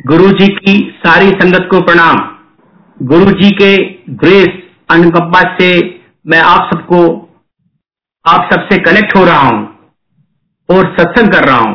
गुरु 0.00 0.28
जी 0.30 0.46
की 0.48 0.72
सारी 0.98 1.30
संगत 1.30 1.66
को 1.70 1.80
प्रणाम। 1.80 2.18
गुरु 3.00 3.32
जी 3.32 3.50
के 3.56 3.72
ग्रेस 4.14 4.48
अनुकंपा 4.90 5.40
से 5.56 5.68
मैं 6.26 6.38
आप 6.40 6.70
सबको, 6.72 7.00
आप 8.24 8.48
सबसे 8.52 8.78
कनेक्ट 8.78 9.16
हो 9.16 9.24
रहा 9.24 9.40
हूँ 9.40 9.58
और 10.68 10.88
सत्संग 10.94 11.32
कर 11.32 11.44
रहा 11.44 11.58
हूँ। 11.58 11.74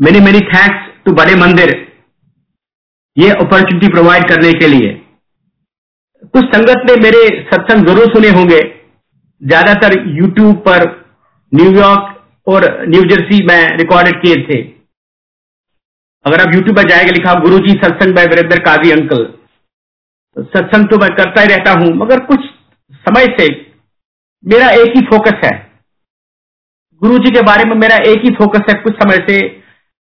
मेनी 0.00 0.20
मेनी 0.20 0.40
थैंक्स 0.50 0.90
टू 1.04 1.12
बड़े 1.12 1.34
मंदिर 1.36 1.74
ये 3.16 3.30
अपॉर्चुनिटी 3.30 3.88
प्रोवाइड 3.88 4.28
करने 4.28 4.52
के 4.52 4.68
लिए। 4.68 4.92
कुछ 6.34 6.44
संगत 6.46 6.86
ने 6.90 7.00
मेरे 7.02 7.24
सत्संग 7.48 7.86
ज़रूर 7.86 8.12
सुने 8.14 8.30
होंगे। 8.30 8.60
ज़्यादातर 9.42 9.98
यूट्यूब 10.18 10.54
पर 10.68 10.88
न्यूयॉर्क 11.52 12.14
और 12.46 12.70
न्यूजर्सी 12.88 13.44
में 13.46 13.76
रिकॉर्डेड 13.78 14.22
किए 14.22 14.36
थे। 14.44 14.62
अगर 16.24 16.40
आप 16.40 16.54
यूट्यूब 16.54 16.76
पर 16.76 16.88
जाएगा, 16.88 17.10
लिखा 17.10 17.32
गुरु 17.40 17.58
जी 17.58 17.72
सत्संग 17.74 18.14
बाय 18.14 18.26
वीरेंद्र 18.26 18.58
काजी 18.60 18.90
अंकल। 18.90 19.24
तो 20.36 20.42
सत्संग 20.44 20.88
तो 20.88 20.98
मैं 20.98 21.08
करता 21.16 21.40
ही 21.40 21.48
रहता 21.48 21.72
हूँ, 21.72 21.92
मगर 21.94 22.24
कुछ 22.26 22.40
समय 23.04 23.26
से 23.38 23.48
मेरा 24.44 24.68
एक 24.72 24.96
ही 24.96 25.02
फोकस 25.06 25.40
है। 25.44 25.52
गुरु 27.02 27.18
जी 27.18 27.30
के 27.30 27.42
बारे 27.42 27.64
में 27.64 27.74
मेरा 27.76 27.96
एक 28.10 28.24
ही 28.24 28.30
फोकस 28.34 28.64
है, 28.68 28.74
कुछ 28.82 28.94
समय 28.94 29.26
से 29.28 29.36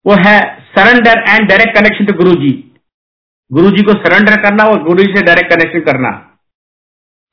वो 0.05 0.13
है 0.17 0.37
surrender 0.69 1.23
and 1.29 1.47
direct 1.49 1.75
connection 1.75 2.05
to 2.05 2.13
Guru 2.13 2.35
ji 2.35 2.51
Guru 3.51 3.69
जी 3.71 3.83
को 3.83 3.93
सरेंडर 3.95 4.41
करना 4.41 4.63
और 4.65 4.83
गुरु 4.83 5.03
जी 5.03 5.15
से 5.15 5.21
डायरेक्ट 5.25 5.49
कनेक्शन 5.49 5.81
करना। 5.81 6.09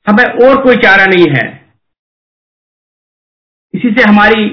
हमें 0.07 0.23
और 0.45 0.61
कोई 0.63 0.75
चारा 0.77 1.05
नहीं 1.05 1.27
है। 1.29 1.45
इसी 3.73 3.89
से 3.91 4.03
हमारी 4.03 4.45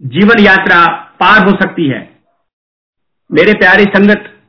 जीवन 0.00 0.40
यात्रा 0.40 0.86
पार 1.20 1.46
हो 1.46 1.50
सकती 1.56 1.88
है। 1.88 2.00
मेरे 3.32 3.52
प्यारी 3.52 3.84
संगत, 3.84 4.42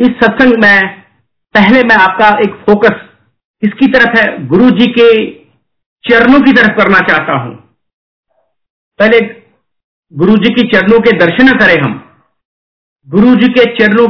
इस 0.00 0.08
सत्संग 0.08 0.52
में 0.64 1.00
पहले 1.54 1.82
मैं 1.82 1.96
आपका 1.96 2.28
एक 2.28 2.54
फोकस 2.54 2.92
किसकी 3.62 3.86
तरफ़ 3.86 4.18
है 4.18 4.46
गुरु 4.46 4.70
जी 4.70 4.86
के 4.86 5.30
चरणों 6.04 6.40
की 6.40 6.52
तरफ़ 6.52 6.76
करना 6.78 6.98
चाहता 6.98 7.32
हूँ। 7.32 7.54
पहले 8.98 9.20
गुरु 10.12 10.36
जी 10.36 10.54
की 10.54 10.68
चरणों 10.68 11.00
के 11.00 11.16
दर्शन 11.16 11.58
करें 11.58 11.82
हम। 11.82 12.22
गुरु 13.08 13.36
जी 13.36 13.48
के 13.48 13.64
चरणों 13.76 14.08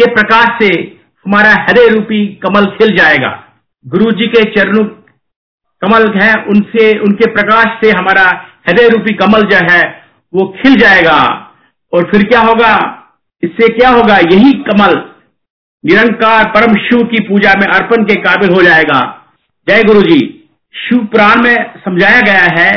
के 0.00 0.14
प्रकाश 0.14 0.62
से 0.62 0.82
हमारा 1.26 1.50
हृदय 1.50 1.88
रूपी 1.88 2.26
कमल 2.26 2.66
खिल 2.66 2.96
जाएगा। 2.96 3.44
गुरु 3.86 4.10
जी 4.10 4.26
के 4.26 4.54
चरणों 4.54 4.84
कमल 5.82 6.20
है, 6.22 6.34
उनसे, 6.44 6.98
उनके 6.98 7.32
प्रकाश 7.32 7.84
से 7.84 7.90
हमारा 7.90 8.46
हृदय 8.68 8.88
रूपी 8.88 9.14
कमल 9.14 9.42
जो 9.42 9.56
है, 9.72 10.04
वो 10.34 10.56
खिल 10.62 10.76
जाएगा। 10.76 11.43
और 11.94 12.04
फिर 12.10 12.22
क्या 12.22 12.40
होगा? 12.40 12.74
इससे 13.42 13.72
क्या 13.72 13.88
होगा? 13.88 14.16
यही 14.16 14.52
कमल 14.62 14.94
निरंकार 15.84 16.48
परम 16.48 16.74
शिव 16.74 17.06
की 17.06 17.20
पूजा 17.20 17.52
में 17.60 17.66
अर्पण 17.66 18.04
के 18.04 18.14
काबिल 18.14 18.54
हो 18.54 18.62
जाएगा। 18.62 19.00
जय 19.68 19.82
गुरु 19.82 20.02
जी 20.02 20.18
शिव 20.74 21.04
पुराण 21.04 21.42
में 21.42 21.80
समझाया 21.80 22.20
गया 22.20 22.46
है 22.58 22.72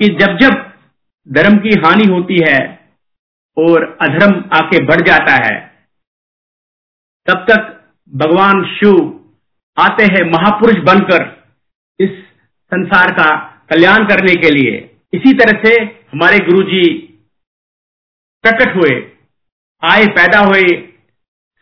कि 0.00 0.08
जब 0.20 0.36
जब 0.38 0.54
धर्म 1.28 1.56
की 1.56 1.80
हानि 1.80 2.04
होती 2.04 2.38
है 2.48 2.58
और 3.56 3.98
अधर्म 4.02 4.34
आके 4.54 4.84
बढ़ 4.84 5.00
जाता 5.00 5.34
है, 5.44 5.58
तब 7.26 7.44
तक 7.50 7.84
भगवान 8.12 8.64
शिव 8.64 8.96
आते 9.78 10.04
हैं 10.04 10.24
महापुरुष 10.30 10.76
बनकर 10.76 11.44
इस 12.00 12.10
संसार 12.74 13.12
का 13.12 13.36
कल्याण 13.70 14.06
करने 14.06 14.34
के 14.34 14.50
लिए। 14.50 14.96
इसी 15.14 15.32
तरह 15.34 15.62
से 15.64 15.82
हमारे 15.82 16.38
गुरु 16.38 16.62
जी 16.62 17.06
प्रकट 18.44 18.76
हुए 18.76 18.94
आए 19.82 20.06
पैदा 20.06 20.38
हुए 20.38 20.62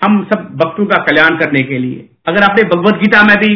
हम 0.02 0.24
सब 0.24 0.44
भक्तों 0.56 0.86
का 0.86 1.02
कल्याण 1.04 1.38
करने 1.38 1.62
के 1.62 1.78
लिए। 1.78 2.08
अगर 2.26 2.42
आपने 2.42 2.62
भगवत 2.64 2.94
गीता 2.94 3.22
में 3.22 3.36
भी 3.36 3.54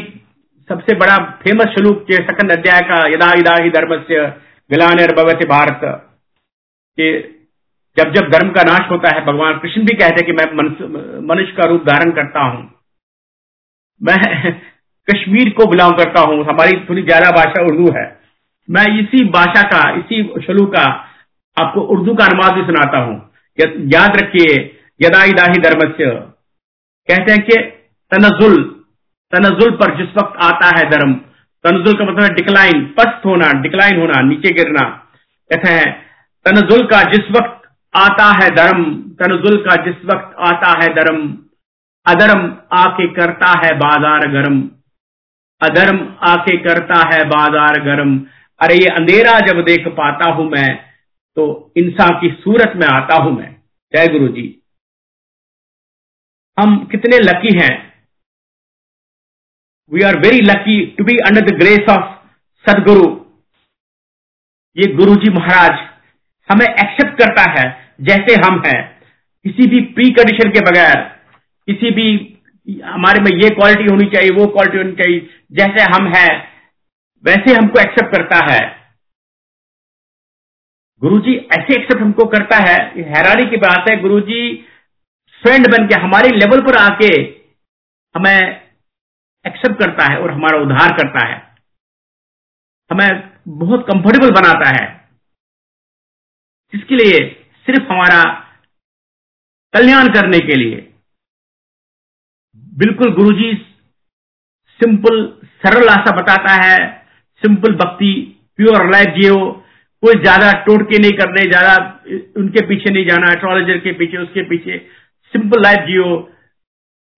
सबसे 0.70 0.94
बड़ा 0.96 1.16
फ़ेमस 1.42 1.74
श्लोक 1.74 2.02
के 2.02 2.16
सकंद 2.16 2.52
अध्याय 2.52 2.80
का 2.80 2.98
यदा 3.06 3.32
इदा 3.32 3.54
ही 3.62 3.70
धर्म 3.70 3.94
से 4.02 4.26
गिलानिर 4.70 5.14
भगवती 5.14 5.44
भारत, 5.44 5.80
के 6.98 7.20
जब 7.96 8.12
जब 8.12 8.30
धर्म 8.30 8.50
का 8.50 8.62
नाश 8.62 8.90
होता 8.90 9.14
है, 9.16 9.24
भगवान 9.24 9.58
कृष्ण 9.58 9.80
भी 9.80 9.94
कहते 9.96 10.14
हैं 10.14 10.26
कि 10.26 10.32
मैं 10.32 10.46
मनुष्य 11.26 11.52
का 11.52 11.68
रूप 11.68 11.82
धारण 11.82 12.10
करता 12.10 12.40
हूँ। 12.40 12.62
मैं 14.00 14.52
कश्मीर 15.08 15.50
को 15.50 15.66
बिलोंग 15.66 15.92
करता 15.92 16.20
हूँ, 16.20 16.44
हमारी 16.44 16.78
थोड़ी 16.88 17.02
ज़्यादा 17.02 17.30
भाषा 17.30 17.62
उर्दू 17.62 17.90
है। 17.92 18.04
मैं 18.68 18.86
इसी 19.00 19.24
भाषा 19.30 19.62
का, 19.62 19.82
इसी 19.98 20.22
श्लोक 20.42 20.72
का 20.74 20.84
आपको 21.56 21.80
उर्दू 21.94 22.14
का 22.14 22.24
अनुवाद 22.24 22.54
भी 22.54 22.62
सुनाता 22.64 22.98
हूँ। 22.98 23.16
याद 23.88 24.16
रखिए 24.16 24.54
यदाई 25.00 25.32
दाही 25.32 25.58
धर्मस्य। 25.62 26.10
कहते 27.08 27.32
हैं 27.32 27.42
कि 27.42 27.56
तनजुल 28.12 28.62
तनजुल 29.32 29.70
पर 29.76 29.96
जिस 29.96 30.08
वक्त 30.16 30.34
आता 30.44 30.66
है 30.68 30.82
धर्म, 30.90 31.12
तनजुल 31.64 31.94
का 31.94 32.04
मतलब 32.04 32.34
डिक्लाइन, 32.34 32.82
पस्त 32.96 33.26
होना, 33.26 33.50
डिक्लाइन 33.62 34.00
होना, 34.00 34.20
नीचे 34.22 34.50
गिरना। 34.54 34.82
कहते 35.50 35.70
हैं, 35.70 35.92
तनजुल 36.46 36.82
का 36.86 37.00
जिस 37.10 37.30
वक्त 37.30 37.68
आता 37.94 38.26
है 38.34 38.48
धर्म, 38.56 38.84
तनजुल 39.18 39.56
का 39.64 39.76
जिस 39.84 40.04
वक्त 40.04 40.36
आता 40.48 40.70
है 40.78 40.88
धर्म, 40.94 41.18
अधर्म 42.06 42.44
आके 42.74 43.06
करता 43.14 43.50
है 43.58 43.72
बाज़ार 43.78 44.28
गर्म। 44.32 44.60
अधर्म 45.60 45.98
आके 46.28 46.56
करता 46.60 47.00
है 47.08 47.24
बाज़ार 47.26 47.80
गर्म। 47.84 48.16
अरे 48.60 48.74
ये 48.76 48.88
अंधेरा 48.92 49.38
जब 49.46 49.64
देख 49.64 49.88
पाता 49.94 50.30
हूँ 50.30 50.48
मैं 50.50 50.68
तो 51.36 51.72
इंसान 51.76 52.20
की 52.20 52.30
सूरत 52.40 52.72
में 52.76 52.86
आता 52.88 53.22
हूँ 53.22 53.32
मैं। 53.32 53.50
जय 53.92 54.08
गुरु 54.08 54.28
जी 54.28 54.44
हम 56.58 56.84
कितने 56.84 57.18
लकी 57.18 57.56
हैं। 57.58 57.74
We 59.92 60.02
are 60.02 60.16
very 60.16 60.40
lucky 60.40 60.84
to 60.88 61.04
be 61.04 61.16
under 61.18 61.40
the 61.40 61.54
grace 61.58 61.88
of 61.90 62.10
Sadguru 62.64 63.06
ये 64.76 64.92
गुरु 64.94 65.14
जी 65.14 65.30
महाराज 65.30 65.78
हमें 66.50 66.66
एक्सेप्ट 66.66 67.18
करता 67.18 67.42
है, 67.50 67.64
जैसे 68.00 68.34
हम 68.44 68.62
हैं। 68.66 68.80
किसी 69.44 69.66
भी 69.68 69.80
प्री 69.94 70.08
कंडीशन 70.10 70.50
के 70.50 70.60
बगैर, 70.60 71.00
किसी 71.68 71.90
भी 71.90 72.06
हमारे 72.84 73.20
में 73.20 73.30
ये 73.32 73.48
क्वालिटी 73.50 73.84
होनी 73.84 74.06
चाहिए, 74.06 74.30
वो 74.30 74.46
क्वालिटी 74.46 74.78
होनी 74.78 74.92
चाहिए, 74.92 75.28
जैसे 75.52 75.82
हम 75.94 76.06
हैं, 76.06 76.30
वैसे 77.24 77.54
हमको 77.54 77.80
एक्सेप्ट 77.80 78.16
करता 78.16 78.44
है। 78.52 78.60
गुरुजी 81.02 81.36
ऐसे 81.36 81.80
एक्सेप्ट 81.80 82.02
हमको 82.02 82.24
करता 82.24 82.56
है। 82.56 83.02
हैरानी 83.02 83.50
की 83.50 83.56
बात 83.56 83.90
है, 83.90 84.00
गुरुजी 84.00 84.56
फ्रेंड 85.42 85.66
बन 85.66 85.86
के, 85.86 85.94
हमारे 85.94 86.28
लेवल 86.28 86.60
पर 86.60 86.76
आके 86.76 87.22
हमें 88.16 88.62
एक्सेप्ट 89.46 89.78
करता 89.78 90.12
है 90.12 90.18
और 90.18 90.30
हमारा 90.30 90.58
उद्धार 90.58 90.92
करता 90.92 91.26
है। 91.26 91.56
हमें 92.92 93.38
बहुत 93.48 93.80
कंफर्टेबल 93.80 94.30
बनाता 94.30 94.82
है। 94.82 95.08
इसके 96.74 96.94
लिए 96.94 97.44
सिर्फ़ 97.66 97.92
हमारा 97.92 98.34
कल्याण 99.74 100.06
करने 100.06 100.38
के 100.38 100.54
लिए। 100.54 100.94
बिल्कुल 102.56 103.14
गुरुजी 103.14 103.54
सिंपल 104.68 105.38
सरल 105.44 105.88
आशा 105.88 106.16
बताता 106.16 106.52
है। 106.62 107.06
सिंपल 107.34 107.74
भक्ति 107.74 108.40
प्योर 108.56 108.92
लाइफ 108.92 109.06
जियो। 109.06 109.61
कोई 110.02 110.14
ज़्यादा 110.16 110.50
टोटके 110.64 110.98
नहीं 110.98 111.12
करने, 111.12 111.42
ज़्यादा 111.42 111.74
उनके 112.36 112.66
पीछे 112.66 112.90
नहीं 112.90 113.06
जाना 113.06 113.32
एस्ट्रोलॉजर 113.32 113.78
के 113.78 113.92
पीछे, 113.92 114.16
उसके 114.18 114.42
पीछे। 114.42 114.78
Simple 115.34 115.62
life 115.62 115.86
Jio 115.86 116.06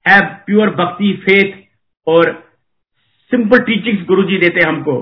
have 0.06 0.24
pure 0.46 0.70
bhakti 0.76 1.12
faith 1.24 1.52
और 2.06 2.32
सिंपल 3.32 3.58
टीचिंग्स 3.64 4.04
गुरु 4.06 4.22
जी 4.22 4.38
देते 4.38 4.66
हमको। 4.68 4.96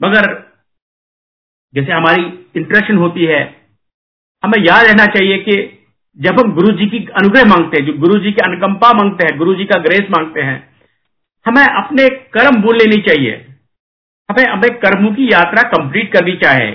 मगर 0.00 0.28
जैसे 1.74 1.92
हमारी 1.92 2.22
इंट्रेक्शन 2.56 2.96
होती 2.96 3.24
है, 3.24 3.40
हमें 4.42 4.58
याद 4.58 4.86
रहना 4.86 5.06
चाहिए 5.06 5.38
कि 5.38 5.56
जब 6.18 6.38
हम 6.40 6.54
गुरु 6.54 6.72
जी 6.72 6.86
की 6.86 7.04
अनुग्रह 7.16 7.44
मांगते 7.44 7.76
हैं, 7.76 7.86
जो 7.86 7.92
गुरु 7.98 8.18
जी 8.20 8.32
की 8.32 8.42
अनुकंपा 8.42 8.92
मांगते 8.92 9.26
हैं 9.26 9.38
गुरु 9.38 9.54
जी 9.54 9.64
का 9.64 9.78
ग्रेस 9.80 10.06
मांगते 10.10 10.42
हैं, 10.42 10.58
हमें 11.46 11.62
अपने 11.62 12.08
कर्म 12.34 12.60
भूल 12.62 12.76
लेनी 12.76 13.02
चाहिए। 13.02 13.45
हमें 14.28 14.44
हमें 14.44 14.78
कर्मों 14.78 15.14
की 15.14 15.26
यात्रा 15.26 15.62
कंप्लीट 15.68 16.12
करनी 16.12 16.36
चाहे। 16.36 16.68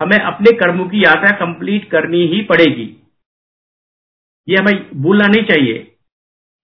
हमें 0.00 0.18
अपने 0.18 0.56
कर्मों 0.58 0.88
की 0.88 1.04
यात्रा 1.04 1.30
कंप्लीट 1.36 1.90
करनी 1.90 2.26
ही 2.26 2.40
पड़ेगी। 2.42 2.86
ये 4.48 4.56
हमें 4.56 5.02
भूलना 5.02 5.26
नहीं 5.26 5.44
चाहिए। 5.44 5.76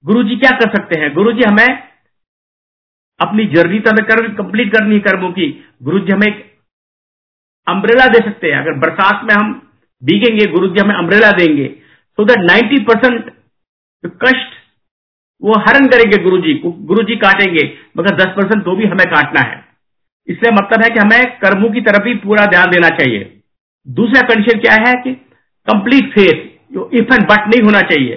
गुरु 0.05 0.23
जी 0.23 0.37
क्या 0.37 0.51
कर 0.59 0.75
सकते 0.77 1.01
हैं? 1.01 1.13
गुरु 1.15 1.33
जी 1.33 1.43
हमें 1.43 1.89
अपनी 3.21 3.45
जर्नी 3.47 3.79
तो 3.81 3.91
हमें 3.91 4.35
कंप्लीट 4.37 4.73
करनी 4.73 4.95
है 4.95 5.01
कर्मों 5.01 5.31
की। 5.33 5.47
गुरु 5.83 5.99
जी 5.99 6.13
हमें 6.13 6.33
अम्ब्रेला 7.67 8.07
दे 8.07 8.19
सकते 8.25 8.51
हैं। 8.51 8.59
अगर 8.59 8.79
बरसात 8.79 9.25
में 9.25 9.35
हम 9.35 9.53
भीगेंगे 10.03 10.47
गुरु 10.47 10.69
जी 10.69 10.81
हमें 10.81 10.95
अम्ब्रेला 10.95 11.31
देंगे। 11.33 11.69
सो 12.19 12.25
दैट 12.25 12.39
नाइन्टी 12.41 12.83
परसेंट 12.85 13.31
कष्ट, 14.05 14.51
वो 15.43 15.55
हरण 15.61 15.87
करेंगे 15.87 16.23
गुरु 16.23 16.39
जी 16.39 16.55
गुरु 16.65 17.03
जी 17.03 17.17
काटेंगे। 17.17 17.65
मगर 17.97 18.17
दस 18.17 18.35
परसेंट 18.37 18.65
तो 18.65 18.77
भी 18.77 18.87
हमें 18.87 19.07
काटना 19.07 19.41
है। 19.41 19.68
इसलिए 20.29 20.53
मतलब 20.53 20.83
है 20.83 20.89
कि 20.91 21.01
हमें 21.01 21.39
कर्मों 21.39 21.71
की 21.71 21.81
तरफ़ 21.81 22.07
ही 22.09 22.15
पूरा 22.19 22.47
ध्यान 22.47 22.71
देना 22.71 22.89
चाहिए। 22.97 23.41
दूसरा 23.87 24.21
कंडीशन 24.29 24.59
क्या 24.59 24.73
है 24.87 24.95
कि 25.03 25.13
कंप्लीट 25.67 26.11
फेथ 26.13 26.47
जो 26.75 26.91
इफ़ 26.95 27.15
एंड 27.15 27.23
बट 27.23 27.47
नहीं 27.47 27.63
होना 27.63 27.81
चाहिए, 27.83 28.17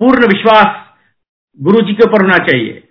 पूर्ण 0.00 0.26
विश्वास 0.26 0.78
गुरु 1.58 1.80
जी 1.86 1.94
के 1.94 2.04
ऊपर 2.04 2.22
होना 2.22 2.38
चाहिए। 2.46 2.82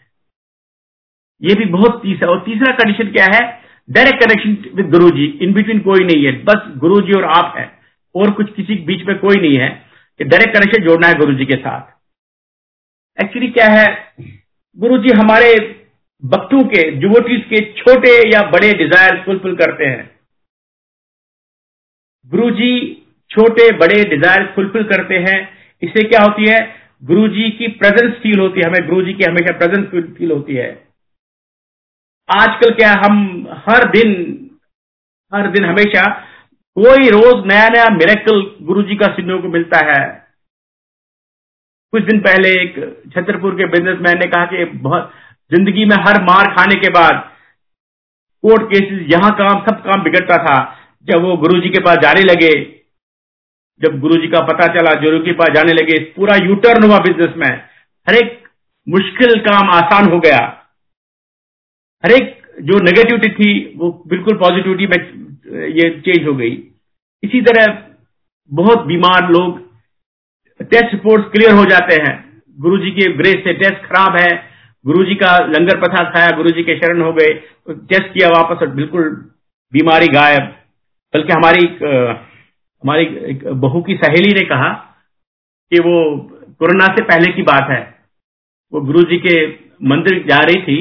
ये 1.42 1.56
भी 1.56 1.66
बहुत 1.66 2.02
तीसरा, 2.04 2.30
और 2.32 2.40
तीसरा 2.40 2.72
कंडीशन 2.74 3.12
क्या 3.12 3.26
है? 3.26 3.42
Direct 3.90 4.24
connection 4.24 4.76
with 4.76 4.90
Guru 4.92 5.10
ji 5.10 5.26
in 5.44 5.54
between 5.54 5.80
कोई 5.80 6.04
नहीं 6.06 6.26
है, 6.26 6.32
बस 6.44 6.72
गुरु 6.78 7.00
जी 7.02 7.14
और 7.14 7.24
आप 7.26 7.54
है, 7.58 7.66
और 8.16 8.32
कुछ 8.32 8.54
किसी 8.54 8.76
के 8.76 8.84
बीच 8.84 9.06
में 9.08 9.18
कोई 9.20 9.42
नहीं 9.42 9.58
है, 9.58 9.70
कि 10.20 10.24
डायरेक्ट 10.24 10.58
कनेक्शन 10.58 10.84
जोड़ना 10.84 11.08
है 11.08 11.16
गुरु 11.16 11.34
जी 11.34 11.46
के 11.46 11.56
साथ। 11.56 13.24
एक्चुअली 13.24 13.48
क्या 13.48 13.68
है? 13.68 13.88
गुरु 14.78 14.98
जी 14.98 15.10
हमारे 15.14 15.54
भक्तों 16.24 16.64
के 16.66 16.82
जुवोटीज 16.98 17.44
के 17.46 17.60
छोटे 17.74 18.12
या 18.30 18.42
बड़े 18.50 18.72
डिज़ायर 18.74 19.22
फुलफिल 19.26 19.56
करते 19.56 19.86
हैं। 19.86 20.10
गुरु 22.30 22.50
जी 22.52 22.74
छोटे, 23.32 23.72
बड़े 23.78 24.04
डिज़ायर 24.06 24.46
फुलफिल 24.56 24.84
करते 24.84 25.18
हैं। 25.20 25.40
इससे 25.82 26.04
क्या 26.04 26.22
होती 26.22 26.50
है? 26.50 26.60
गुरु 27.04 27.28
जी 27.28 27.50
की 27.50 27.68
प्रेजेंस 27.78 28.14
फील 28.14 28.40
होती 28.40 28.60
है, 28.60 28.68
हमें 28.68 28.88
गुरु 28.90 29.02
जी 29.02 29.14
की 29.14 29.24
हमेशा 29.24 29.58
प्रेजेंस 29.58 29.86
फील 30.18 30.32
होती 30.32 30.56
है। 30.56 30.70
आजकल 32.30 32.74
क्या 32.76 32.92
हम 33.06 33.48
हर 33.68 33.88
दिन 33.92 34.12
हर 35.32 35.48
दिन 35.52 35.66
हमेशा 35.66 36.04
कोई 36.78 37.10
रोज 37.10 37.46
नया 37.46 37.68
नया 37.70 37.90
मेरेकल 37.90 38.42
गुरु 38.66 38.84
जी 38.84 38.96
का 38.96 39.08
सुनने 39.16 39.38
को 39.42 39.48
मिलता 39.48 39.80
है। 39.86 40.04
कुछ 41.94 42.04
दिन 42.04 42.20
पहले 42.20 42.50
एक 42.54 42.76
छतरपुर 43.16 43.56
के 43.56 43.66
बिजनेसमैन 43.68 44.20
ने 44.20 44.28
कहा 44.28 44.46
कि 44.46 44.66
बहुत 44.66 45.12
ज़िंदगी 45.52 45.86
में 45.86 45.96
हर 46.00 46.22
मार 46.24 46.54
खाने 46.56 46.76
के 46.76 46.90
बाद 46.90 47.28
कोर्ट 48.44 48.62
केसेस, 48.64 49.08
यहाँ 49.12 49.32
काम, 49.32 49.60
सब 49.62 49.82
काम 49.84 50.04
बिगड़ता 50.04 50.38
था। 50.38 50.60
जब 51.08 51.22
वो 51.22 51.36
गुरु 51.38 51.60
जी 51.62 51.70
के 51.70 51.82
पास 51.84 51.98
जाने 51.98 52.22
लगे, 52.24 52.52
जब 53.82 54.00
गुरु 54.00 54.22
जी 54.22 54.28
का 54.28 54.40
पता 54.46 54.68
चला 54.68 54.94
गुरु 55.02 55.20
के 55.20 55.32
पास 55.34 55.54
जाने 55.56 55.74
लगे, 55.74 56.00
पूरा 56.16 56.36
यूटर्न 56.36 56.84
हुआ 56.84 56.98
बिज़नेस 57.00 57.34
में। 57.38 57.50
हर 58.08 58.16
एक 58.16 58.44
मुश्किल 58.88 59.40
काम 59.40 59.70
आसान 59.70 60.12
हो 60.12 60.20
गया। 60.20 60.38
हर 62.04 62.12
एक 62.12 62.38
जो 62.62 62.80
नेगेटिविटी 62.80 63.30
थी, 63.30 63.78
वो 63.78 64.04
बिल्कुल 64.08 64.38
पॉजिटिविटी 64.38 64.88
में, 64.88 64.98
ये 65.70 65.90
चेंज 66.00 66.28
हो 66.28 66.34
गई। 66.36 66.52
इसी 67.24 67.42
तरह 67.42 67.78
बहुत 68.52 68.86
बीमार 68.86 69.30
लोग 69.30 69.60
टेस्ट 70.62 70.94
रिपोर्ट 70.94 71.32
क्लियर 71.32 71.54
हो 71.56 71.66
जाते 71.66 72.02
हैं। 72.02 72.14
गुरु 72.58 72.78
जी 72.78 72.92
के 72.92 73.12
ग्रेस 73.14 73.44
से 73.44 73.54
टेस्ट 73.54 73.86
खराब 73.86 74.18
है। 74.18 74.30
गुरु 74.86 75.04
जी 75.06 75.16
का 75.16 75.38
लंगर 75.48 75.80
प्रसाद 75.80 76.12
खाया 76.14 76.30
गुरु 76.38 76.52
जी 76.52 76.64
के 76.64 76.78
शरण 76.78 77.02
हो 77.02 77.12
गए 77.14 77.34
टेस्ट 77.70 78.14
किया 78.14 78.30
वापस 78.30 78.62
और 78.62 78.68
बिल्कुल 78.76 79.10
बीमारी 79.74 80.08
गायब। 80.10 80.48
बल्कि 81.14 81.34
हमारी 81.34 81.66
हमारी 82.84 83.04
एक 83.32 83.44
बहू 83.62 83.82
की 83.82 83.96
सहेली 83.96 84.34
ने 84.34 84.46
कहा 84.46 84.70
कि 85.72 85.80
वो 85.80 85.98
कोरोना 86.60 86.86
से 86.88 87.04
पहले 87.04 87.32
की 87.34 87.42
बात 87.44 87.70
है। 87.70 87.82
वो 88.74 88.82
गुरु 88.82 89.04
जी 89.04 89.18
के 89.18 89.36
मंदिर 89.88 90.24
जा 90.28 90.38
रही 90.40 90.62
थी, 90.62 90.78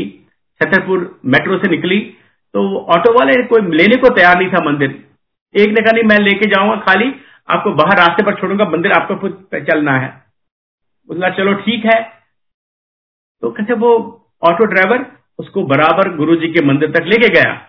छतरपुर 0.61 1.21
मेट्रो 1.27 1.59
से 1.59 1.71
निकली 1.71 1.99
तो 2.55 2.63
ऑटो 2.95 3.13
वाले 3.13 3.35
कोई 3.47 3.61
लेने 3.73 3.97
को 3.97 4.09
तैयार 4.15 4.39
नहीं 4.39 4.49
था 4.49 4.63
मंदिर। 4.65 4.91
एक 5.55 5.69
ने 5.69 5.83
कहा, 5.83 5.93
नहीं, 5.93 6.05
मैं 6.05 6.19
लेके 6.21 6.49
जाऊँगा 6.51 6.77
खाली, 6.87 7.13
आपको 7.49 7.73
बाहर 7.73 7.99
रास्ते 7.99 8.23
पर 8.23 8.35
छोड़ूँगा, 8.41 8.65
मंदिर 8.67 8.93
आपको 8.93 9.17
खुद 9.17 9.61
चलना 9.69 9.93
है। 9.99 10.09
बोला, 11.09 11.31
चलो, 11.31 11.53
ठीक 11.61 11.85
है। 11.87 11.99
तो 13.43 13.51
कैसे 13.51 13.73
वो 13.73 13.91
ऑटो 14.43 14.65
ड्राइवर 14.65 15.07
उसको 15.39 15.63
बराबर 15.63 16.17
गुरु 16.17 16.37
जी 16.37 16.49
के 16.49 16.65
मंदिर 16.67 16.91
तक 16.91 17.01
लेके 17.01 17.29
गया? 17.29 17.67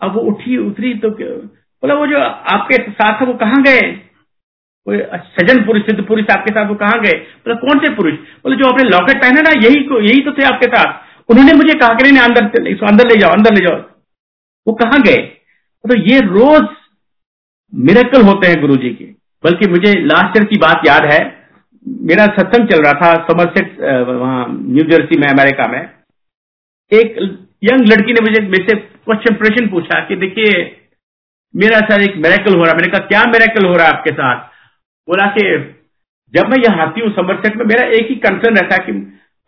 अब 0.00 0.14
वो 0.14 0.20
उठी, 0.20 0.56
उतरी 0.58 0.94
तो 0.94 1.10
बोला, 1.10 1.94
वो 1.94 2.06
जो 2.06 2.18
आपके 2.20 2.90
साथ 2.90 3.22
वो 3.22 3.34
कहाँ 3.34 3.62
गए? 3.62 3.92
कोई 4.84 4.98
सजन 5.38 5.64
पुरुष, 5.66 5.82
सिद्ध 5.82 6.04
पुरुष 6.04 6.24
आपके 6.30 6.52
साथ, 6.52 6.68
वो 6.68 6.74
कहाँ 6.74 7.00
गए? 7.00 7.12
बोला, 7.12 7.54
कौन 7.56 7.78
से 7.78 7.94
पुरुष? 7.94 8.14
बोले, 8.14 8.56
जो 8.56 8.68
आपने 8.68 8.88
लॉकेट 8.88 9.22
पहना 9.22 9.40
ना, 9.40 9.50
यही 9.50 10.08
यही 10.08 10.20
तो 10.20 10.32
थे 10.32 10.44
आपके 10.44 10.66
साथ। 10.66 11.30
उन्होंने 11.30 11.52
मुझे 11.52 11.78
कहा 11.78 11.94
कि 11.94 12.10
नहीं 12.10 12.22
अंदर 12.22 12.66
इसको 12.66 12.86
अंदर 12.86 13.04
ले 13.06 13.16
जाओ, 13.16 13.30
अंदर 13.30 13.54
ले 13.54 13.66
जाओ। 13.66 13.80
वो 14.66 14.74
कहाँ 14.74 15.00
गए? 15.00 15.16
तो 15.84 15.96
ये 15.96 16.20
रोज 16.20 16.68
मिरेकल 17.74 18.22
होते 18.22 18.48
हैं 18.48 18.60
गुरु 18.60 18.76
जी 18.76 18.90
के। 18.90 19.04
बल्कि 19.44 19.68
मुझे 19.70 19.94
लास्ट 20.04 20.36
ईयर 20.36 20.44
की 20.44 20.58
बात 20.58 20.82
याद 20.86 21.04
है 21.04 21.37
मेरा 22.02 22.24
सत्संग 22.36 22.68
चल 22.68 22.82
रहा 22.82 22.92
था 22.94 23.14
समरसेट 23.24 23.76
वहाँ 24.10 24.46
न्यू 24.50 24.84
जर्सी 24.84 25.18
में 25.18 25.26
अमेरिका 25.28 25.66
में। 25.68 25.80
एक 26.92 27.16
यंग 27.64 27.88
लड़की 27.88 28.12
ने 28.12 28.20
मुझे 28.20 28.40
मेरे 28.42 28.64
से 28.68 28.76
क्वेश्चन 28.76 29.34
प्रश्न 29.34 29.68
पूछा 29.68 30.00
कि 30.08 30.16
देखिए 30.16 30.52
मेरा 31.54 31.78
सर 31.88 32.02
एक 32.02 32.16
मेरेकल 32.16 32.56
हो 32.56 32.64
रहा 32.64 32.74
मैंने 32.74 32.88
कहा 32.88 33.06
क्या 33.06 33.24
मेरेकल 33.26 33.66
हो 33.66 33.74
रहा 33.74 33.86
है 33.86 33.92
आपके 33.92 34.10
साथ? 34.12 34.40
बोला 35.08 35.26
कि 35.36 35.44
जब 36.34 36.48
मैं 36.48 36.58
यहाँ 36.64 36.86
आती 36.86 37.00
हूँ 37.00 37.10
समरसेट 37.12 37.56
में 37.56 37.64
मेरा 37.66 37.84
एक 37.98 38.08
ही 38.08 38.14
कंसर्न 38.16 38.56
रहता 38.56 38.74
है 38.74 38.86
कि 38.86 38.92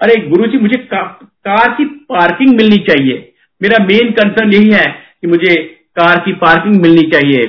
अरे 0.00 0.14
गुरु 0.28 0.46
जी 0.46 0.58
मुझे 0.58 0.76
का, 0.76 1.02
कार 1.46 1.74
की 1.74 1.84
पार्किंग 1.84 2.56
मिलनी 2.56 2.78
चाहिए। 2.88 3.32
मेरा 3.60 3.84
मेन 3.84 4.10
कंसर्न 4.12 4.52
यही 4.52 4.70
है 4.70 4.86
कि 5.20 5.26
मुझे 5.26 5.54
कार 5.96 6.18
की 6.18 6.32
पार्किंग 6.42 6.80
मिलनी 6.82 7.02
चाहिए। 7.10 7.46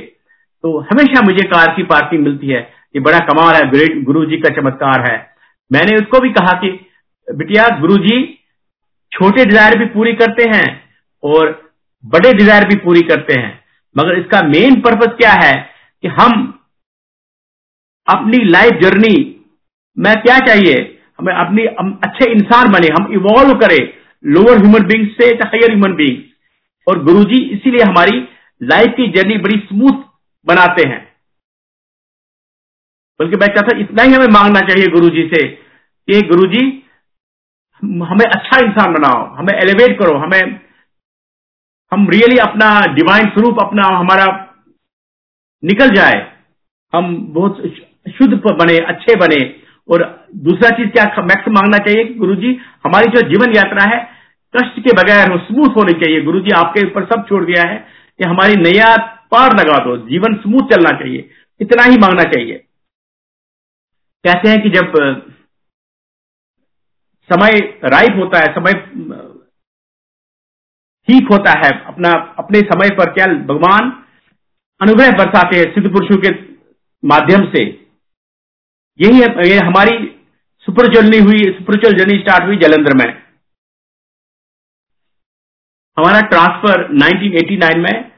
तो 0.63 0.77
हमेशा 0.91 1.21
मुझे 1.21 1.43
कार 1.47 1.73
की 1.75 1.83
पार्किंग 1.83 2.23
मिलती 2.23 2.47
है। 2.47 2.61
ये 2.95 2.99
बड़ा 2.99 3.19
कमाल 3.19 3.55
है, 3.55 3.71
ग्रेट 3.71 4.03
गुरु 4.03 4.25
जी 4.25 4.37
का 4.37 4.61
चमत्कार 4.61 5.11
है। 5.11 5.35
मैंने 5.71 5.95
उसको 5.95 6.19
भी 6.19 6.29
कहा 6.29 6.53
कि, 6.53 6.87
बिटिया 7.35 7.79
गुरु 7.79 7.97
जी 7.97 8.39
छोटे 9.11 9.45
डिज़ायर 9.45 9.77
भी 9.79 9.85
पूरी 9.85 10.13
करते 10.13 10.43
हैं 10.43 10.83
और 11.23 11.71
बड़े 12.05 12.33
डिज़ायर 12.33 12.67
भी 12.67 12.75
पूरी 12.75 13.01
करते 13.01 13.39
हैं। 13.39 13.63
मगर 13.97 14.19
इसका 14.19 14.41
मेन 14.41 14.81
पर्पज 14.81 15.17
क्या 15.17 15.31
है 15.31 15.69
कि 16.01 16.07
हम 16.07 16.59
अपनी 18.09 18.37
लाइफ 18.37 18.73
जर्नी 18.73 19.45
में 19.97 20.21
क्या 20.21 20.39
चाहिए? 20.39 20.99
हमें 21.19 21.33
अपनी, 21.33 21.65
हम 21.79 21.99
अच्छे 22.03 22.31
इंसान 22.31 22.71
बने, 22.71 22.87
हम 22.87 23.13
इवॉल्व 23.13 23.53
करें। 23.53 23.93
लोअर 24.25 24.57
ह्यूमन 24.57 24.83
बींग 24.83 25.07
से 25.07 25.25
हायर 25.25 25.71
ह्यूमन 25.71 25.93
बींग 25.93 26.23
और 26.87 27.03
गुरुजी 27.03 27.37
इसीलिए 27.37 27.83
हमारी 27.83 28.27
लाइफ 28.63 28.87
की 28.87 29.07
जर्नी 29.07 29.37
बड़ी 29.37 29.59
स्मूथ 29.59 30.03
बनाते 30.45 30.87
हैं। 30.87 31.10
बल्कि 33.21 33.37
मैं 33.37 33.47
चाहता 33.47 33.77
इतना 33.77 34.03
ही 34.03 34.13
हमें 34.13 34.27
मांगना 34.33 34.59
चाहिए 34.59 34.87
गुरु 34.87 35.09
जी 35.09 35.23
से 35.33 35.47
कि 36.07 36.21
गुरु 36.27 36.47
जी 36.47 36.61
हमें 37.83 38.25
अच्छा 38.25 38.57
इंसान 38.59 38.93
बनाओ, 38.93 39.21
हमें 39.35 39.53
एलिवेट 39.53 39.97
करो, 39.99 40.17
हमें, 40.17 40.59
हम 41.91 42.07
रियली 42.09 42.37
अपना 42.37 42.69
डिवाइन 42.93 43.29
स्वरूप, 43.29 43.57
अपना 43.61 43.87
हमारा 43.97 44.25
निकल 45.63 45.89
जाए, 45.89 46.19
हम 46.95 47.15
बहुत 47.29 47.61
शुद्ध 48.09 48.33
बने, 48.33 48.77
अच्छे 48.85 49.15
बने। 49.15 49.41
और 49.89 50.03
दूसरा 50.35 50.69
चीज़ 50.69 50.89
क्या 50.89 51.05
मैक्स 51.21 51.47
मांगना 51.49 51.77
चाहिए 51.77 52.03
कि 52.05 52.13
गुरु 52.13 52.35
जी 52.35 52.51
हमारी 52.85 53.11
जो 53.11 53.21
जीवन 53.29 53.55
यात्रा 53.55 53.85
है, 53.85 53.99
कष्ट 54.55 54.79
के 54.79 54.93
बगैर 54.93 55.31
हो 55.31 55.37
स्मूथ 55.39 55.75
होनी 55.77 55.93
चाहिए। 55.93 56.21
गुरु 56.21 56.39
जी 56.39 56.49
आपके 56.55 56.85
ऊपर 56.87 57.05
सब 57.05 57.25
छोड़ 57.29 57.43
दिया 57.45 57.67
है 57.69 57.77
कि 58.19 58.23
हमारी 58.25 58.55
नया 58.61 58.95
पार 59.31 59.53
लगा 59.59 59.77
दो। 59.85 59.97
जीवन 60.09 60.35
स्मूथ 60.35 60.69
चलना 60.69 60.97
चाहिए। 60.99 61.29
इतना 61.59 61.83
ही 61.83 61.97
मांगना 61.97 62.23
चाहिए। 62.23 62.63
कहते 64.25 64.49
हैं 64.49 64.61
कि 64.63 64.69
जब 64.69 64.93
समय 67.29 67.51
राइप 67.85 68.17
होता 68.17 68.39
है, 68.39 68.53
समय, 68.53 68.73
ठीक 71.07 71.27
होता 71.31 71.51
है, 71.51 71.69
अपना, 71.85 72.11
अपने 72.37 72.59
समय 72.59 72.89
पर 72.89 73.13
क्या, 73.13 73.25
भगवान 73.25 73.91
अनुग्रह 74.81 75.11
बरसाते 75.11 75.57
हैं 75.57 75.73
सिद्ध 75.73 75.91
पुरुषों 75.91 76.17
के 76.17 76.29
माध्यम 77.03 77.45
से। 77.51 77.63
यही 78.99 79.21
है, 79.21 79.49
ये 79.49 79.57
हमारी 79.57 79.97
सुपर 80.67 80.93
जर्नी 80.93 81.19
हुई 81.19 81.37
स्पिरिचुअल 81.37 81.93
जर्नी 81.93 82.19
स्टार्ट 82.19 82.43
हुई 82.43 82.57
जलंधर 82.57 82.93
में। 82.97 83.21
हमारा 85.97 86.21
ट्रांसफ़र 86.21 86.87
1989 86.93 87.77
में 87.77 88.11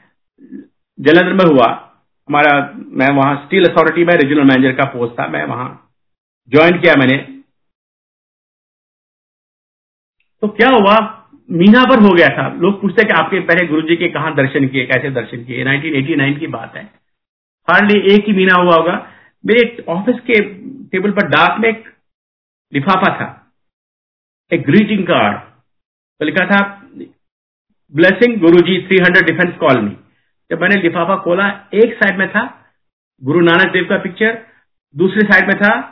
जलंधर 0.99 1.33
में 1.33 1.45
हुआ। 1.45 1.67
हमारा, 2.29 2.73
मैं 2.75 3.09
वहाँ 3.09 3.45
स्टील 3.45 3.65
अथॉरिटी 3.65 4.05
में 4.05 4.13
रीजनल 4.13 4.43
मैनेजर 4.43 4.75
का 4.75 4.85
पोस्ट 4.85 5.19
था, 5.19 5.27
मैं 5.27 5.45
वहाँ 5.45 5.82
ज्वाइन 6.47 6.81
किया 6.81 6.95
मैंने। 6.95 7.17
तो 10.41 10.47
क्या 10.47 10.69
हुआ? 10.69 11.19
मीना 11.51 11.83
भर 11.83 11.99
हो 11.99 12.15
गया 12.15 12.27
था। 12.27 12.53
लोग 12.53 12.81
पूछते 12.81 13.03
कि 13.03 13.13
आपके 13.13 13.39
पहले 13.39 13.67
गुरु 13.67 13.81
जी 13.81 13.95
के 13.95 14.07
कहा 14.07 14.29
दर्शन 14.29 14.67
किए, 14.67 14.85
कैसे 14.85 15.09
दर्शन 15.09 15.43
किए? 15.43 15.63
1989 15.63 16.39
की 16.39 16.47
बात 16.47 16.75
है। 16.75 16.83
हार्डली 17.69 18.15
एक 18.15 18.25
ही 18.27 18.33
महीना 18.33 18.53
हुआ 18.53 18.75
होगा। 18.75 19.13
मेरे 19.45 19.85
ऑफ़िस 19.87 20.15
के 20.19 20.39
टेबल 20.87 21.11
पर 21.11 21.27
डाक 21.27 21.59
में 21.59 21.69
एक 21.69 21.93
लिफाफा 22.73 23.15
था। 23.15 23.53
एक 24.53 24.63
ग्रीटिंग 24.63 25.03
कार्ड। 25.03 25.37
तो 26.19 26.25
लिखा 26.25 26.45
था, 26.45 26.87
ब्लेसिंग 27.95 28.39
गुरुजी 28.39 28.87
300 28.87 29.21
डिफेंस 29.21 29.57
कॉलोनी। 29.57 29.97
जब 30.51 30.61
मैंने 30.61 30.81
लिफाफा 30.81 31.15
खोला, 31.15 31.69
एक 31.73 31.93
साइड 31.93 32.19
में 32.19 32.29
था 32.29 32.71
गुरु 33.23 33.41
नानक 33.41 33.71
देव 33.71 33.85
का 33.89 33.97
पिक्चर, 33.97 34.47
दूसरे 34.95 35.21
साइड 35.21 35.47
में 35.47 35.57
था 35.57 35.89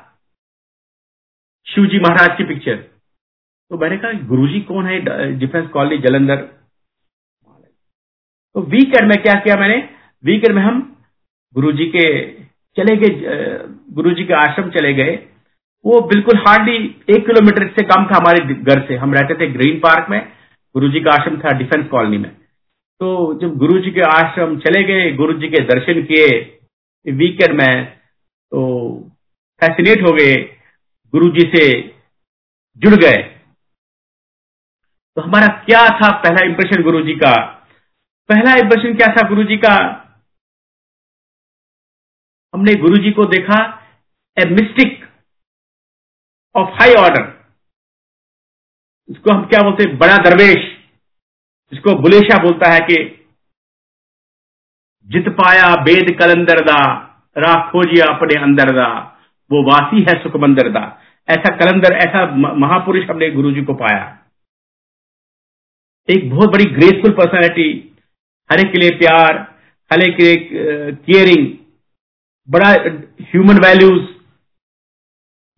शिवजी 1.68 2.00
महाराज 2.00 2.38
की 2.38 2.44
पिक्चर 2.46 2.76
तो 2.76 3.78
मैंने 3.78 3.98
कहा, 3.98 4.12
गुरुजी 4.28 4.60
कौन 4.62 4.86
है? 4.86 5.00
Defence 5.40 5.68
college 5.70 6.02
Jalandhar. 6.02 6.38
तो 8.56 8.62
वीकेंड 8.64 9.08
में 9.10 9.22
क्या 9.24 9.34
किया 9.40 9.56
मैंने? 9.58 9.78
वीकेंड 10.24 10.56
में 10.56 10.62
हम 10.62 10.82
गुरुजी 11.56 11.86
के 11.88 12.08
चले 12.78 12.96
गए 12.98 13.10
गुरु 13.94 14.12
जी 14.12 14.24
के 14.24 14.34
आश्रम 14.36 14.70
चले 14.72 14.94
गए। 14.94 15.16
वो 15.86 16.02
बिल्कुल 16.08 16.38
हार्डली 16.40 16.76
एक 17.10 17.26
किलोमीटर 17.26 17.68
से 17.70 17.84
कम 17.86 18.06
था 18.06 18.18
हमारे 18.18 18.54
घर 18.54 18.86
से। 18.88 18.96
हम 18.98 19.14
रहते 19.14 19.36
थे 19.36 19.52
ग्रीन 19.54 19.80
पार्क 19.80 20.10
में 20.10 20.22
गुरु 20.76 20.90
जी 20.90 21.00
का 21.02 21.12
आश्रम 21.12 21.38
था 21.40 21.58
डिफेंस 21.60 21.88
कॉलोनी 21.90 22.18
में। 22.18 22.32
तो 23.02 23.40
जब 23.42 23.58
गुरु 23.58 23.80
जी 23.82 23.92
के 23.92 24.02
आश्रम 24.10 24.58
चले 24.60 24.84
गए 24.86 25.12
गुरु 25.14 25.34
जी 25.40 25.48
के 25.50 25.64
दर्शन 25.66 26.02
किए 26.04 26.40
वीकेंड 27.06 27.54
में 27.62 27.86
तो 27.86 28.62
फैसिनेट 29.62 30.02
हो 30.02 30.12
गए। 30.14 30.36
गुरु 31.12 31.30
जी 31.30 31.52
से 31.56 31.82
जुड़ 32.78 32.96
गए। 32.96 33.22
तो 35.16 35.22
हमारा 35.22 35.48
क्या 35.48 35.88
था 35.90 36.22
पहला 36.22 36.46
इंप्रेशन 36.46 36.84
गुरु 36.84 37.02
जी 37.02 37.14
का? 37.14 37.46
पहला 38.30 38.56
इंप्रेशन 38.56 38.98
क्या 38.98 39.08
था 39.08 39.30
गुरु 39.30 39.44
जी 39.44 39.58
का? 39.58 39.76
हमने 42.54 42.74
गुरु 42.74 42.98
जी 42.98 43.12
को 43.12 43.26
देखा 43.26 43.88
a 44.40 44.46
mystic 44.46 45.04
of 46.56 46.70
high 46.70 46.94
order 46.94 47.42
इसको 49.10 49.34
हम 49.34 49.46
क्या 49.46 49.62
बोलते 49.62 49.90
हैं? 49.90 49.98
बड़ा 49.98 50.18
दरवेश। 50.18 50.78
जिसको 51.74 51.96
बुलेशा 51.96 52.44
बोलता 52.44 52.72
है 52.72 52.80
कि, 52.80 53.26
जित 55.04 55.30
पाया 55.30 55.76
बेद 55.76 56.18
कलंदर 56.20 56.60
दा 56.60 56.82
रा 57.38 57.72
खोजिया 57.72 58.06
अपने 58.16 58.42
अंदर 58.42 58.72
दा। 58.72 59.21
वो 59.52 59.62
वासी 59.64 60.02
है 60.02 60.22
सुखमंदर 60.24 60.70
दा 60.70 60.84
ऐसा 61.28 61.56
कलंदर, 61.58 61.94
ऐसा 61.96 62.26
महापुरुष 62.58 63.10
हमने 63.10 63.30
गुरु 63.32 63.52
जी 63.52 63.62
को 63.64 63.74
पाया। 63.76 64.04
एक 66.10 66.30
बहुत 66.30 66.50
बड़ी 66.50 66.66
ग्रेसफुल 66.72 67.12
पर्सनैलिटी 67.14 67.68
हरे 68.50 68.64
के 68.70 68.80
लिए 68.80 68.98
प्यार, 69.00 69.38
हरे 69.92 70.12
के 70.12 70.24
लिए 70.24 70.38
केयरिंग 70.94 71.48
बड़ा 72.50 72.70
ह्यूमन 73.24 73.60
वैल्यूज़ 73.66 74.08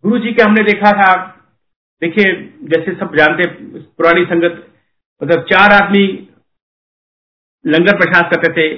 गुरु 0.04 0.18
जी 0.18 0.32
के 0.32 0.42
हमने 0.42 0.62
देखा 0.64 0.90
था। 0.92 1.12
देखिए, 2.02 2.32
जैसे 2.64 2.94
सब 2.94 3.14
जानते, 3.16 3.46
पुरानी 3.78 4.24
संगत 4.24 4.54
मतलब 5.22 5.44
चार 5.50 5.72
आदमी 5.72 6.06
लंगर 7.64 7.96
प्रसाद 7.98 8.30
करते 8.32 8.52
थे 8.52 8.76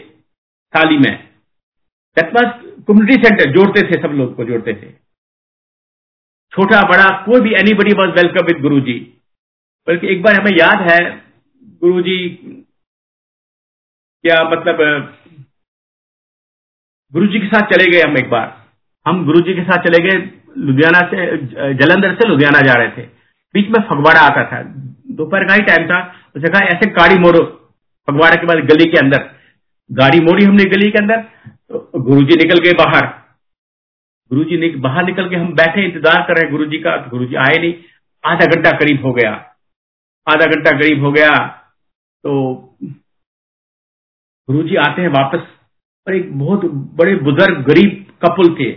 थाली 0.75 0.99
में। 0.99 1.15
कम्युनिटी 2.17 3.15
सेंटर 3.15 3.51
जोड़ते 3.53 3.83
थे 3.83 4.01
सब 4.03 4.13
लोग 4.15 4.35
को, 4.37 4.45
जोड़ते 4.45 4.73
थे। 4.73 5.06
छोटा, 6.53 6.81
बड़ा, 6.83 7.09
कोई 7.25 7.41
भी 7.41 7.55
anybody 7.75 7.93
was 7.93 8.11
welcome 8.11 8.47
with 8.47 8.61
Guru 8.63 8.81
ji 8.81 8.95
बल्कि 9.87 10.07
एक 10.07 10.23
बार 10.23 10.41
हमें 10.41 10.53
याद 10.61 10.91
है 10.91 11.23
गुरु 11.81 12.03
जी 12.03 12.19
क्या 14.25 14.45
मतलब 14.45 14.79
गुरु 17.13 17.27
जी 17.27 17.39
के 17.39 17.47
साथ 17.47 17.67
चले 17.67 17.91
गए 17.91 18.01
हम 18.01 18.17
एक 18.19 18.31
बार। 18.31 18.67
हम 19.07 19.25
गुरु 19.25 19.41
जी 19.41 19.55
के 19.55 19.63
साथ 19.63 19.83
चले 19.83 19.99
गए, 20.03 20.31
लुधियाना 20.59 21.01
से, 21.01 21.37
जलंधर 21.75 22.15
से 22.15 22.29
लुधियाना 22.29 22.61
जा 22.61 22.73
रहे 22.73 22.89
थे। 22.89 23.03
बीच 23.55 23.69
में 23.69 23.85
फगवाड़ा 23.89 24.21
आता 24.21 24.45
था। 24.45 24.63
दोपहर 25.11 25.45
का 25.45 25.55
ही 25.55 25.63
टाइम 25.63 25.87
था। 25.87 26.15
उसे 26.37 26.49
कहा, 26.49 26.67
ऐसे 26.67 26.91
गाड़ी 26.91 27.19
मोड़ो। 27.19 27.45
फगवाड़ा 28.11 28.35
के 28.35 28.47
बाद 28.47 28.57
गली 28.57 28.91
के 28.91 28.99
अंदर। 28.99 29.31
गाड़ी 29.93 30.21
मोड़ी 30.21 30.45
हमने 30.45 30.65
गली 30.65 30.91
के 30.91 30.99
अंदर। 30.99 31.17
तो 31.69 31.91
गुरु 31.97 32.23
जी 32.23 32.37
निकल 32.37 32.59
गए 32.59 32.73
बाहर। 32.73 33.26
गुरु 34.31 34.45
जी 34.45 34.57
ने 34.59 34.69
बाहर 34.81 35.05
निकल 35.05 35.29
के 35.31 35.37
हम 35.37 35.53
बैठे, 35.55 35.85
इंतज़ार 35.85 36.23
कर 36.23 36.37
रहे 36.37 36.51
गुरु 36.51 36.65
जी 36.67 36.79
का 36.81 36.97
तो 36.99 37.11
गुरु 37.11 37.27
जी 37.27 37.35
आए 37.41 37.59
नहीं। 37.59 37.75
आधा 38.25 38.47
घंटा 38.47 38.71
करीब 38.79 39.05
हो 39.07 39.13
गया। 39.15 39.33
आधा 40.27 40.47
घंटा 40.47 40.71
करीब 40.73 41.05
हो 41.05 41.13
गया 41.13 41.31
तो 42.25 42.33
गुरु 44.49 44.63
जी 44.65 44.77
आते 44.79 45.03
हैं 45.03 45.09
वापस, 45.11 45.47
और 46.07 46.15
एक 46.15 46.39
बहुत 46.39 46.65
बड़े 46.97 47.15
बुज़ुर्ग, 47.19 47.63
गरीब 47.65 48.05
कपल 48.25 48.55
थे 48.55 48.71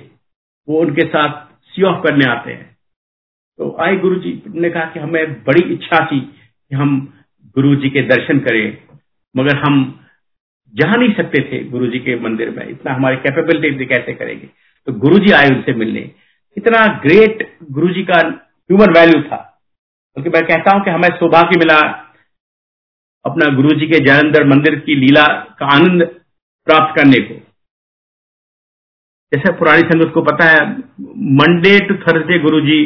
वो 0.68 0.80
उनके 0.82 1.06
साथ 1.08 1.46
सी 1.74 1.84
ऑफ़ 1.84 2.04
करने 2.04 2.26
आते 2.28 2.52
हैं। 2.52 2.66
तो 3.60 3.76
आए 3.82 3.96
गुरु 3.98 4.16
जी 4.18 4.42
ने 4.48 4.70
कहा 4.70 4.86
कि 4.86 5.00
हमें 5.00 5.44
बड़ी 5.44 5.62
इच्छा 5.74 6.06
थी 6.06 6.20
कि 6.20 6.76
हम 6.76 6.98
गुरु 7.56 7.76
जी 7.76 7.90
के 7.90 8.02
दर्शन 8.08 8.40
करें, 8.42 8.78
मगर 9.36 9.58
हम 9.58 9.78
जा 10.74 10.92
नहीं 10.92 11.14
सकते 11.14 11.42
थे 11.44 11.64
गुरु 11.70 11.88
जी 11.88 12.00
के 12.00 12.16
मंदिर 12.22 12.50
में। 12.52 12.68
इतना 12.68 12.94
हमारी 12.94 13.16
कैपेबिलिटी 13.18 13.86
कैसे 13.88 14.14
करेंगे? 14.16 14.50
तो 14.90 14.94
गुरु 15.00 15.18
जी 15.18 15.32
आए 15.32 15.48
उनसे 15.48 15.74
मिलने। 15.76 16.00
इतना 16.58 16.86
ग्रेट 17.02 17.42
गुरु 17.72 17.90
जी 17.94 18.04
का 18.04 18.20
ह्यूमन 18.20 18.94
वैल्यू 18.94 19.22
था। 19.24 19.38
बल्कि 20.18 20.30
मैं 20.30 20.42
कहता 20.44 20.76
हूँ 20.76 20.84
कि 20.86 20.92
हमें 20.92 21.10
सौभाग्य 21.18 21.60
मिला 21.60 21.78
अपना 23.26 23.50
गुरु 23.56 23.76
जी 23.80 23.88
के 23.88 24.00
जलंधर 24.06 24.48
मंदिर 24.48 24.80
की 24.80 24.96
लीला 24.96 25.26
का 25.60 25.66
आनंद 25.76 26.04
प्राप्त 26.68 26.96
करने 26.98 27.20
को। 27.20 27.36
जैसे 29.32 29.54
पुरानी 29.58 29.82
संगत 29.88 30.14
को 30.14 30.22
पता 30.24 30.46
है 30.46 30.60
मंडे 31.38 31.78
टू 31.88 31.96
थर्सडे 31.98 32.40
गुरु 32.40 32.62
जी 32.62 32.84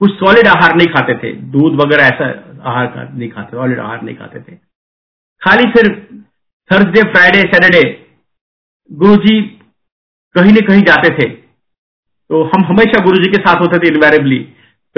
कुछ 0.00 0.10
सॉलिड 0.14 0.46
आहार 0.46 0.76
नहीं 0.76 0.88
खाते 0.88 1.14
थे। 1.14 1.32
दूध 1.52 1.80
वगैरह 1.80 2.04
ऐसा 2.04 2.26
आहार 2.70 3.12
नहीं 3.12 3.30
खाते 3.30 3.56
सॉलिड 3.56 3.80
आहार 3.80 4.02
नहीं 4.02 4.16
खाते 4.16 4.40
थे। 4.40 4.56
खाली 5.42 5.70
सिर्फ़ 5.72 5.98
थर्सडे 6.70 7.02
फ्राइडे 7.12 7.40
सैटरडे 7.48 7.82
गुरु 8.90 9.16
जी 9.24 9.40
कहीं 10.34 10.52
न 10.52 10.56
कहीं 10.56 10.82
जाते 10.82 11.14
थे। 11.14 11.28
तो 12.30 12.44
हम 12.44 12.64
हमेशा 12.64 13.04
गुरु 13.04 13.16
जी 13.16 13.30
के 13.30 13.36
साथ 13.36 13.60
होते 13.60 13.78
थे 13.78 13.94
इन्वेरेबली 13.94 14.38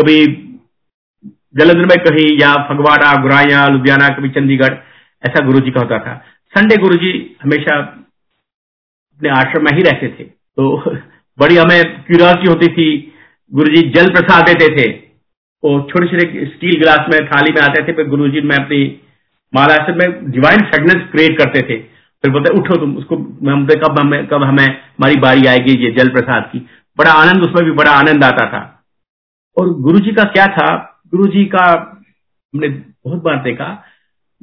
कभी 0.01 0.27
जलंधर 1.57 1.87
में 1.87 1.99
कहीं 1.99 2.39
या 2.41 2.55
फगवाड़ा, 2.55 3.23
गुराया, 3.23 3.69
लुधियाना, 3.69 4.09
कभी 4.09 4.29
चंडीगढ़, 4.29 4.75
ऐसा 5.27 5.45
गुरु 5.45 5.61
जी 5.61 5.71
का 5.71 5.81
होता 5.81 5.99
था। 5.99 6.25
संडे 6.59 6.77
गुरु 6.77 6.95
जी 6.95 7.37
हमेशा 7.43 7.79
अपने 9.17 9.29
आश्रम 9.29 9.65
में 9.65 9.77
ही 9.77 9.83
रहते 9.83 10.09
थे। 10.09 10.25
तो 10.25 10.91
बड़ी 11.39 11.57
हमें 11.57 12.05
क्यूरियोसिटी 12.05 12.49
होती 12.49 12.67
थी। 12.67 13.15
गुरु 13.55 13.75
जी 13.75 13.91
जल 13.91 14.11
प्रसाद 14.11 14.47
देते 14.47 14.77
थे। 14.77 14.91
वो 15.65 15.89
छोटे 15.91 16.07
छोटे 16.07 16.47
स्टील 16.47 16.79
गिलास 16.79 16.99
में 16.99 17.29
थाली 17.29 17.53
में 17.53 17.63
आते 17.63 17.83
थे। 17.83 17.93
फिर 17.93 18.09
गुरु 18.09 18.29
जी 18.29 18.41
में 18.41 18.57
अपनी 18.57 19.01
माला 19.55 19.87
में 19.89 20.31
डिवाइन 20.31 20.61
फ्रेगनेंस 20.61 21.11
क्रिएट 21.13 21.39
करते 21.39 21.63
थे। 21.63 21.92
फिर 22.25 22.31
बोलते 22.31 22.53
उठो 22.59 22.77
तुम, 22.77 22.97
उसको 22.97 23.17
हम 23.49 23.67
कब 23.67 23.99
हमें 23.99 24.27
कब 24.27 24.43
हमें, 24.43 24.67
हमारी 24.67 25.17
बारी 25.21 25.47
आएगी 25.47 25.77
ये 25.85 25.91
जल 25.93 26.09
प्रसाद 26.09 26.49
की। 26.53 26.59
बड़ा 26.99 27.13
आनंद, 27.13 27.43
उसमें 27.43 27.65
भी 27.65 27.73
बड़ा 27.73 27.93
आनंद 27.93 28.25
आता 28.25 28.47
था। 28.49 28.61
और 29.57 29.69
गुरु 29.81 29.99
जी 29.99 30.13
का 30.13 30.25
क्या 30.27 30.47
था? 30.49 30.69
गुरु 31.13 31.27
जी 31.29 31.45
का, 31.47 31.65
हमने 32.55 32.69
बहुत 32.69 33.23
बार 33.23 33.43
देखा 33.43 33.67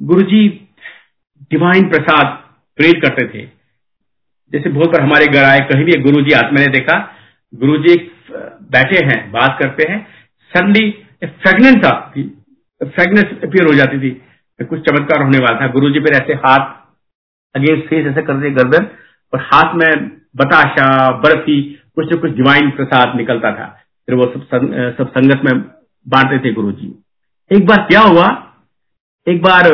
गुरु 0.00 0.22
जी 0.22 0.48
डिवाइन 1.50 1.88
प्रसाद 1.88 2.36
क्रिएट 2.78 3.02
करते 3.02 3.26
थे। 3.28 3.46
जैसे 4.52 4.70
बहुत 4.70 4.90
बार 4.90 5.00
हमारे 5.02 5.26
घर 5.26 5.44
आए, 5.44 5.58
कहीं 5.62 5.84
भी 5.84 6.00
गुरु 6.02 6.22
जी 6.22 6.34
मैंने 6.34 6.66
देखा 6.68 6.98
गुरु 7.52 7.76
जी 7.78 7.96
बैठे 8.70 9.04
हैं, 9.04 9.30
बात 9.32 9.56
करते 9.60 9.90
हैं 9.90 10.06
सडनली 10.52 10.90
फ्रेगनेंस 11.24 11.84
आती 11.84 12.22
फ्रेगनेंस 12.80 13.42
अपियर 13.44 13.66
हो 13.66 13.74
जाती 13.74 13.98
थी। 14.00 14.10
कुछ 14.60 14.80
चमत्कार 14.80 15.22
होने 15.22 15.38
वाला 15.38 15.60
था 15.60 15.66
गुरु 15.72 15.90
जी 15.90 16.00
फिर 16.00 16.14
ऐसे 16.14 16.34
हाथ 16.44 16.78
अगेंस्ट 17.54 17.86
फेस 17.86 18.06
ऐसे 18.06 18.22
करते 18.22 18.50
गर्दन, 18.50 18.86
और 19.32 19.40
हाथ 19.42 19.74
में 19.74 20.08
बताशा, 20.36 20.86
बर्फ़ी, 21.18 21.60
कुछ 21.94 22.12
न 22.12 22.16
कुछ 22.16 22.30
डिवाइन 22.32 22.70
प्रसाद 22.70 23.16
निकलता 23.16 23.52
था। 23.52 23.66
फिर 24.08 24.14
वो 24.16 24.24
सब 24.26 24.94
सब 24.98 25.10
संगत 25.10 25.40
में 25.44 25.60
बांटते 26.06 26.38
थे 26.38 26.52
गुरु 26.54 26.72
जी 26.72 26.94
एक 27.50 27.66
बार 27.66 27.84
क्या 27.84 28.00
हुआ? 28.02 28.26
एक 29.26 29.42
बार 29.42 29.66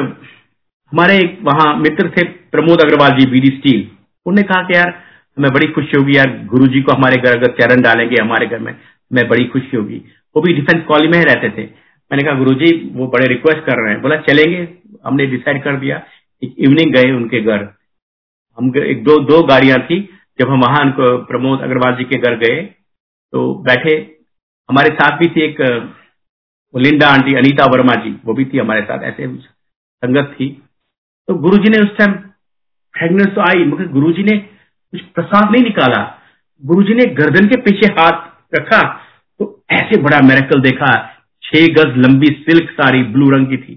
हमारे 0.92 1.16
एक 1.16 1.38
वहाँ 1.42 1.74
मित्र 1.76 2.08
थे 2.10 2.24
प्रमोद 2.52 2.80
अग्रवाल 2.80 3.18
जी, 3.18 3.26
बीडी 3.26 3.48
स्टील। 3.48 3.80
उन्होंने 4.26 4.42
कहा 4.42 4.62
कि 4.62 4.76
यार 4.76 4.88
हमें 5.36 5.50
बड़ी 5.52 5.68
खुशी 5.68 5.98
होगी, 5.98 6.16
यार 6.16 6.30
गुरु 6.46 6.66
जी 6.66 6.80
को 6.82 6.92
हमारे 6.92 7.16
घर 7.16 7.36
अगर 7.36 7.52
चरण 7.60 7.82
डालेंगे 7.82 8.22
हमारे 8.22 8.46
घर 8.46 8.58
में, 8.58 8.74
मैं 9.12 9.28
बड़ी 9.28 9.44
खुशी 9.44 9.76
होगी। 9.76 10.02
वो 10.36 10.42
भी 10.42 10.52
डिफेंस 10.52 10.84
कॉलेज 10.84 11.10
में 11.10 11.18
ही 11.18 11.24
रहते 11.24 11.50
थे। 11.50 11.64
मैंने 12.10 12.22
कहा 12.22 12.34
गुरु 12.34 12.54
जी 12.54 12.72
वो 12.94 13.06
बड़े 13.06 13.26
रिक्वेस्ट 13.26 13.60
कर 13.60 13.82
रहे 13.82 13.92
हैं। 13.92 14.02
बोला, 14.02 14.16
चलेंगे। 14.28 14.68
हमने 15.06 15.26
डिसाइड 15.26 15.62
कर 15.64 15.76
दिया। 15.76 16.02
इवनिंग 16.42 16.94
गए 16.94 17.10
उनके 17.12 17.40
घर। 17.42 17.68
हम 18.58 18.72
एक 18.78 19.02
दो 19.04 19.18
दो 19.24 19.42
गाड़ियाँ 19.44 19.78
थी। 19.80 20.00
जब 20.38 20.50
हम 20.50 20.60
वहाँ 20.60 20.84
प्रमोद 20.98 21.60
अग्रवाल 21.62 21.94
जी 21.96 22.04
के 22.04 22.18
घर 22.18 22.36
गए 22.38 22.60
तो 23.32 23.54
बैठे। 23.62 23.94
हमारे 24.68 24.90
साथ 24.92 25.18
भी 25.18 25.26
थी 25.26 25.42
एक 25.42 25.60
लिंडा 26.74 27.08
आंटी, 27.08 27.34
अनीता 27.34 27.64
वर्मा 27.66 27.94
जी, 27.96 28.10
वो 28.24 28.34
भी 28.34 28.44
थी 28.44 28.58
हमारे 28.58 28.82
साथ, 28.82 29.02
ऐसे 29.02 29.26
संगत 29.26 30.34
थी। 30.34 30.48
तो 31.28 31.34
गुरु 31.36 31.58
जी 31.58 31.70
ने 31.70 31.82
उस 31.82 31.96
टाइम 31.98 32.12
प्रेगनेंस 32.94 33.34
तो 33.34 33.40
आई, 33.42 33.64
मगर 33.64 33.88
गुरु 33.88 34.12
जी 34.12 34.22
ने 34.22 34.36
कुछ 34.38 35.00
प्रसाद 35.14 35.50
नहीं 35.52 35.62
निकाला। 35.64 36.02
गुरु 36.62 36.82
जी 36.82 36.94
ने 36.94 37.04
गर्दन 37.14 37.48
के 37.48 37.60
पीछे 37.62 37.86
हाथ 37.94 38.54
रखा 38.54 38.80
तो 39.40 39.46
ऐसे 39.72 40.00
बड़ा 40.02 40.20
मेरेकल 40.22 40.60
देखा। 40.62 40.90
छह 41.42 41.66
गज 41.74 41.96
लंबी 41.98 42.26
सिल्क 42.40 42.70
साड़ी 42.72 43.02
ब्लू 43.06 43.30
रंग 43.30 43.46
की 43.46 43.56
थी। 43.58 43.74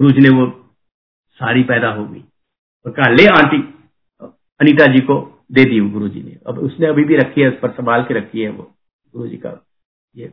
गुरु 0.00 0.10
जी 0.10 0.20
ने 0.20 0.28
वो 0.30 0.46
साड़ी 1.40 1.62
पैदा 1.62 1.88
हो 1.88 2.04
गई। 2.04 2.22
और 2.86 2.92
कहा, 2.92 3.08
ले 3.10 3.26
आंटी। 3.28 3.62
अनीता 4.60 4.86
जी 4.86 5.00
को 5.00 5.14
दे 5.52 5.64
दी 5.64 5.80
गुरु 5.90 6.08
जी 6.08 6.22
ने। 6.22 6.36
अब 6.46 6.58
उसने 6.60 6.86
अभी 6.86 7.04
भी 7.04 7.16
रखी 7.16 7.40
है, 7.40 7.48
उस 7.48 7.58
पर 7.62 7.70
संभाल 7.70 8.02
के 8.02 8.14
रखी 8.14 8.42
है 8.42 8.50
वो 8.50 8.72
गुरु 9.14 9.28
जी 9.28 9.36
का 9.36 9.50
ये 10.14 10.28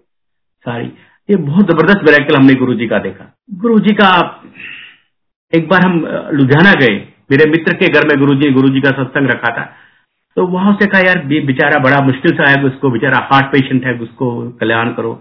साड़ी 0.66 0.92
ये 1.30 1.36
बहुत 1.38 1.66
ज़बरदस्त 1.66 2.04
मेरेकल 2.04 2.36
हमने 2.36 2.54
गुरु 2.56 2.74
जी 2.74 2.88
का 2.88 2.98
देखा। 3.00 3.26
गुरु 3.56 3.80
जी 3.80 3.94
का 3.94 4.10
एक 5.54 5.68
बार 5.70 5.82
हम 5.82 6.00
लुधियाना 6.34 6.74
गए। 6.80 6.96
मेरे 7.32 7.50
मित्र 7.52 7.74
के 7.74 7.88
घर 7.90 8.08
में 8.08 8.18
गुरु 8.20 8.36
जी 8.36 8.52
गुरु 8.52 8.70
जी 8.70 8.82
का 8.82 8.90
सत्संग 8.94 9.30
रखा 9.30 9.52
था। 9.58 9.64
तो 10.38 10.46
वहाँ 10.48 10.74
से 10.74 10.86
कहा, 10.88 11.02
यार 11.02 11.20
बेचारा 11.46 11.80
बड़ा 11.80 12.00
मुश्किल 12.02 12.36
से 12.38 12.44
आया 12.44 12.64
उसको 12.66 12.90
बेचारा 12.90 13.18
हार्ट 13.32 13.52
पेशेंट 13.52 13.86
है, 13.86 13.94
उसको 14.00 14.50
कल्याण 14.52 14.94
करो। 14.94 15.14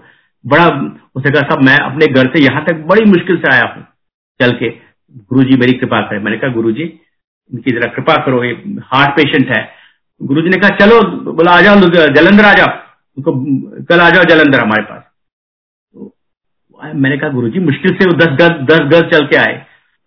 बड़ा, 0.44 0.66
उसने 1.14 1.30
कहा, 1.30 1.48
सब, 1.50 1.62
मैं 1.62 1.76
अपने 1.80 2.06
घर 2.08 2.32
से 2.34 2.44
यहाँ 2.44 2.64
तक 2.64 2.84
बड़ी 2.86 3.04
मुश्किल 3.10 3.36
से 3.36 3.52
आया 3.52 3.66
हूँ, 3.66 3.82
चल 4.40 4.52
के। 4.52 4.70
गुरु 5.12 5.44
जी 5.44 5.56
मेरी 5.56 5.72
कृपा 5.72 6.00
करें। 6.00 6.18
मैंने 6.18 6.36
कहा 6.38 6.50
गुरु 6.50 6.72
जी 6.72 6.82
इनकी 6.82 7.70
जरा 7.70 7.92
कृपा 7.92 8.14
करो, 8.24 8.42
ये 8.44 8.52
हार्ट 8.84 9.16
पेशेंट 9.16 9.50
है। 9.50 9.68
गुरु 10.20 10.42
जी 10.42 10.48
ने 10.48 10.56
कहा, 10.56 10.76
चलो, 10.76 11.00
बोला, 11.32 11.52
आ 11.52 11.60
जाओ 11.60 11.76
जलंधर 12.14 12.44
आ 12.44 12.52
जाओ। 12.52 12.68
उनको, 13.16 13.32
कल 13.84 14.00
आ 14.00 14.08
जाओ 14.10 14.24
जलंधर 14.24 14.60
हमारे 14.60 14.82
पास। 14.82 15.02
तो 15.94 16.14
मैंने 16.94 17.16
कहा 17.18 17.28
गुरु 17.30 17.48
जी 17.48 17.58
मुश्किल 17.60 17.94
से 17.94 18.06
वो 18.06 18.12
दस 18.16 18.36
गज 18.40 18.64
दस 18.70 18.80
गज 18.92 19.10
चल 19.12 19.26
के 19.26 19.36
आए। 19.36 19.54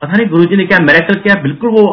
पता 0.02 0.12
नहीं 0.12 0.28
गुरु 0.30 0.46
जी 0.46 0.56
ने 0.56 0.66
क्या 0.66 0.80
मेरेकल 0.82 1.20
किया, 1.20 1.42
बिल्कुल 1.44 1.70
वो 1.72 1.86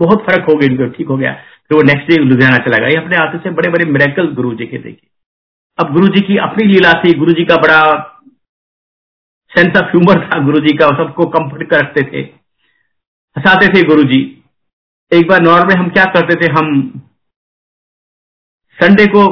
बहुत 0.00 0.24
फ़र्क 0.26 0.50
हो 0.50 0.54
गया, 0.54 0.70
इनको 0.70 0.86
ठीक 0.86 1.08
हो 1.08 1.16
गया। 1.16 1.32
फिर 1.32 1.76
वो 1.76 1.82
नेक्स्ट 1.82 2.08
डे 2.08 2.16
लुधियाना 2.24 2.58
चला 2.58 2.78
गया। 2.78 3.00
अपने 3.00 3.16
हाथ 3.16 3.38
से 3.38 3.50
बड़े 3.50 3.68
बड़े 3.70 3.84
मेरेकल 3.86 4.26
गुरु 4.34 4.54
जी 4.54 4.66
के 4.66 4.78
देखिए 4.78 5.08
अब 5.78 5.92
गुरु 5.92 6.08
जी 6.08 6.20
की 6.20 6.36
अपनी 6.38 6.64
लीला 6.64 6.92
थी। 7.02 7.12
गुरु 7.14 7.32
जी 7.32 7.44
का 7.44 7.56
बड़ा 7.56 7.80
सेंस 9.52 9.76
ऑफ़ 9.76 9.86
ह्यूमर 9.86 10.20
था। 10.26 10.38
गुरु 10.44 10.60
जी 10.60 10.76
का 10.76 10.86
सबको 10.96 11.26
कंफर्ट 11.28 11.70
करते 11.70 12.02
थे। 12.02 12.22
हंसाते 13.36 13.68
थे 13.68 13.82
गुरु 13.84 14.02
जी 14.04 14.20
एक 15.12 15.28
बार 15.28 15.40
नॉर्मल 15.42 15.76
हम 15.76 15.88
क्या 15.90 16.04
करते 16.12 16.34
थे, 16.36 16.52
हम 16.52 16.66
संडे 18.78 19.06
को 19.08 19.26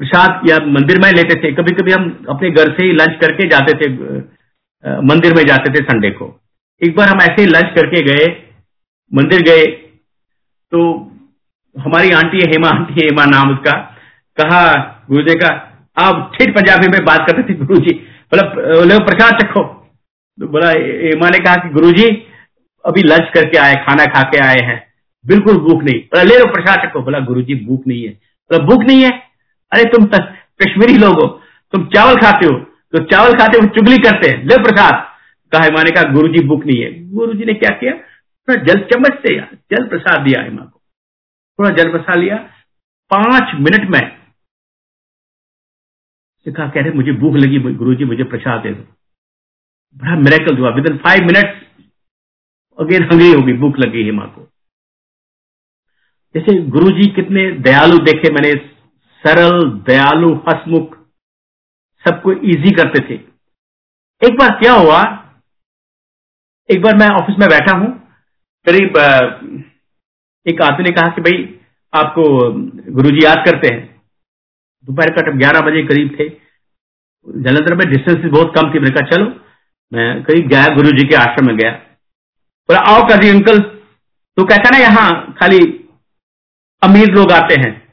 प्रसाद 0.00 0.48
या 0.48 0.58
मंदिर 0.68 0.98
में 1.00 1.10
लेते 1.12 1.34
थे। 1.40 1.52
कभी 1.54 1.72
कभी 1.74 1.92
हम 1.92 2.04
अपने 2.30 2.50
घर 2.52 2.70
से 2.72 2.84
ही 2.84 2.92
लंच 2.94 3.16
करके 3.20 3.48
जाते 3.48 3.72
थे 3.80 3.88
मंदिर 5.04 5.34
में 5.34 5.42
जाते 5.46 5.72
थे 5.72 5.82
संडे 5.84 6.10
को। 6.12 6.26
एक 6.82 6.96
बार 6.96 7.08
हम 7.08 7.20
ऐसे 7.22 7.42
ही 7.42 7.46
लंच 7.48 7.72
करके 7.74 8.02
गए, 8.04 8.26
मंदिर 9.12 9.42
गए 9.42 9.64
तो 10.72 10.80
हमारी 11.76 12.10
आंटी 12.12 12.38
है, 12.38 12.46
हेमा 12.46 12.68
आंटी 12.70 12.94
हेमा 12.96 13.24
नाम 13.26 13.50
उसका, 13.50 13.72
कहा 14.38 14.60
गुरु 15.10 15.22
जी 15.22 15.34
का, 15.36 15.48
आप 15.96 16.32
ठीक 16.34 16.54
पंजाबी 16.56 16.88
में 16.88 17.04
बात 17.04 17.26
करते 17.28 17.42
थे 17.44 17.54
गुरु 17.56 17.80
जी 17.80 17.92
बोला, 18.32 18.98
प्रसाद 19.00 19.40
चखो। 19.40 19.62
तो 20.38 20.48
बोला, 20.48 20.70
हेमा 20.70 21.28
ने 21.30 21.38
कहा 21.40 21.56
कि 21.56 21.68
गुरु 21.70 21.92
जी 21.92 22.06
अभी 22.88 23.02
लंच 23.02 23.30
करके 23.34 23.58
आए, 23.58 23.74
खाना 23.74 24.04
खा 24.04 24.22
के 24.22 24.38
आए 24.44 24.60
हैं। 24.62 24.78
बिल्कुल 25.26 25.56
भूख 25.58 25.82
नहीं। 25.82 26.00
बोला 26.00 26.22
ले 26.22 26.38
लो 26.38 26.44
प्रशासक 26.52 26.92
को। 26.92 27.02
बोला 27.02 27.18
गुरु 27.20 27.42
जी 27.42 27.54
भूख 27.66 27.86
नहीं 27.86 28.02
है। 28.04 28.10
बोला, 28.10 28.64
भूख 28.66 28.82
नहीं 28.82 29.02
है? 29.04 29.10
अरे 29.72 29.84
तुम 29.84 30.06
कश्मीरी 30.62 30.98
लोग 30.98 31.14
हो 31.14 31.26
तुम 31.72 31.84
चावल 31.86 32.16
खाते 32.16 32.46
हो। 32.46 32.52
तो 32.92 33.04
चावल 33.04 33.32
खाते 33.32 33.58
हो 33.58 33.66
चुगली 33.66 33.96
करते 33.96 34.30
हैं। 34.30 34.44
ले 34.44 34.56
प्रसाद। 34.56 34.94
कहा 35.52 35.64
हेमा 35.64 35.82
ने 35.82 35.90
कहा 35.90 36.12
गुरु 36.12 36.28
जी 36.28 36.44
भूख 36.46 36.64
नहीं 36.66 36.82
है। 36.82 37.10
गुरु 37.10 37.32
जी 37.34 37.44
ने 37.44 37.54
क्या 37.54 37.76
किया? 37.76 37.92
थोड़ा 37.92 38.62
जल 38.64 38.80
चम्मच 38.92 39.18
से 39.26 39.34
जल 39.72 39.86
प्रसाद 39.88 40.20
दिया 40.20 40.42
हेमा 40.42 40.62
को। 40.62 40.80
थोड़ा 41.58 41.70
जल 41.70 41.90
प्रसाद 41.90 42.18
लिया। 42.18 42.36
पाँच 43.14 43.54
मिनट 43.54 43.90
में 43.90 44.18
कहा, 46.48 46.68
कह 46.68 46.80
रहे, 46.80 46.90
मुझे 46.90 47.12
भूख 47.12 47.34
लगी 47.34 47.58
गुरु 47.58 47.94
जी 47.94 48.04
मुझे 48.04 48.24
प्रसाद 48.24 48.60
दे 48.62 48.70
दो। 48.70 48.82
बड़ा 49.96 50.14
मेरेकल 50.16 50.56
हुआ। 50.58 50.70
Within 50.90 50.96
five 50.96 51.20
minutes 51.22 51.67
again 52.78 53.02
hungry 53.02 53.32
होगी, 53.32 53.52
भूख 53.52 53.78
लगी 53.78 54.04
है 54.06 54.12
माँ 54.12 54.28
को। 54.28 54.44
जैसे 56.34 56.58
गुरु 56.68 56.90
जी 56.92 57.06
कितने 57.12 57.50
दयालु 57.60 57.98
देखे, 58.04 58.32
मैंने 58.32 58.52
सरल, 59.24 59.70
दयालु, 59.86 60.34
हसमुख, 60.48 60.96
सबको 62.04 62.32
इजी 62.32 62.70
करते 62.72 63.00
थे। 63.08 63.14
एक 64.22 64.38
बार 64.38 64.58
क्या 64.60 64.72
हुआ, 64.72 65.00
एक 66.68 66.82
बार 66.82 66.96
मैं 66.96 67.08
ऑफ़िस 67.14 67.36
में 67.38 67.48
बैठा 67.48 67.76
हूँ, 67.76 67.88
करीब 68.66 68.98
एक 70.46 70.62
आदमी 70.62 70.84
ने 70.84 70.90
कहा 70.90 71.14
कि 71.14 71.20
भाई, 71.20 71.42
आपको 71.92 72.22
गुरुजी 72.92 73.24
याद 73.24 73.44
करते 73.46 73.74
हैं। 73.74 73.82
दोपहर 74.84 75.10
का 75.12 75.30
ग्यारह 75.38 75.60
बजे 75.60 75.82
करीब 75.86 76.14
थे। 76.18 76.28
जलंधर 77.26 77.74
में 77.74 77.86
डिस्टेंस 77.88 78.30
बहुत 78.32 78.52
कम 78.56 78.70
थी, 78.70 78.78
मैंने 78.78 78.94
कहा, 78.94 79.08
चलो। 79.10 79.26
मैं 79.92 80.22
करीब 80.22 80.48
गया 80.48 80.74
गुरु 80.74 80.90
जी 80.90 81.06
के 81.08 81.16
आश्रम 81.16 81.46
में 81.46 81.56
गया। 81.56 81.70
बोला, 82.68 82.80
आओ 82.80 83.02
कभी 83.08 83.28
अंकल। 83.28 83.58
तो 84.36 84.44
कहता 84.44 84.70
ना, 84.70 84.78
यहाँ 84.78 85.34
खाली 85.40 85.58
अमीर 86.82 87.10
लोग 87.10 87.32
आते 87.32 87.54
हैं। 87.54 87.88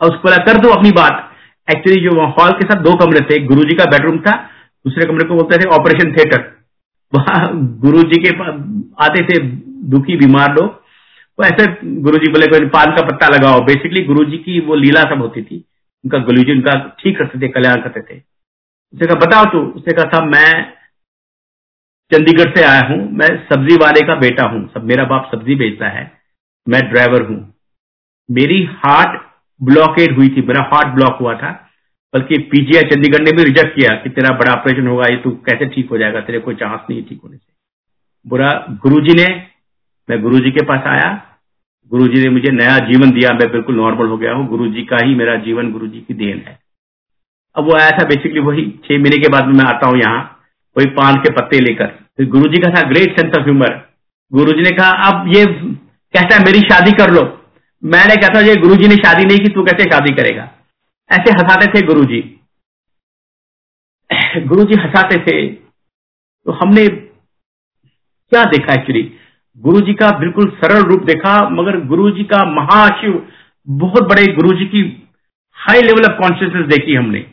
और 0.00 0.08
उसको 0.10 0.22
बोला, 0.22 0.36
कर 0.36 0.58
दो 0.58 0.68
अपनी 0.68 0.90
बात। 0.90 1.24
एक्चुअली 1.70 2.00
जो 2.00 2.26
हॉल 2.26 2.52
के 2.52 2.66
साथ 2.66 2.82
दो 2.82 2.96
कमरे 2.96 3.20
थे 3.20 3.38
गुरु 3.44 3.62
जी 3.62 3.74
का 3.74 3.84
बेडरूम 3.84 4.18
था, 4.18 4.32
दूसरे 4.86 5.06
कमरे 5.06 5.28
को 5.28 5.34
बोलते 5.34 5.58
थे 5.58 5.68
ऑपरेशन 5.68 6.12
थिएटर 6.12 6.58
वहाँ 7.14 7.50
गुरु 7.78 8.02
जी 8.02 8.22
के 8.22 8.28
आते 9.04 9.24
थे 9.24 9.38
दुखी, 9.88 10.16
बीमार 10.16 10.52
लोग। 10.52 10.66
वो 11.38 11.44
ऐसे 11.44 11.66
गुरु 12.00 12.18
जी 12.18 12.30
बोले, 12.32 12.46
कोई 12.46 12.68
पान 12.68 12.86
का 12.86 13.02
पत्ता 13.06 13.28
लगाओ। 13.28 13.60
बेसिकली 13.60 14.04
गुरु 14.04 14.24
जी 14.24 14.36
की 14.36 14.60
वो 14.60 14.74
लीला 14.74 15.02
सब 15.02 15.20
होती 15.20 15.42
थी। 15.42 15.64
उनका 16.04 16.18
गुरु 16.18 16.42
जी 16.42 16.52
उनका 16.52 16.96
ठीक 16.98 17.18
करते 17.18 17.40
थे, 17.42 17.48
कल्याण 17.48 17.76
करते 17.76 18.00
थे। 18.00 18.22
उसने 18.94 19.06
कहा, 19.06 19.14
बताओ 19.14 19.44
तू। 19.44 19.58
उसने 19.58 19.92
कहा 19.92 20.04
था 20.04 20.24
मैं 20.24 20.77
चंडीगढ़ 22.14 22.54
से 22.56 22.62
आया 22.62 22.80
हूँ। 22.80 23.12
मैं 23.12 23.26
सब्ज़ी 23.26 23.76
वाले 23.76 24.06
का 24.06 24.14
बेटा 24.14 24.44
हूँ। 24.44 24.70
सब, 24.74 24.84
मेरा 24.84 25.04
बाप 25.04 25.30
सब्ज़ी 25.34 25.54
बेचता 25.54 25.88
है। 25.88 26.12
मैं 26.68 26.90
ड्राइवर 26.90 27.22
हूँ। 27.22 27.54
मेरी 28.30 28.64
हार्ट 28.64 29.22
ब्लॉकेड 29.62 30.16
हुई 30.16 30.28
थी। 30.28 30.42
मेरा 30.42 30.70
हार्ट 30.74 30.88
ब्लॉक 30.88 31.16
हुआ 31.20 31.34
था। 31.34 31.64
बल्कि 32.14 32.38
पीजीआई 32.38 32.82
चंडीगढ़ 32.82 33.24
ने 33.24 33.32
भी 33.32 33.44
रिजेक्ट 33.44 33.76
किया 33.76 33.94
कि 33.94 34.10
तेरा 34.10 34.36
बड़ा 34.36 34.52
ऑपरेशन 34.52 34.86
होगा, 34.86 35.06
ये 35.06 35.16
तू 35.16 35.30
कैसे 35.30 35.66
ठीक 35.66 35.90
हो 35.90 35.98
जाएगा? 35.98 36.20
तेरे 36.20 36.38
कोई 36.38 36.54
चांस 36.54 36.80
नहीं 36.90 37.04
ठीक 37.04 37.20
होने 37.24 37.36
से। 37.36 37.52
बुरा, 38.26 38.66
गुरुजी 38.70 39.14
ने, 39.14 39.46
मैं 40.10 40.22
गुरुजी 40.22 40.50
के 40.50 40.64
पास 40.64 40.82
आया। 40.86 41.24
गुरुजी 41.90 42.22
ने 42.22 42.28
मुझे 42.28 42.52
नया 42.52 42.78
जीवन 42.78 43.10
दिया। 43.10 43.30
मैं 43.32 43.52
बिल्कुल 43.52 43.76
नॉर्मल 43.76 44.06
हो 44.06 44.18
गया 44.18 44.32
हूँ। 44.32 44.48
गुरुजी 44.48 44.82
का 44.82 44.96
ही 45.04 45.14
मेरा 45.14 45.36
जीवन 45.36 45.72
गुरुजी 45.72 46.00
की 46.00 46.14
देन 46.14 46.38
है। 46.38 46.58
अब 47.56 47.64
वो 47.64 47.72
आया 47.72 47.90
था 47.90 48.04
बेसिकली 48.04 48.40
वही 48.40 48.70
छह 48.70 48.98
महीने 48.98 49.16
के 49.16 49.28
बाद 49.28 49.44
मैं 49.44 49.64
आता 49.64 49.86
हूँ 49.86 49.96
यहाँ। 49.96 50.37
वही 50.78 50.86
पान 50.96 51.16
के 51.16 51.30
पत्ते 51.32 51.60
लेकर। 51.60 51.86
तो 51.86 52.26
गुरु 52.28 52.52
जी 52.52 52.60
का 52.60 52.70
था 52.72 52.88
ग्रेट 52.88 53.20
सेंस 53.20 53.36
ऑफ़ 53.38 53.44
ह्यूमर 53.44 53.76
गुरु 54.32 54.52
जी 54.52 54.62
ने 54.62 54.70
कहा, 54.72 54.90
अब 55.08 55.28
ये 55.28 55.44
कहता 55.44 56.36
है, 56.36 56.44
मेरी 56.44 56.60
शादी 56.62 56.92
कर 56.92 57.10
लो। 57.10 57.22
मैंने 57.82 58.16
कहता 58.16 58.40
ये 58.40 58.54
गुरु 58.56 58.76
जी 58.76 58.88
ने 58.88 58.96
शादी 58.96 59.24
नहीं 59.24 59.38
की, 59.38 59.48
तू 59.48 59.62
कैसे 59.64 59.84
शादी 59.84 60.14
करेगा? 60.14 60.42
ऐसे 61.10 61.30
हंसाते 61.32 61.66
थे 61.72 61.86
गुरु 61.86 62.04
जी 62.04 62.20
गुरु 64.46 64.64
जी 64.64 64.80
हंसाते 64.80 65.16
थे। 65.20 65.46
तो 65.46 66.52
हमने 66.52 66.86
क्या 66.86 68.44
देखा 68.46 68.74
एक्चुअली 68.74 69.02
गुरु 69.58 69.80
जी 69.80 69.92
का 69.94 70.10
बिल्कुल 70.18 70.50
सरल 70.56 70.82
रूप 70.82 71.04
देखा, 71.04 71.32
मगर 71.50 71.80
गुरु 71.86 72.10
जी 72.10 72.24
का 72.24 72.44
महाशिव, 72.50 73.26
बहुत 73.66 74.08
बड़े 74.08 74.26
गुरु 74.32 74.56
जी 74.58 74.66
की 74.66 74.82
हाई 75.58 75.82
लेवल 75.82 76.04
ऑफ़ 76.04 76.18
कॉन्शियसनेस 76.18 76.66
देखी 76.66 76.94
हमने। 76.94 77.24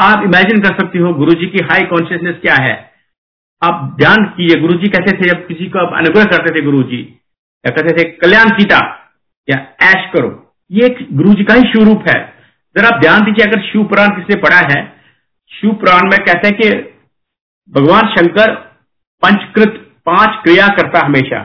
आप 0.00 0.22
इमेजिन 0.22 0.60
कर 0.60 0.78
सकते 0.78 0.98
हो 0.98 1.14
गुरु 1.14 1.32
जी 1.32 1.46
की 1.46 1.64
हाई 1.64 1.86
कॉन्शियसनेस 1.86 2.36
क्या 2.42 2.54
है? 2.54 2.92
आप 3.62 3.96
ध्यान 3.98 4.24
कीजिए 4.24 4.60
गुरु 4.60 4.74
जी 4.74 4.88
कहते 4.88 5.16
थे? 5.16 5.30
जब 5.30 5.46
किसी 5.46 5.66
को 5.66 5.86
आप 5.86 5.94
अनुग्रह 5.94 6.24
करते 6.24 6.60
थे 6.60 6.64
गुरु 6.64 6.82
जी 6.82 7.20
या 7.66 7.70
कहते 7.70 7.96
थे, 7.98 8.10
कल्याण 8.10 8.46
सीता, 8.46 9.10
या 9.50 9.66
ऐश 9.82 10.10
करो। 10.14 10.56
ये 10.70 10.86
एक 10.86 11.08
गुरु 11.12 11.34
जी 11.34 11.44
का 11.44 11.54
ही 11.54 11.60
शिव 11.60 11.84
रूप 11.84 12.04
है। 12.08 12.34
जरा 12.76 12.88
आप 12.88 13.00
ध्यान 13.00 13.20
दीजिए, 13.20 13.52
अगर 13.52 13.62
शिव 13.62 13.84
पुराण 13.84 14.08
किसने 14.08 14.42
पढ़ा 14.42 14.58
है, 14.58 14.92
शिव 15.52 15.72
पुराण 15.72 16.10
में 16.10 16.18
कहते 16.20 16.48
हैं 16.48 16.56
कि 16.56 16.70
भगवान 17.70 18.02
शंकर 18.02 18.54
पंचकृत 19.22 19.92
पाँच 20.06 20.42
क्रिया 20.44 20.68
करता 20.68 21.06
हमेशा। 21.06 21.42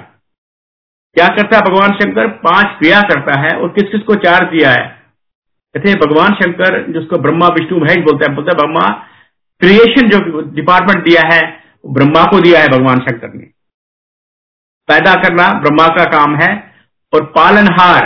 क्या 1.13 1.27
करता 1.27 1.57
है 1.57 1.61
भगवान 1.61 1.91
शंकर? 1.91 2.27
पाँच 2.27 2.79
क्रिया 2.79 3.01
करता 3.01 3.39
है 3.39 3.59
और 3.59 3.69
किस 3.69 3.91
किस 3.91 4.01
को 4.01 4.15
चार 4.15 4.45
दिया 4.45 4.71
है? 4.71 5.02
कहते 5.75 5.89
हैं, 5.89 5.99
भगवान 5.99 6.33
शंकर, 6.33 6.75
जिसको 6.91 7.17
ब्रह्मा 7.17 7.47
विष्णु 7.47 7.79
महेश 7.79 7.97
बोलते 7.97 8.25
हैं 8.25 8.35
बोलते 8.35 8.51
हैं, 8.51 8.57
ब्रह्मा 8.57 8.87
क्रिएशन 9.61 10.09
जो 10.09 10.41
डिपार्टमेंट 10.55 11.03
दिया 11.05 11.21
है 11.33 11.41
ब्रह्मा 11.85 12.23
को 12.23 12.39
दिया 12.41 12.59
है 12.59 12.67
भगवान 12.67 12.99
शंकर 12.99 13.33
ने। 13.33 13.45
पैदा 14.89 15.13
करना 15.13 15.51
ब्रह्मा 15.59 15.87
का 15.87 16.03
काम 16.05 16.35
है 16.35 16.49
और 17.13 17.25
पालनहार, 17.25 18.05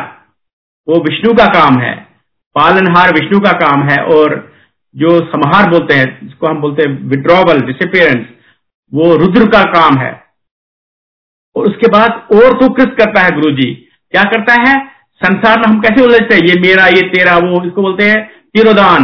वो 0.88 0.99
विष्णु 0.99 1.34
का 1.34 1.45
काम 1.53 1.80
है। 1.80 1.95
पालनहार 2.56 3.13
विष्णु 3.13 3.39
का 3.39 3.51
काम 3.51 3.84
है 3.89 3.97
और 4.06 4.36
जो 4.95 5.19
संहार 5.25 5.69
बोलते 5.69 5.93
हैं, 5.93 6.27
जिसको 6.27 6.47
हम 6.47 6.62
बोलते 6.62 6.84
हैं 6.84 6.97
विड्रॉवल 7.10 7.60
डिसपेरेंस 7.62 8.25
वो 8.93 9.15
रुद्र 9.15 9.47
का 9.49 9.63
काम 9.71 9.97
है। 9.97 10.12
और 11.56 11.67
उसके 11.67 11.88
बाद 11.88 12.27
और 12.34 12.60
तो 12.60 12.69
कृत 12.69 12.95
करता 12.99 13.21
है 13.21 13.32
गुरु 13.32 13.51
जी 13.51 13.73
क्या 14.13 14.23
करता 14.23 14.53
है? 14.67 14.97
संसार 15.21 15.60
में 15.60 15.65
हम 15.65 15.80
कैसे 15.82 16.03
उलझते 16.03 16.36
हैं? 16.36 16.41
ये 16.43 16.56
मेरा, 16.62 16.86
ये 16.88 17.01
तेरा, 17.10 17.38
वो, 17.38 17.63
इसको 17.65 17.82
बोलते 17.82 18.03
हैं 18.06 18.19
तिरोदान 18.56 19.03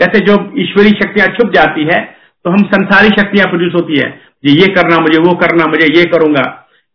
जैसे 0.00 0.20
जो 0.20 0.34
ईश्वरी 0.60 0.90
शक्तियाँ 0.92 1.26
छुप 1.34 1.52
जाती 1.52 1.84
है 1.84 1.98
तो 2.44 2.50
हम 2.50 2.62
संसारी 2.66 3.08
शक्तियाँ 3.10 3.46
प्रोड्यूस 3.48 3.74
होती 3.74 3.98
है। 3.98 4.08
ये 4.44 4.66
करना 4.74 4.98
मुझे, 4.98 5.18
वो 5.20 5.34
करना 5.36 5.66
मुझे, 5.66 5.86
ये 5.88 6.04
करूँगा। 6.06 6.42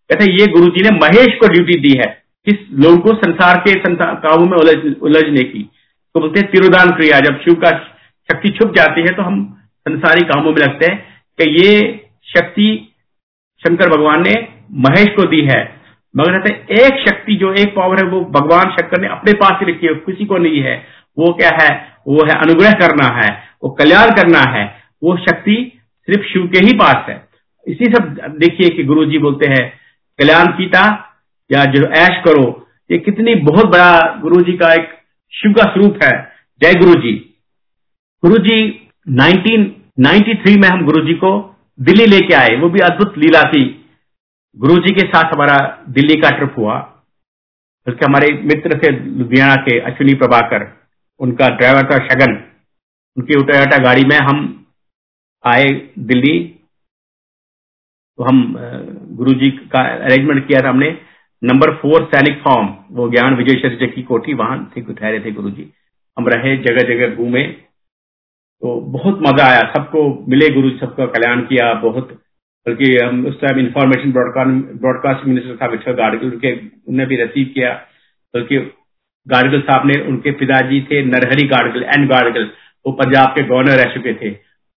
कहते 0.09 0.31
ये 0.31 0.45
गुरु 0.49 0.67
जी 0.67 0.83
ने 0.83 0.89
महेश 0.97 1.37
को 1.39 1.47
ड्यूटी 1.47 1.79
दी 1.79 1.97
है, 1.97 2.07
किस 2.47 2.57
लोगों 2.79 2.97
को 2.99 3.13
संसार 3.15 3.57
के 3.59 3.73
काबू 3.95 4.45
में 4.45 4.57
उलझ, 4.57 4.75
उलझने 5.01 5.43
की। 5.45 5.63
तो 6.15 6.19
बोलते 6.19 6.39
हैं 6.39 6.49
तिरुदान 6.51 6.91
क्रिया। 6.91 7.19
जब 7.21 7.39
शिव 7.39 7.53
का 7.55 7.71
शक्ति 8.29 8.49
छुप 8.51 8.73
जाती 8.75 9.01
है 9.01 9.15
तो 9.15 9.23
हम 9.23 9.43
संसारी 9.87 10.21
कामों 10.25 10.51
में 10.51 10.57
लगते 10.57 10.85
हैं 10.85 10.97
कि 11.39 11.49
ये 11.53 11.69
शक्ति 12.27 12.67
शंकर 13.63 13.89
भगवान 13.89 14.23
ने 14.23 14.33
महेश 14.79 15.07
को 15.15 15.23
दी 15.25 15.41
है। 15.45 15.61
मगर 16.17 16.37
कहते 16.37 16.73
एक 16.73 17.09
शक्ति 17.09 17.35
जो 17.35 17.53
एक 17.53 17.75
पावर 17.75 18.05
है, 18.05 18.11
वो 18.11 18.21
भगवान 18.21 18.71
शंकर 18.71 19.01
ने 19.01 19.07
अपने 19.07 19.33
पास 19.33 19.51
ही 19.51 19.71
रखी 19.71 19.87
है, 19.87 19.93
किसी 19.93 20.25
को 20.25 20.37
नहीं 20.37 20.61
है। 20.61 20.85
वो 21.17 21.33
क्या 21.33 21.49
है? 21.61 21.95
वो 22.07 22.25
है 22.25 22.35
अनुग्रह 22.41 22.71
करना 22.71 23.21
है, 23.23 23.43
वो 23.63 23.69
कल्याण 23.69 24.09
करना 24.09 24.39
है, 24.51 24.83
वो 25.03 25.17
शक्ति 25.17 25.79
सिर्फ़ 26.05 26.27
शिव 26.27 26.47
के 26.47 26.65
ही 26.65 26.73
पास 26.73 27.05
है। 27.09 27.27
इसी 27.67 27.85
सब 27.85 28.15
देखिए 28.39 28.69
कि 28.69 28.83
गुरु 28.83 29.05
जी 29.05 29.17
बोलते 29.17 29.47
हैं, 29.49 29.73
कल्याण 30.19 30.47
कीता 30.47 31.13
या 31.51 31.65
जो 31.65 31.87
ऐश 31.87 32.21
करो। 32.27 32.67
ये 32.91 32.97
कितनी 32.97 33.35
बहुत 33.35 33.65
बड़ा 33.65 34.19
गुरु 34.21 34.41
जी 34.41 34.53
का 34.53 34.73
एक 34.73 34.89
शिव 35.33 35.51
का 35.51 35.63
स्वरूप 35.63 35.99
है। 36.03 36.31
जय 36.61 36.73
गुरु 36.73 36.93
जी 36.93 37.27
गुरु 38.25 38.37
जी 38.37 38.87
1993 39.09 40.57
में 40.57 40.69
हम 40.69 40.85
गुरु 40.85 41.05
जी 41.05 41.13
को 41.13 41.59
दिल्ली 41.81 42.05
लेके 42.05 42.33
आए। 42.33 42.55
वो 42.55 42.69
भी 42.69 42.79
अद्भुत 42.79 43.17
लीला 43.17 43.43
थी। 43.43 43.80
गुरु 44.57 44.75
जी 44.77 44.93
के 44.93 45.07
साथ 45.07 45.33
हमारा 45.33 45.57
दिल्ली 45.89 46.15
का 46.21 46.29
ट्रिप 46.29 46.55
हुआ। 46.57 46.77
उसके 47.87 48.05
हमारे 48.05 48.27
मित्र 48.45 48.77
थे 48.79 48.89
लुधियाना 48.91 49.55
के 49.57 49.79
अश्विनी 49.81 50.13
प्रभाकर, 50.13 50.65
उनका 51.19 51.47
ड्राइवर 51.49 51.89
था 51.91 51.97
शगन। 52.07 52.33
उनकी 53.17 53.33
टोयोटा 53.43 53.77
गाड़ी 53.83 54.03
में 54.05 54.17
हम 54.19 54.41
आए 55.43 55.69
दिल्ली। 56.01 56.37
तो 58.19 58.23
हम 58.23 58.55
गुरु 59.17 59.33
जी 59.33 59.49
का 59.71 59.81
अरेंजमेंट 60.05 60.47
किया 60.47 60.61
था 60.61 60.69
हमने। 60.69 60.89
नंबर 61.41 61.73
फोर 61.75 62.03
सैनिक 62.05 62.41
फॉर्म 62.43 62.67
वो 62.91 63.09
ज्ञान 63.09 63.35
विजय 63.35 63.59
शरीर 63.59 63.89
की 63.89 64.01
कोठी, 64.03 64.33
वहाँ 64.33 64.71
थे, 64.75 64.81
ठहरे 64.83 65.19
थे 65.19 65.31
गुरु 65.31 65.49
जी 65.51 65.71
हम 66.17 66.27
रहे 66.27 66.55
जगह 66.59 66.87
जगह 66.87 67.15
घूमे। 67.15 67.43
तो 67.43 68.79
बहुत 68.91 69.21
मज़ा 69.21 69.45
आया, 69.45 69.61
सबको 69.73 70.03
मिले 70.29 70.49
गुरु, 70.49 70.69
सबका 70.77 71.05
कल्याण 71.07 71.41
किया, 71.43 71.73
बहुत 71.81 72.19
बल्कि 72.65 72.95
हम 72.97 73.25
उस 73.25 73.39
टाइम 73.41 73.59
इंफॉर्मेशन 73.59 74.11
ब्रॉडकास्ट 74.11 75.25
मिनिस्टर 75.27 75.55
था 75.61 75.67
विठल 75.67 75.93
गाडगिल 75.93 76.31
उनके 76.31 76.51
उन्हें 76.87 77.07
भी 77.09 77.15
रिसीव 77.15 77.51
किया। 77.53 77.73
बल्कि 78.33 78.57
गाडगिल 79.27 79.61
साहब 79.61 79.87
ने 79.87 79.99
उनके 80.09 80.31
पिताजी 80.33 80.81
थे 80.81 81.03
नरहरी 81.05 81.47
गाडगिल 81.47 81.83
एन 81.95 82.07
गाडगिल 82.07 82.49
वो 82.85 82.91
पंजाब 82.93 83.33
के 83.35 83.43
गवर्नर 83.43 83.77
रह 83.79 83.93
चुके 83.93 84.13
थे। 84.13 84.35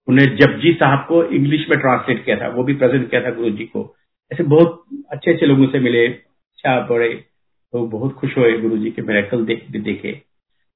उन्हें 0.09 0.27
जपजी 0.37 0.73
साहब 0.73 1.05
को 1.09 1.23
इंग्लिश 1.37 1.67
में 1.71 1.79
ट्रांसलेट 1.81 2.25
किया 2.25 2.37
था 2.37 2.49
वो 2.49 2.65
भी 2.65 2.75
प्रेजेंट 2.75 3.09
किया 3.11 3.21
था 3.21 3.31
गुरु 3.35 3.51
जी 3.51 3.65
को। 3.67 3.85
ऐसे 4.31 4.43
बहुत 4.45 4.85
अच्छे 5.13 5.31
अच्छे 5.33 5.47
लोगों 5.47 5.67
से 5.67 5.79
मिले 5.81 6.07
अच्छा 6.07 6.79
बड़े 6.87 7.09
तो 7.09 7.87
बहुत 7.89 8.13
खुश 8.15 8.37
हुए 8.39 8.53
गुरु 8.59 8.77
जी 8.79 8.91
के 8.91 9.03
मेरेकल 9.03 9.45
देख 9.45 9.65
देखे। 9.71 10.13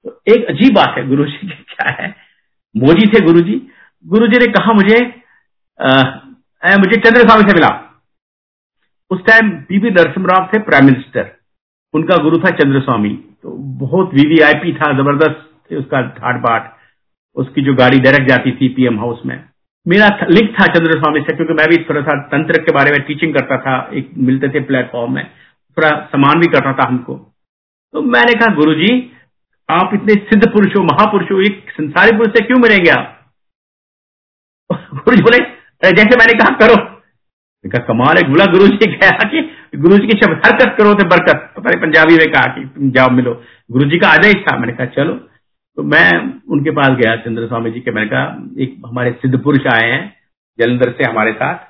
तो 0.04 0.20
एक 0.28 0.46
अजीब 0.46 0.74
बात 0.74 0.94
है 0.98 1.06
गुरु 1.08 1.24
जी 1.26 1.48
क्या 1.48 1.90
है? 2.00 2.14
मोजी 2.74 3.06
थे 3.08 3.20
गुरु 3.26 3.40
जी 3.40 3.60
गुरु 4.04 4.26
जी 4.26 4.38
ने 4.38 4.52
कहा 4.52 4.72
मुझे 4.72 4.98
आ, 5.80 6.02
मुझे 6.62 6.96
चंद्र 6.96 7.20
स्वामी 7.20 7.42
से 7.42 7.54
मिला। 7.54 7.68
उस 9.10 9.20
टाइम 9.26 9.50
बीबी 9.68 9.90
नरसिम्हा 9.90 10.36
राव 10.36 10.48
थे 10.54 10.58
प्राइम 10.58 10.84
मिनिस्टर 10.84 11.30
उनका 11.94 12.16
गुरु 12.16 12.38
था 12.38 12.50
चंद्र 12.50 12.80
स्वामी 12.80 13.10
तो 13.42 13.50
बहुत 13.80 14.14
वीवीआईपी 14.14 14.72
था, 14.72 14.92
ज़बरदस्त 14.92 15.70
थे 15.70 15.76
उसका 15.76 16.00
ठाट 16.08 16.36
बाट 16.36 16.76
उसकी 17.36 17.62
जो 17.62 17.74
गाड़ी 17.74 17.98
डायरेक्ट 18.00 18.28
जाती 18.28 18.52
थी 18.52 18.68
पीएम 18.68 18.98
हाउस 18.98 19.20
में। 19.26 19.44
मेरा 19.86 20.08
लिंक 20.30 20.50
था 20.50 20.66
चंद्र 20.66 20.92
स्वामी 20.92 21.20
से, 21.20 21.36
क्योंकि 21.36 21.54
मैं 21.54 21.68
भी 21.68 21.76
थोड़ा 21.84 22.00
सा 22.00 22.22
तंत्र 22.22 22.62
के 22.62 22.72
बारे 22.72 22.90
में 22.90 23.00
टीचिंग 23.02 23.34
करता 23.34 23.58
था, 23.58 23.90
एक 23.92 24.10
मिलते 24.18 24.48
थे 24.48 24.60
प्लेटफॉर्म 24.60 25.14
में। 25.14 25.24
थोड़ा 25.78 25.90
सम्मान 25.90 26.40
भी 26.40 26.46
करता 26.46 26.72
था 26.72 26.88
हमको। 26.88 27.14
तो 27.92 28.02
मैंने 28.02 28.34
कहा 28.34 28.54
गुरु 28.54 28.74
जी 28.74 29.12
आप 29.70 29.90
इतने 29.94 30.14
सिद्ध 30.14 30.48
पुरुष 30.48 30.76
हो, 30.76 30.82
महापुरुष 30.82 31.30
हो, 31.32 31.40
एक 31.40 31.70
संसारी 31.70 32.16
पुरुष 32.16 32.28
से 32.28 32.44
क्यों 32.44 32.58
मिलेंगे 32.58 32.90
आप? 32.90 33.32
गुरु 34.72 35.16
जी 35.16 35.22
बोले 35.22 35.57
जैसे 35.82 36.16
मैंने 36.16 36.38
कहा, 36.38 36.56
करो। 36.56 36.76
कहा 37.64 37.84
कमाल 37.86 38.16
है 38.16 38.22
बोला 38.28 38.44
गुरु 38.46 38.66
जी 38.68 38.86
कहा 38.92 39.28
कि 39.30 39.40
गुरु 39.76 39.96
जी 39.98 40.06
की 40.06 40.16
शब्द 40.18 40.46
हरकत 40.46 40.74
करो 40.78 40.92
तो 40.94 41.04
बरकत। 41.04 41.40
पता 41.56 41.70
नहीं 41.70 41.80
पंजाबी 41.80 42.16
में 42.16 42.30
कहा 42.32 42.52
कि 42.54 42.64
तुम 42.66 42.90
जाओ, 42.90 43.10
मिलो। 43.10 43.32
गुरु 43.70 43.84
जी 43.84 43.98
का 43.98 44.08
आदेश 44.08 44.34
था, 44.42 44.56
मैंने 44.58 44.72
कहा, 44.72 44.86
चलो। 44.86 45.14
तो 45.14 45.82
मैं 45.84 46.06
उनके 46.50 46.70
पास 46.70 46.96
गया 46.98 47.14
चंद्र 47.16 47.46
स्वामी 47.46 47.70
जी 47.70 47.80
के, 47.80 47.90
मैंने 47.90 48.08
कहा, 48.08 48.36
एक 48.58 48.76
हमारे 48.86 49.12
सिद्ध 49.22 49.38
पुरुष 49.38 49.66
आए 49.74 49.90
हैं, 49.90 50.14
जलंधर 50.58 50.92
से 50.92 51.10
हमारे 51.10 51.32
साथ। 51.32 51.66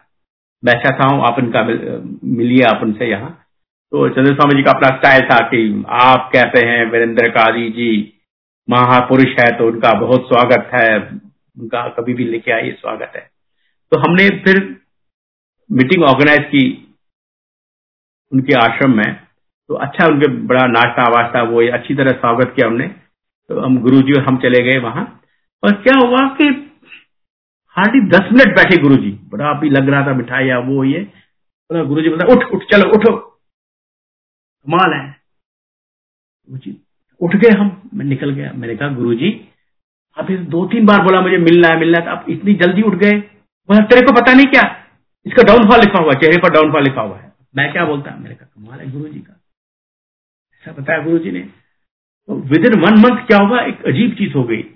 मैं 0.62 0.74
चाहता 0.74 1.06
हूँ 1.06 1.24
आप 1.26 1.38
इनका 1.38 1.62
मिलिए 1.64 2.62
आप 2.64 2.80
उनसे 2.82 3.10
यहाँ। 3.10 3.30
तो 3.92 4.08
चंद्र 4.08 4.34
स्वामी 4.34 4.56
जी 4.56 4.62
का 4.62 4.70
अपना 4.70 4.88
स्टाइल 4.96 5.22
था 5.22 5.38
कि 5.48 5.84
आप 6.00 6.30
कहते 6.34 6.66
हैं, 6.66 6.84
वीरेंद्र 6.90 7.28
काजी 7.30 7.68
जी 7.70 7.90
महापुरुष 8.68 9.34
है 9.40 9.50
तो 9.58 9.66
उनका 9.66 9.92
बहुत 10.00 10.28
स्वागत 10.28 10.70
है। 10.74 10.98
उनका 10.98 11.82
कभी 11.98 12.14
भी 12.14 12.24
लेके 12.24 12.52
आइए, 12.52 12.72
स्वागत 12.72 13.12
है। 13.16 13.37
तो 13.92 13.98
हमने 13.98 14.28
फिर 14.44 14.58
मीटिंग 15.70 16.02
ऑर्गेनाइज 16.04 16.44
की 16.46 16.62
उनके 18.32 18.54
आश्रम 18.60 18.96
में। 18.96 19.14
तो 19.70 19.74
अच्छा 19.76 20.06
उनके 20.06 20.26
बड़ा 20.46 20.66
नाश्ता 20.66 21.04
वास्ता 21.12 21.42
वो 21.42 21.62
अच्छी 21.72 21.94
तरह 21.94 22.12
स्वागत 22.12 22.52
किया 22.56 22.66
हमने। 22.66 22.88
तो 23.50 23.60
हम 23.60 23.78
गुरु 23.82 24.00
जी 24.02 24.12
और 24.12 24.24
हम 24.24 24.36
चले 24.38 24.62
गए 24.64 24.78
वहाँ। 24.78 25.04
और 25.62 25.72
क्या 25.82 25.94
हुआ 25.98 26.26
कि 26.34 26.48
हार्डली 27.76 28.00
दस 28.08 28.28
मिनट 28.32 28.56
बैठे 28.56 28.76
गुरु 28.82 28.96
जी 28.96 29.10
बड़ा 29.30 29.50
अभी 29.50 29.70
लग 29.70 29.88
रहा 29.88 30.06
था 30.06 30.14
मिठाई 30.14 30.46
या 30.46 30.58
वो 30.60 30.84
ये। 30.84 31.00
बोला 31.70 31.82
गुरु 31.84 32.02
जी 32.02 32.08
बोला, 32.08 32.24
उठ 32.24 32.44
उठ, 32.44 32.62
चलो, 32.64 32.90
उठो। 32.90 33.16
कमाल 33.16 34.92
है। 34.92 35.16
उठ 37.20 37.36
गए 37.36 37.50
हम। 37.58 37.90
मैं 37.94 38.04
निकल 38.04 38.30
गया। 38.30 38.52
मैंने 38.52 38.76
कहा 38.76 38.88
गुरु 38.94 39.14
जी 39.14 39.28
इस 40.16 40.40
दो 40.50 40.64
तीन 40.66 40.86
बार 40.86 41.02
बोला 41.02 41.20
मुझे 41.20 41.36
मिलना 41.38 41.68
है 41.68 41.78
मिलना 41.80 41.98
है 41.98 42.04
तो 42.04 42.10
आप 42.10 42.24
इतनी 42.30 42.54
जल्दी 42.56 42.82
उठ 42.82 42.94
गए। 42.94 43.18
बोला 43.68 43.84
तेरे 43.84 44.06
को 44.06 44.12
पता 44.12 44.34
नहीं 44.34 44.46
क्या? 44.46 44.86
इसका 45.26 45.42
डाउनफॉल 45.42 45.80
लिखा 45.80 46.02
हुआ 46.02 46.12
चेहरे 46.12 46.36
पर 46.36 46.50
डाउनफॉल 46.50 46.82
लिखा 46.84 47.00
हुआ 47.00 47.18
है। 47.18 47.32
मैं 47.56 47.72
क्या 47.72 47.84
बोलता? 47.84 48.16
मैंने 48.16 48.34
कहा 48.34 48.48
कमाल 48.56 48.80
है 48.80 48.90
गुरु 48.90 49.08
जी 49.08 49.20
का। 49.20 49.40
ऐसा 50.54 50.72
बताया 50.72 51.02
गुरु 51.02 51.18
जी 51.18 51.30
ने। 51.30 51.40
तो 52.26 52.34
विद 52.34 52.66
इन 52.66 52.80
वन 52.80 52.94
मंथ 52.98 53.26
क्या 53.26 53.38
होगा 53.38 53.60
एक 53.60 53.84
अजीब 53.84 54.14
चीज़ 54.14 54.32
हो 54.32 54.44
गई। 54.44 54.74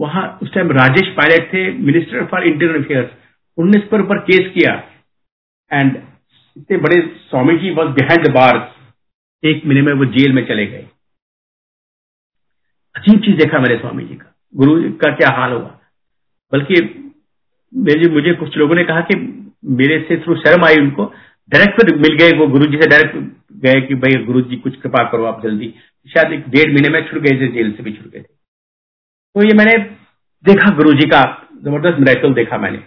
वहाँ 0.00 0.38
उस 0.42 0.54
टाइम 0.54 0.70
राजेश 0.70 1.08
पायलट 1.08 1.52
थे 1.52 1.72
मिनिस्टर 1.72 2.26
फॉर 2.26 2.42
इंटरनल 2.42 2.84
अफेयर्स 2.84 3.10
इस 3.76 3.82
पर 3.92 4.00
ऊपर 4.00 4.18
केस 4.18 4.52
किया। 4.54 4.74
एंड 5.72 5.96
इतने 6.56 6.76
बड़े 6.76 7.16
स्वामी 7.30 7.58
जी 7.58 7.70
वॉज़ 7.70 7.88
बिहाइंड 7.88 8.34
बार 8.34 8.74
एक 9.44 9.66
महीने 9.66 9.82
में 9.82 9.92
वो 9.92 10.04
जेल 10.04 10.32
में 10.32 10.46
चले 10.46 10.66
गए। 10.66 10.86
अजीब 12.96 13.20
चीज़ 13.20 13.36
देखा 13.36 13.58
मेरे 13.58 13.78
स्वामी 13.78 14.04
जी 14.04 14.14
का। 14.14 14.34
गुरु 14.56 14.82
जी 14.82 14.88
का 14.88 15.14
क्या 15.16 15.36
हाल 15.36 15.52
हुआ? 15.52 15.80
बल्कि 16.52 16.98
मेरे 17.72 18.08
मुझे 18.10 18.32
कुछ 18.34 18.56
लोगों 18.56 18.74
ने 18.74 18.84
कहा 18.84 19.00
कि 19.00 19.16
मेरे 19.78 19.98
से 20.08 20.16
थ्रू 20.16 20.34
शर्म 20.36 20.64
आई 20.64 20.76
उनको। 20.76 21.04
डायरेक्ट 21.52 21.80
फिर 21.80 21.94
मिल 21.96 22.16
गए 22.16 22.36
वो 22.38 22.46
गुरु 22.48 22.66
जी 22.66 22.76
से 22.76 22.88
डायरेक्ट 22.88 23.16
गए 23.62 23.80
कि 23.80 23.94
भाई 23.94 24.24
गुरु 24.24 24.40
जी 24.40 24.56
कुछ 24.56 24.76
कृपा 24.76 25.02
करो 25.10 25.24
आप 25.24 25.42
जल्दी। 25.42 25.74
शायद 26.10 26.32
एक 26.32 26.48
डेढ़ 26.48 26.70
महीने 26.72 26.88
में 26.88 27.08
छुट 27.08 27.18
गए 27.18 27.40
थे 27.40 27.48
जेल 27.52 27.72
से 27.72 27.82
भी 27.82 27.92
छुट 27.92 28.06
गए। 28.06 28.20
थे 28.20 28.22
तो 28.22 29.42
ये 29.42 29.54
मैंने 29.54 29.76
देखा 30.44 30.74
गुरु 30.76 30.92
जी 30.92 31.06
का, 31.08 31.22
ज़बरदस्त 31.64 31.98
मेरेकल 31.98 32.34
देखा 32.34 32.58
मैंने। 32.58 32.78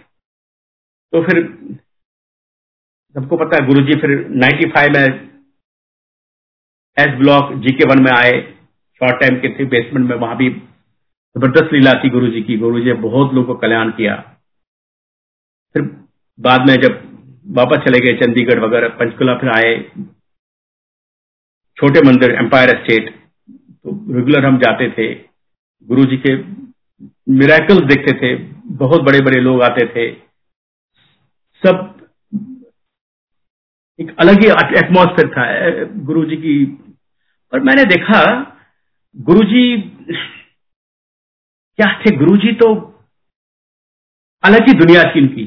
तो 1.12 1.22
फिर 1.22 1.42
सबको 3.14 3.36
पता 3.36 3.56
है 3.56 3.66
गुरु 3.66 3.82
जी 3.82 3.98
फिर 4.00 4.10
95 4.36 4.90
में 4.90 5.04
एस 6.96 7.14
ब्लॉक 7.18 7.52
जीके 7.56 7.84
वन 7.84 8.02
में 8.02 8.12
आए। 8.12 8.40
शॉर्ट 9.00 9.20
टाइम 9.20 9.40
के 9.40 9.48
थे 9.48 9.64
बेसमेंट 9.66 10.08
में 10.10 10.16
वहाँ 10.16 10.36
भी 10.36 10.48
ज़बरदस्त 10.50 11.72
लीला 11.72 11.92
थी 11.94 12.10
गुरु 12.10 12.28
जी 12.28 12.42
की। 12.42 12.56
गुरु 12.58 12.80
जी 12.80 12.86
ने 12.86 12.94
बहुत 13.02 13.34
लोगों 13.34 13.54
को 13.54 13.60
कल्याण 13.60 13.90
किया। 13.90 14.14
फिर 15.76 15.84
बाद 16.38 16.66
में 16.68 16.74
जब 16.82 17.00
वापस 17.56 17.84
चले 17.86 17.98
गए 18.00 18.12
चंडीगढ़ 18.18 18.60
वगैरह, 18.60 18.88
पंचकुला, 18.98 19.34
फिर 19.38 19.50
आए 19.50 19.72
छोटे 21.76 22.00
मंदिर 22.06 22.34
एम्पायर 22.34 22.70
स्टेट 22.76 23.10
तो 23.10 24.14
रेगुलर 24.14 24.44
हम 24.44 24.58
जाते 24.58 24.88
थे। 24.90 25.08
गुरु 25.86 26.04
जी 26.04 26.16
के 26.16 26.36
मिराकल्स 27.32 27.82
देखते 27.84 28.12
थे। 28.20 28.34
बहुत 28.76 29.02
बड़े 29.02 29.20
बड़े 29.20 29.40
लोग 29.40 29.62
आते 29.62 29.86
थे। 29.86 30.06
सब 31.62 31.92
एक 33.98 34.16
अलग 34.20 34.42
ही 34.42 34.48
एटमोसफेयर 34.78 35.28
था 35.28 35.44
गुरु 36.04 36.24
जी 36.24 36.36
की। 36.36 36.64
पर 37.52 37.60
मैंने 37.60 37.84
देखा 37.84 38.22
गुरु 39.16 39.44
जी 39.44 39.76
क्या 41.78 41.92
थे? 42.00 42.16
गुरु 42.16 42.36
जी 42.36 42.52
तो 42.54 42.74
अलग 44.44 44.68
ही 44.68 44.74
दुनिया 44.74 45.02
थी 45.04 45.20
उनकी। 45.20 45.44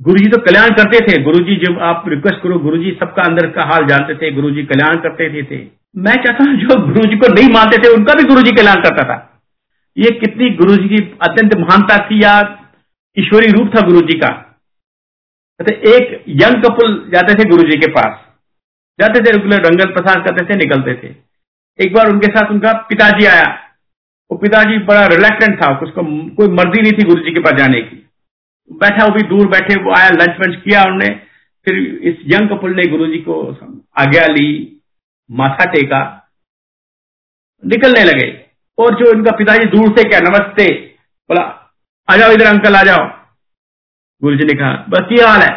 गुरु 0.00 0.18
जी 0.18 0.28
तो 0.30 0.38
कल्याण 0.42 0.70
करते 0.70 1.00
थे। 1.02 1.16
गुरु 1.22 1.38
जी 1.40 1.56
जब 1.56 1.78
आप 1.82 2.04
रिक्वेस्ट 2.08 2.42
करो 2.42 2.58
गुरु 2.58 2.78
जी 2.78 2.90
सबका 3.00 3.22
अंदर 3.22 3.46
का 3.50 3.64
हाल 3.64 3.86
जानते 3.86 4.14
थे। 4.16 4.30
गुरु 4.32 4.50
जी 4.50 4.62
कल्याण 4.64 4.96
करते 5.00 5.28
थे, 5.34 5.42
थे। 5.42 5.58
मैं 5.96 6.14
चाहता 6.16 6.44
हूँ 6.44 6.56
जो 6.58 6.78
गुरु 6.84 7.04
जी 7.10 7.16
को 7.16 7.32
नहीं 7.34 7.52
मानते 7.52 7.78
थे 7.78 7.92
उनका 7.94 8.14
भी 8.14 8.24
गुरु 8.24 8.42
जी 8.42 8.52
कल्याण 8.52 8.82
करता 8.82 9.04
था। 9.04 9.16
ये 9.96 10.10
कितनी 10.20 10.50
गुरु 10.56 10.76
जी 10.76 10.88
की 10.88 11.02
अत्यंत 11.22 11.54
महानता 11.58 11.98
थी 12.06 12.22
या 12.22 12.32
ईश्वरी 13.16 13.50
रूप 13.52 13.70
था 13.76 13.86
गुरु 13.86 14.00
जी 14.02 14.18
का 14.18 14.30
एक 15.60 16.24
यंग 16.36 16.62
कपल 16.62 16.94
जाते 17.10 17.34
थे 17.34 17.48
गुरु 17.48 17.62
जी 17.62 17.76
के 17.78 17.90
पास। 17.92 18.14
जाते 18.98 19.20
थे 19.20 19.30
रेगुलर 19.30 19.60
रंगल 19.66 19.92
प्रसाद 19.92 20.24
करते 20.24 20.44
थे 20.44 20.56
निकलते 20.56 20.94
थे। 20.94 21.14
एक 21.78 21.92
बार 21.94 22.08
उनके 22.08 22.26
साथ 22.28 22.50
उनका 22.50 22.72
पिताजी 22.88 23.26
आया। 23.26 23.46
वो 24.30 24.38
पिताजी 24.38 24.78
बड़ा 24.84 25.04
रिलैक्टेंट 25.08 25.62
था 25.62 25.68
उसको 25.78 26.02
कोई 26.34 26.48
मर्ज़ी 26.54 26.82
नहीं 26.82 26.92
थी 26.92 27.04
गुरु 27.04 27.24
जी 27.24 27.30
के 27.30 27.40
पास 27.40 27.58
जाने 27.58 27.80
की। 27.82 28.01
बैठा 28.70 29.04
वो 29.04 29.10
भी 29.10 29.22
दूर 29.22 29.48
बैठे 29.48 29.74
वो 29.82 29.92
आया 29.92 30.08
लंच 30.08 30.36
वंच 30.40 30.62
किया 30.62 30.82
उन्होंने 30.82 31.08
फिर 31.66 31.74
इस 32.02 32.16
यंग 32.26 32.48
कपल 32.50 32.74
ने 32.74 32.86
गुरु 32.86 33.06
को 33.06 33.34
आज्ञा 33.98 34.26
ली, 34.26 34.80
माथा 35.30 35.64
टेका, 35.64 36.30
निकलने 37.64 38.04
लगे। 38.04 38.46
और 38.78 38.94
जो 38.94 39.12
इनका 39.12 39.30
पिताजी 39.30 39.64
दूर 39.64 39.88
से 39.98 40.08
क्या, 40.08 40.20
नमस्ते, 40.20 40.96
बोला, 41.30 41.72
आ 42.10 42.16
जाओ 42.16 42.32
इधर 42.32 42.46
अंकल, 42.46 42.76
आ 42.76 42.82
जाओ। 42.82 43.06
गुरु 44.22 44.36
जी 44.36 44.44
ने 44.44 44.54
कहा, 44.54 44.86
बस 44.88 45.08
ये 45.12 45.26
हाल 45.26 45.40
है। 45.40 45.50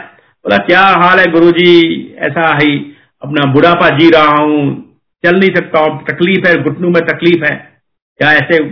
बोला, 0.46 0.58
क्या 0.58 0.82
हाल 0.82 1.20
है 1.20 1.32
गुरु 1.32 1.52
जी 1.52 2.12
ऐसा 2.18 2.60
ही 2.62 2.96
अपना 3.24 3.54
बुढ़ापा 3.54 3.90
जी 3.90 4.10
रहा 4.10 4.38
हूँ। 4.38 4.82
चल 5.26 5.40
नहीं 5.40 5.56
सकता 5.56 5.80
हूँ, 5.80 6.06
तकलीफ़ 6.06 6.48
है, 6.48 6.64
घुटनों 6.64 6.90
में 6.90 7.02
तकलीफ़ 7.06 7.46
है। 7.46 7.82
क्या 8.18 8.34
ऐसे 8.34 8.64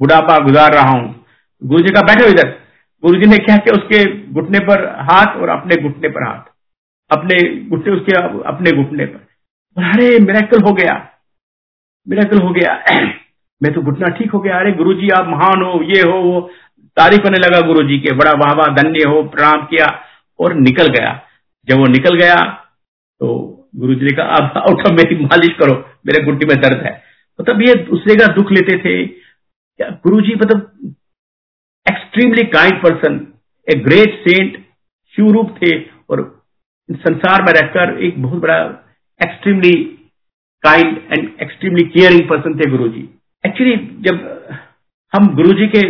बुढ़ापा 0.00 0.38
गुजार 0.38 0.72
रहा 0.72 0.90
हूँ? 0.90 1.26
गुरु 1.64 1.82
जी 1.82 1.90
का 1.90 2.00
बैठो 2.00 2.26
इधर। 2.26 2.60
गुरु 3.04 3.20
जी 3.20 3.30
ने 3.30 3.38
क्या 3.38 3.56
किया 3.56 3.78
उसके 3.78 4.28
घुटने 4.32 4.58
पर 4.58 4.88
हाथ 4.88 5.36
और 5.36 5.48
अपने 5.48 5.82
घुटने 5.82 6.08
पर 6.08 6.28
हाथ। 6.28 6.50
अपने 7.18 7.66
घुटने, 7.68 7.92
उसके 7.92 8.12
अपने 8.42 8.72
घुटने 8.72 9.04
पर। 9.04 9.18
अरे 9.82 10.18
मेरेकल 10.18 10.62
हो 10.62 10.72
गया। 10.72 11.08
मेरेकल 12.08 12.38
हो 12.38 12.50
गया। 12.50 12.84
मैं 13.62 13.72
तो 13.72 13.82
घुटना 13.82 14.08
ठीक 14.08 14.30
हो 14.30 14.40
गया। 14.40 14.58
अरे 14.58 14.72
गुरु 14.72 14.94
जी 14.94 15.08
आप 15.08 15.28
महान 15.28 15.62
हो, 15.62 15.82
ये 15.82 16.00
हो, 16.00 16.18
वो। 16.18 16.50
तारीफ़ 16.96 17.20
करने 17.20 17.38
लगा 17.38 17.66
गुरु 17.66 17.88
जी 17.88 17.98
के। 17.98 18.12
बड़ा 18.12 18.32
वाह 18.32 18.54
वाह, 18.54 18.74
धन्य 18.74 19.08
हो, 19.08 19.22
प्रणाम 19.22 19.62
किया 19.62 20.02
और 20.40 20.54
निकल 20.54 20.86
गया। 20.86 21.22
जब 21.68 21.76
वो 21.76 21.86
निकल 21.86 22.16
गया 22.16 22.34
तो 23.20 23.56
गुरु 23.76 23.94
जी 23.94 24.04
ने 24.04 24.16
कहा, 24.16 24.26
अब 24.26 24.42
आउट 24.42 24.80
ऑफ़ 24.80 24.92
मेरी 24.92 25.24
मालिश 25.24 25.48
करो, 25.48 25.90
मेरे 26.06 26.24
घुट्टी 26.24 26.46
में 26.46 26.56
दर्द 26.60 26.82
है। 26.86 27.02
मतलब 27.40 27.62
ये 27.62 27.74
दूसरे 27.74 28.14
का 28.14 28.26
दुख 28.26 28.52
लेते 28.52 28.78
थे। 28.78 29.06
गुरु 29.82 30.20
जी 30.20 30.34
मतलब 30.34 30.72
extremely 32.20 32.42
kind 32.50 32.80
person 32.82 33.14
a 33.68 33.74
great 33.80 34.14
saint 34.24 34.56
शिवरूप 35.14 35.54
थे 35.58 35.70
और 36.10 36.20
संसार 36.90 37.42
में 37.42 37.52
रहकर 37.52 37.96
एक 37.98 38.22
बहुत 38.22 38.40
बड़ा 38.42 38.58
extremely 39.20 39.72
kind 40.64 40.98
and 41.12 41.30
extremely 41.42 41.84
caring 41.88 42.28
person 42.28 42.58
थे 42.58 42.70
गुरु 42.70 42.88
जी 42.88 43.08
एक्चुअली 43.44 43.76
जब 44.00 44.20
हम 45.12 45.34
गुरु 45.34 45.52
जी 45.52 45.66
के 45.66 45.80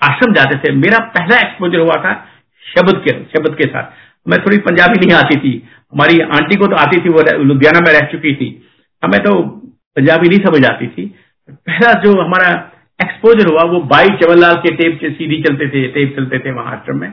आश्रम 0.00 0.32
जाते 0.34 0.58
थे, 0.58 0.72
मेरा 0.74 0.98
पहला 0.98 1.38
एक्सपोजर 1.38 1.78
हुआ 1.78 1.96
था 2.04 2.14
शब्द 2.62 3.02
के 3.04 3.12
शब्द 3.34 3.54
के 3.58 3.66
साथ। 3.66 4.28
मैं 4.28 4.38
थोड़ी 4.38 4.58
पंजाबी 4.58 4.98
नहीं 4.98 5.16
आती 5.16 5.38
थी। 5.38 5.52
हमारी 5.92 6.20
आंटी 6.20 6.56
को 6.56 6.66
तो 6.66 6.76
आती 6.76 7.00
थी, 7.00 7.08
वो 7.08 7.42
लुधियाना 7.42 7.80
में 7.80 7.92
रह 7.92 8.06
चुकी 8.12 8.34
थी। 8.34 8.48
हमें 9.02 9.20
तो 9.20 9.40
पंजाबी 9.96 10.28
नहीं 10.28 10.44
समझ 10.46 10.64
आती 10.66 10.86
थी। 10.86 11.06
पहला 11.50 11.92
जो 12.00 12.20
हमारा 12.22 12.50
एक्सपोजर 13.02 13.50
हुआ, 13.50 13.62
वो 13.64 13.80
बाई 13.88 14.08
चवनलाल 14.22 14.56
के 14.58 14.74
टेप 14.76 14.98
से 15.00 15.10
सीडी 15.12 15.42
चलते 15.42 15.68
थे 15.68 15.86
टेप 15.90 16.16
चलते 16.16 16.38
थे 16.38 16.52
महाराष्ट्र 16.52 16.92
में। 16.94 17.10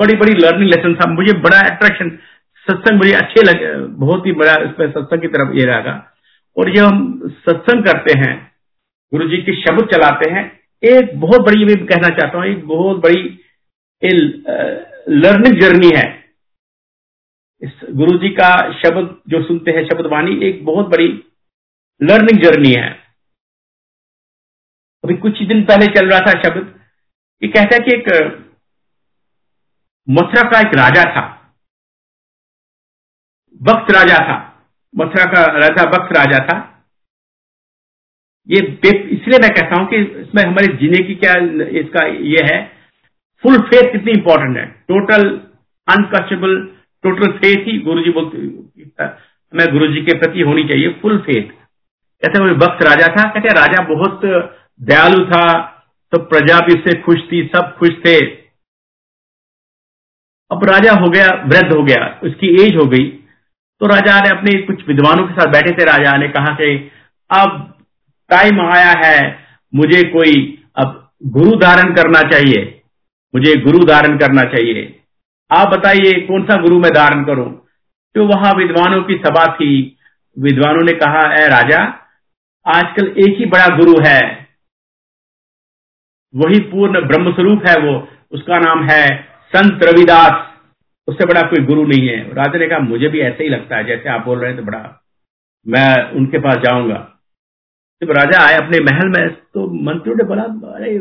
बड़ी 0.00 0.16
बड़ी 0.16 0.34
लर्निंग 0.34 0.68
लेसन 0.70 0.94
था। 0.94 1.10
मुझे 1.12 1.32
बड़ा 1.40 1.60
अट्रैक्शन 1.70 2.10
सत्संग 2.66 2.98
मुझे 2.98 3.12
अच्छे 3.14 3.42
लगे, 3.42 3.72
बहुत 3.98 4.26
ही 4.26 4.32
बड़ा 4.34 4.54
इसमें 4.62 4.86
सत्संग 4.88 5.20
की 5.20 5.28
तरफ़ 5.28 5.56
ये 5.56 5.64
लगा 5.66 5.94
और 6.56 6.74
जब 6.74 6.84
हम 6.84 7.30
सत्संग 7.40 7.84
करते 7.84 8.18
हैं 8.18 8.34
गुरु 9.12 9.28
जी 9.28 9.36
के 9.38 9.54
शब्द 9.56 9.86
चलाते 9.92 10.30
हैं, 10.30 10.44
एक 10.82 11.18
बहुत 11.20 11.40
बड़ी 11.40 11.64
मैं 11.64 11.76
कहना 11.86 12.08
चाहता 12.10 12.38
हूँ, 12.38 12.46
एक 12.46 12.66
बहुत 12.66 12.96
बड़ी 12.98 13.22
लर्निंग 14.02 15.60
जर्नी 15.60 15.90
है। 15.96 16.06
इस 17.62 17.70
गुरु 17.92 18.18
जी 18.18 18.28
का 18.30 18.50
शब्द 18.74 19.14
जो 19.28 19.42
सुनते 19.44 19.70
हैं 19.70 19.84
शब्द 19.84 20.06
वाणी 20.06 20.38
एक 20.48 20.64
बहुत 20.64 20.88
बड़ी 20.88 21.08
लर्निंग 22.00 22.42
जर्नी 22.42 22.72
है। 22.72 22.97
अभी 25.04 25.14
कुछ 25.16 25.42
दिन 25.42 25.62
पहले 25.64 25.86
चल 25.94 26.08
रहा 26.10 26.20
था 26.20 26.32
शब्द, 26.42 26.74
ये 27.42 27.48
कहता 27.48 27.76
है 27.76 27.80
कि 27.80 27.94
एक, 27.94 28.06
मथुरा 30.08 30.42
का 30.50 30.60
एक 30.60 30.74
राजा 30.76 31.02
था। 31.14 31.24
वक्त 33.60 33.90
राजा 33.92 34.18
था। 34.28 34.36
मथुरा 34.94 35.24
का 35.24 35.42
राजा 35.58 35.84
वक्त 35.90 36.16
राजा 36.16 36.38
था। 36.46 36.56
ये 38.48 38.60
इसलिए 39.06 39.38
मैं 39.38 39.50
कहता 39.50 39.80
हूँ 39.80 39.88
कि 39.88 39.96
इसमें 40.20 40.42
हमारे 40.42 40.66
जीने 40.76 40.98
की 41.06 41.14
क्या, 41.14 41.34
इसका 41.80 42.06
ये 42.26 42.44
है 42.44 42.58
फुल 43.44 43.58
फेथ 43.62 43.92
कितनी 43.92 44.12
इंपॉर्टेंट 44.12 44.56
है। 44.56 44.66
टोटल 44.88 45.28
अनकचेबल 45.88 46.56
टोटल 47.04 47.32
फेथ 47.34 47.66
ही 47.66 47.78
गुरु 47.80 48.04
जी 48.04 48.10
बोलते, 48.10 48.38
हमें 48.92 49.66
गुरु 49.72 49.86
जी 49.88 50.00
के 50.02 50.18
प्रति 50.18 50.40
होनी 50.42 50.64
चाहिए 50.68 50.88
फुल 51.02 51.18
फेथ 51.20 51.50
कहते 52.22 52.38
हैं, 52.38 52.50
वक्त 52.58 52.82
राजा 52.82 53.08
था। 53.08 53.28
कहते 53.30 53.54
राजा 53.54 53.82
बहुत 53.88 54.20
दयालु 54.80 55.24
था 55.26 55.44
तो 56.12 56.18
प्रजा 56.24 56.58
भी 56.58 56.74
उससे 56.74 57.00
खुश 57.02 57.16
थी, 57.32 57.42
सब 57.46 57.74
खुश 57.78 57.90
थे। 58.06 58.18
अब 60.50 60.64
राजा 60.64 60.92
हो 60.92 61.08
गया, 61.10 61.26
वृद्ध 61.44 61.72
हो 61.72 61.82
गया, 61.82 62.04
उसकी 62.22 62.48
एज 62.62 62.76
हो 62.76 62.84
गई। 62.86 63.04
तो 63.80 63.86
राजा 63.86 64.18
ने 64.20 64.28
अपने 64.28 64.52
कुछ 64.62 64.86
विद्वानों 64.88 65.26
के 65.26 65.32
साथ 65.32 65.52
बैठे 65.52 65.72
थे। 65.72 65.84
राजा 65.84 66.16
ने 66.16 66.28
कहा 66.28 66.54
कि 66.54 66.70
अब 67.30 67.74
टाइम 68.30 68.60
आया 68.62 68.92
है, 69.04 69.18
मुझे 69.72 70.02
कोई 70.04 70.32
अब 70.76 71.10
गुरु 71.26 71.56
धारण 71.56 71.94
करना 71.94 72.22
चाहिए, 72.30 72.64
मुझे 73.34 73.54
गुरु 73.56 73.84
धारण 73.84 74.18
करना 74.18 74.42
चाहिए। 74.46 74.94
आप 75.50 75.68
बताइए, 75.68 76.12
कौन 76.22 76.44
सा 76.44 76.60
गुरु 76.62 76.78
मैं 76.78 76.92
धारण 76.92 77.24
करूँ? 77.24 77.50
तो 78.14 78.26
वहाँ 78.26 78.52
विद्वानों 78.54 79.02
की 79.02 79.14
सभा 79.16 79.46
थी। 79.54 79.70
विद्वानों 80.36 80.84
ने 80.84 80.92
कहा 80.94 81.28
है 81.30 81.48
राजा, 81.48 81.78
आजकल 82.66 83.14
एक 83.18 83.38
ही 83.38 83.46
बड़ा 83.46 83.66
गुरु 83.76 83.94
है 84.06 84.37
वही 86.34 86.60
पूर्ण 86.60 87.06
ब्रह्म 87.06 87.32
स्वरूप 87.32 87.62
है 87.68 87.74
वो। 87.74 88.08
उसका 88.30 88.58
नाम 88.58 88.84
है 88.84 89.22
संत 89.56 89.84
रविदास। 89.84 90.48
उससे 91.08 91.24
बड़ा 91.24 91.42
कोई 91.42 91.64
गुरु 91.64 91.86
नहीं 91.86 92.08
है। 92.08 92.34
राजा 92.34 92.58
ने 92.58 92.68
कहा, 92.68 92.78
मुझे 92.78 93.08
भी 93.08 93.20
ऐसे 93.20 93.44
ही 93.44 93.50
लगता 93.50 93.76
है, 93.76 93.84
जैसे 93.84 94.08
आप 94.08 94.24
बोल 94.24 94.38
रहे 94.38 94.50
हैं 94.50 94.60
तो 94.60 94.66
बड़ा। 94.66 95.04
मैं 95.68 96.10
उनके 96.10 96.38
पास 96.38 96.56
जाऊँगा। 96.56 97.14
जब 98.02 98.10
राजा 98.10 98.46
आए 98.46 98.54
अपने 98.54 98.80
महल 98.80 99.08
में 99.08 99.28
तो 99.30 99.84
मंत्रियों 99.84 100.16
ने 100.16 100.24
बोला, 100.24 100.42
अरे 100.42 100.98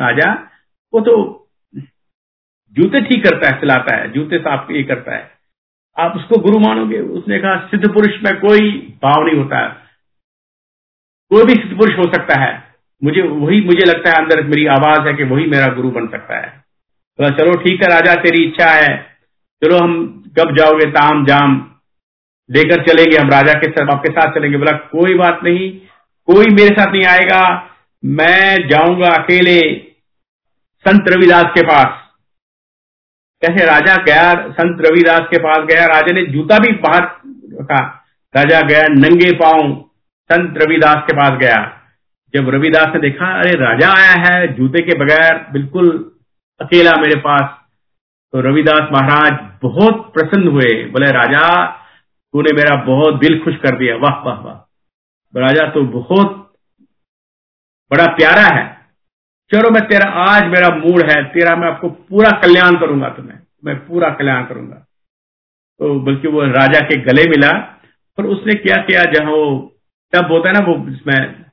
राजा, 0.00 0.50
वो 0.94 1.00
तो 1.00 1.40
जूते 2.72 3.00
ठीक 3.00 3.24
करता 3.24 3.54
है, 3.54 3.60
सिलाता 3.60 3.96
है, 3.96 4.12
जूते 4.12 4.38
साफ़ 4.38 4.72
ये 4.72 4.82
करता 4.82 5.12
है। 5.12 5.30
आप 5.98 6.16
उसको 6.16 6.40
गुरु 6.40 6.58
मानोगे? 6.58 7.00
उसने 7.00 7.38
कहा, 7.38 7.66
सिद्ध 7.66 7.94
पुरुष 7.94 8.22
में 8.24 8.40
कोई 8.40 8.94
भाव 9.02 9.26
नहीं 9.26 9.36
होता। 9.36 9.58
है 9.58 9.68
कोई 11.30 11.44
भी 11.44 11.54
सिद्ध 11.54 11.78
पुरुष 11.78 11.98
हो 11.98 12.02
सकता 12.02 12.40
है। 12.40 12.63
मुझे 13.04 13.22
वही, 13.22 13.60
मुझे 13.60 13.86
लगता 13.86 14.10
है 14.10 14.16
अंदर 14.16 14.42
मेरी 14.42 14.66
आवाज़ 14.66 15.00
है 15.00 15.14
कि 15.14 15.24
वही 15.24 15.46
मेरा 15.46 15.66
गुरु 15.66 15.90
बन 15.90 16.06
सकता 16.06 16.36
है। 16.36 16.64
तो 17.18 17.30
चलो 17.30 17.52
ठीक 17.52 17.82
है 17.82 17.88
राजा, 17.88 18.14
तेरी 18.14 18.44
इच्छा 18.44 18.70
है। 18.70 19.16
चलो 19.64 19.78
हम 19.78 20.22
कब 20.38 20.56
जाओगे? 20.56 20.90
ताम 20.90 21.26
जाम। 21.26 21.70
लेकर 22.50 22.82
चलेंगे 22.82 23.16
हम 23.16 23.28
राजा 23.28 23.52
के 23.52 23.70
साथ 23.70 23.94
आपके 23.94 24.12
साथ 24.12 24.32
चलेंगे। 24.32 24.58
बोला, 24.58 24.72
कोई 24.72 25.14
बात 25.14 25.40
नहीं, 25.44 25.70
कोई 26.26 26.46
मेरे 26.46 26.74
साथ 26.74 26.92
नहीं 26.92 27.04
आएगा। 27.04 27.70
मैं 28.04 28.68
जाऊँगा 28.68 29.08
अकेले 29.08 29.60
संत 30.78 31.04
रविदास 31.08 31.44
के 31.44 31.62
पास। 31.62 32.00
कैसे, 33.44 33.66
राजा 33.66 33.96
गया, 33.96 34.34
संत 34.34 34.86
रविदास 34.88 35.20
के 35.20 35.38
पास 35.38 35.58
गया। 35.58 35.86
राजा 35.86 36.12
ने 36.12 36.26
जूता 36.26 36.58
भी 36.58 36.72
बाहर 36.72 37.02
रखा। 37.60 38.06
राजा 38.36 38.60
गया, 38.60 38.82
नंगे 38.82 39.32
पाँव 39.32 39.90
संत 40.32 40.58
रविदास 40.62 40.96
के 40.96 41.16
पास 41.16 41.38
गया। 41.38 41.80
जब 42.34 42.48
रविदास 42.48 42.86
ने 42.86 43.00
देखा, 43.00 43.40
अरे 43.40 43.50
राजा 43.50 43.88
आया 43.88 44.12
है, 44.12 44.54
जूते 44.54 44.82
के 44.82 44.98
बगैर 44.98 45.46
बिल्कुल 45.52 46.12
अकेला 46.60 46.92
मेरे 46.92 47.20
पास 47.20 47.60
तो 48.32 48.40
रविदास 48.40 48.80
महाराज 48.80 49.60
बहुत 49.62 50.12
प्रसन्न 50.14 50.48
हुए। 50.48 50.84
बोले, 50.84 51.06
राजा, 51.06 51.66
तूने 52.32 52.56
मेरा 52.56 52.84
बहुत 52.84 53.14
दिल 53.14 53.44
खुश 53.44 53.56
कर 53.56 53.76
दिया। 53.76 53.96
वाह 53.96 54.22
वाह 54.22 54.40
वाह। 54.40 54.54
राजा 55.36 55.70
तो 55.70 55.84
बहुत 55.84 56.52
बड़ा 57.92 58.06
प्यारा 58.06 58.56
है। 58.56 58.78
चलो, 59.50 59.70
मैं 59.70 59.88
तेरा, 59.88 60.10
आज 60.10 60.44
मेरा 60.44 60.68
मूड 60.68 61.10
है, 61.10 61.24
तेरा 61.24 61.56
मैं 61.56 61.68
आपको 61.68 61.88
पूरा 61.88 62.30
कल्याण 62.30 62.76
करूँगा 62.76 63.08
तुम्हें। 63.08 63.38
मैं 63.64 63.86
पूरा 63.86 64.10
कल्याण 64.10 64.44
करूँगा। 64.44 64.76
तो 65.78 66.00
बल्कि 66.00 66.28
वो 66.28 66.42
राजा 66.42 66.80
के 66.80 66.96
गले 66.96 67.28
मिला, 67.28 67.80
और 68.18 68.26
उसने 68.26 68.54
क्या 68.54 68.82
किया, 68.82 69.02
जहाँ 69.04 69.30
वो, 69.30 69.74
तब 70.12 70.32
होता 70.32 70.48
है 70.48 70.54
ना, 70.54 70.60
वो 70.60 70.90
इसमें 70.90 71.43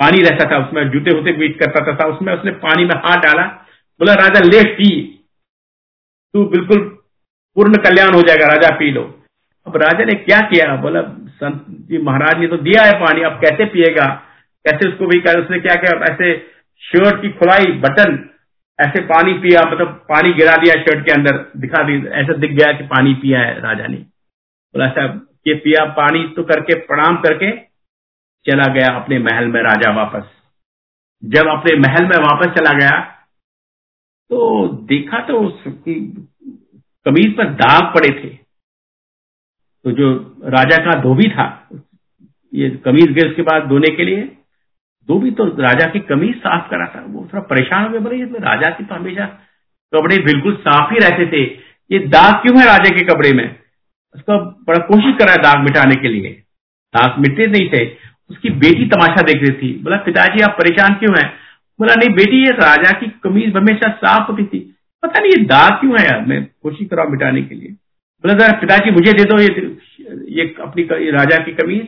पानी 0.00 0.22
रहता 0.22 0.50
था, 0.50 0.66
उसमें 0.66 0.90
जूते 0.90 1.10
होते 1.10 1.32
बीच 1.32 1.56
करता 1.56 1.86
था 1.86 1.96
था, 1.96 2.04
उसमें 2.04 2.34
उसने 2.34 2.50
पानी 2.50 2.84
में 2.84 2.96
हाथ 2.96 3.16
डाला, 3.16 3.42
बोला, 4.00 4.14
राजा 4.14 4.40
ले 4.40 4.74
पी। 4.74 5.02
तू 6.34 6.44
बिल्कुल 6.44 6.78
पूर्ण 7.56 7.76
कल्याण 7.76 8.14
हो 8.14 8.22
जाएगा, 8.22 8.46
राजा, 8.46 8.76
पी 8.76 8.90
लो। 8.90 9.22
अब 9.66 9.76
राजा 9.76 10.04
ने 10.04 10.14
क्या 10.14 10.40
किया? 10.40 10.76
बोला, 10.76 11.02
संत 11.28 11.66
जी, 11.68 11.98
महाराज 11.98 12.40
ने 12.40 12.46
तो 12.46 12.56
दिया 12.56 12.82
है 12.82 12.92
पानी, 12.92 13.20
अब 13.20 13.32
कैसे 13.32 13.64
पिएगा? 13.64 14.22
कैसे 14.66 14.88
उसको 14.88 15.06
भी 15.06 15.20
कर 15.20 15.40
उसने 15.40 15.60
क्या 15.60 15.74
किया? 15.74 16.14
ऐसे 16.14 16.46
शर्ट 16.80 17.22
की 17.22 17.28
खुलाई, 17.28 17.64
बटन, 17.64 18.30
ऐसे 18.80 19.00
पानी 19.00 19.32
पिया 19.34 19.70
मतलब 19.70 19.88
पानी 19.88 20.32
गिरा 20.32 20.56
दिया 20.56 20.82
शर्ट 20.82 21.06
के 21.06 21.12
अंदर, 21.12 21.52
दिखा 21.56 21.82
दी, 21.82 22.06
ऐसा 22.06 22.32
दिख 22.32 22.50
गया 22.50 22.72
कि 22.72 22.84
पानी 22.84 23.14
पिया 23.14 23.40
है 23.40 23.60
राजा 23.60 23.86
ने। 23.86 23.96
बोला 23.96 24.86
ऐसा 24.86 25.04
ये 25.46 25.54
पिया 25.54 25.84
पानी 25.84 26.32
तो 26.36 26.42
करके, 26.42 26.74
प्रणाम 26.74 27.16
करके 27.16 27.67
चला 28.50 28.72
गया 28.74 28.94
अपने 28.96 29.18
महल 29.18 29.46
में 29.46 29.60
राजा 29.62 29.90
वापस। 29.96 30.24
जब 31.22 31.48
अपने 31.48 31.78
महल 31.78 32.04
में 32.04 32.16
वापस 32.20 32.54
चला 32.58 32.72
गया 32.72 33.00
तो 34.30 34.68
देखा 34.86 35.18
तो 35.20 35.40
उसकी 35.40 35.94
कमीज 37.06 37.36
पर 37.36 37.48
दाग 37.54 37.94
पड़े 37.94 38.08
थे। 38.14 38.28
तो 39.84 39.92
जो 39.92 40.08
राजा 40.46 40.76
का 40.84 40.98
धोबी 41.00 41.28
था, 41.30 41.46
ये 42.52 42.68
कमीज 42.84 43.12
गए 43.12 43.28
उसके 43.28 43.42
बाद 43.42 43.68
धोने 43.68 43.94
के 43.96 44.04
लिए, 44.04 44.22
धोबी 45.08 45.30
तो 45.30 45.44
राजा 45.62 45.88
की 45.88 46.00
कमीज 46.00 46.36
साफ़ 46.36 46.68
करा 46.70 46.86
था। 46.86 47.04
वो 47.08 47.20
थोड़ा 47.24 47.42
परेशान 47.42 47.84
हो 47.84 47.90
गया, 47.90 48.00
बोले, 48.00 48.16
ये 48.16 48.24
राजा 48.24 48.70
की 48.70 48.84
तो 48.84 48.94
हमेशा 48.94 49.26
कपड़े 49.92 50.18
बिल्कुल 50.24 50.56
साफ़ 50.56 50.92
ही 50.92 50.98
रहते 50.98 51.26
थे। 51.26 51.42
ये 51.90 51.98
दाग 52.08 52.34
क्यों 52.42 52.58
है 52.58 52.66
राजा 52.66 52.94
के 52.96 53.04
कपड़े 53.04 53.32
में? 53.32 53.48
उसका 54.14 54.36
बड़ा 54.38 54.78
कोशिश 54.86 55.14
करा 55.18 55.36
दाग 55.42 55.62
मिटाने 55.64 55.94
के 55.94 56.08
लिए। 56.08 56.32
दाग 56.94 57.18
मिटते 57.18 57.46
नहीं 57.46 57.68
थे। 57.70 57.84
उसकी 58.30 58.50
बेटी 58.50 58.86
तमाशा 58.88 59.22
देख 59.22 59.42
रही 59.42 59.52
थी। 59.52 59.72
बोला, 59.82 59.96
पिताजी, 59.96 60.42
आप 60.42 60.56
परेशान 60.58 60.94
क्यों 60.94 61.12
हैं? 61.18 61.32
बोला, 61.80 61.94
नहीं, 61.94 62.10
बेटी, 62.14 62.44
ये 62.44 62.52
राजा 62.52 62.90
की 63.00 63.06
कमीज 63.22 63.56
हमेशा 63.56 63.90
साफ़ 63.92 64.30
होती 64.30 64.44
थी। 64.44 64.58
पता 65.02 65.20
नहीं, 65.20 65.32
ये 65.32 65.44
दाग 65.44 65.80
क्यों 65.80 66.00
है 66.00 66.06
यार? 66.06 66.24
मैं 66.26 66.44
कोशिश 66.62 66.88
करा 66.88 67.04
मिटाने 67.04 67.42
के 67.42 67.54
लिए। 67.54 67.68
बोला, 68.24 68.34
जरा 68.34 68.58
पिताजी, 68.60 68.90
मुझे 68.90 69.12
दे 69.12 69.24
दो 69.24 69.38
ये 69.40 69.76
ये 70.32 70.54
अपनी 70.60 70.82
ये 71.04 71.10
राजा 71.10 71.42
की 71.44 71.52
कमीज। 71.52 71.86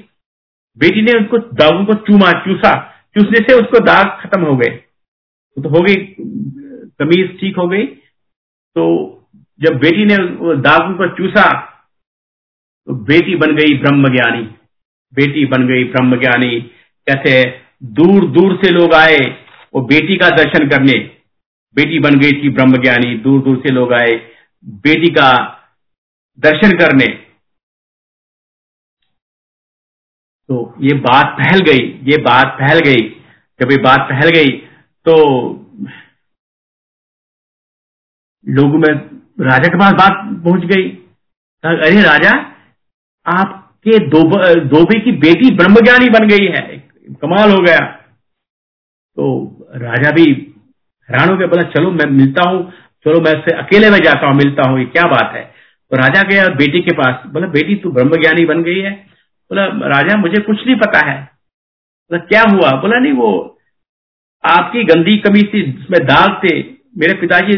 बेटी 0.78 1.02
ने 1.02 1.12
उसको 1.12 1.38
दागों 1.38 1.84
को 1.84 1.94
चूमा, 1.94 2.32
चूसा। 2.40 2.72
चूसने 3.14 3.38
से 3.38 3.54
उसको 3.54 3.78
दाग 3.80 4.06
खत्म 4.20 4.40
हो 4.40 4.56
गए। 4.56 4.70
तो 5.62 5.68
हो 5.68 5.80
गई, 5.80 5.96
कमीज 7.00 7.40
ठीक 7.40 7.56
हो 7.56 7.66
गई। 7.68 7.86
तो 8.74 8.84
जब 9.60 9.78
बेटी 9.78 10.04
ने 10.04 10.16
दागों 10.62 10.94
को 10.94 11.06
चूसा 11.16 11.48
तो 12.86 12.94
बेटी 13.04 13.34
बन 13.36 13.56
गई 13.56 13.78
ब्रह्म 13.78 14.12
ज्ञानी 14.12 14.42
बेटी 15.12 15.44
बन 15.46 15.66
गई 15.68 15.84
ब्रह्म 15.92 16.18
ज्ञानी 16.20 16.60
कैसे 17.06 17.32
दूर 17.94 18.26
दूर 18.30 18.56
से 18.64 18.70
लोग 18.70 18.94
आए 18.94 19.18
वो 19.74 19.80
बेटी 19.86 20.16
का 20.16 20.28
दर्शन 20.36 20.68
करने। 20.68 20.98
बेटी 21.76 21.98
बन 22.00 22.18
गई 22.20 22.32
थी 22.42 22.50
ब्रह्म 22.50 22.82
ज्ञानी 22.82 23.14
दूर 23.18 23.42
दूर 23.42 23.56
से 23.58 23.72
लोग 23.72 23.92
आए 23.92 24.14
बेटी 24.84 25.10
का 25.14 25.30
दर्शन 26.38 26.76
करने। 26.78 27.06
तो 30.48 30.74
ये 30.82 30.94
बात 31.00 31.36
फैल 31.40 31.60
गई, 31.60 31.82
ये 32.04 32.16
बात 32.22 32.56
फैल 32.60 32.78
गई। 32.80 33.02
जब 33.60 33.72
ये 33.72 33.76
बात 33.82 34.08
फैल 34.10 34.30
गई 34.30 34.50
तो 35.06 35.14
लोगों 38.46 38.78
में 38.78 38.94
राजा 39.42 39.68
के 39.68 39.78
पास 39.78 39.92
बात 39.94 40.16
पहुँच 40.44 40.64
गई। 40.66 40.88
अरे 41.64 42.02
राजा 42.02 42.32
आपके 43.86 43.98
दोबे 44.60 45.00
की 45.00 45.12
बेटी 45.12 45.54
ब्रह्मज्ञानी 45.54 46.08
बन 46.08 46.28
गई 46.28 46.46
है। 46.46 46.88
कमाल 47.22 47.50
हो 47.50 47.58
गया। 47.58 47.78
तो 49.16 49.56
राजा 49.74 50.10
भी 50.10 50.54
हैरान 51.10 51.28
हो 51.28 51.36
गया, 51.36 51.46
बोला, 51.46 51.62
चलो, 51.62 51.90
मैं 51.90 52.10
मिलता 52.10 52.48
हूँ। 52.48 52.72
चलो, 53.04 53.20
मैं 53.20 53.38
उससे 53.38 53.56
अकेले 53.56 53.90
में 53.90 53.98
जाता 53.98 54.26
हूँ, 54.26 54.34
मिलता 54.34 54.68
हूँ। 54.68 54.78
ये 54.78 54.84
क्या 54.84 55.06
बात 55.06 55.32
है? 55.34 55.54
तो 55.90 55.96
राजा 55.96 56.22
गया 56.22 56.46
बेटी 56.46 56.80
के 56.80 56.92
पास। 56.92 57.22
बोला, 57.26 57.46
बेटी, 57.46 57.74
तू 57.74 57.90
ब्रह्मज्ञानी 57.90 58.44
बन 58.44 58.62
गई 58.62 58.80
है। 58.80 58.90
बोला, 59.52 59.64
राजा, 59.66 60.16
मुझे 60.16 60.42
कुछ 60.42 60.66
नहीं 60.66 60.76
पता 60.76 61.06
है। 61.06 61.22
बोला, 62.10 62.18
क्या 62.18 62.42
हुआ? 62.42 62.70
बोला, 62.70 62.98
नहीं, 62.98 63.12
वो 63.12 63.58
आपकी 64.44 64.84
गंदी 64.84 65.16
कमीज 65.16 65.54
थी, 65.54 65.62
जिसमें 65.62 66.00
दाग 66.04 66.40
थे। 66.44 66.60
मेरे 66.98 67.14
पिताजी 67.14 67.56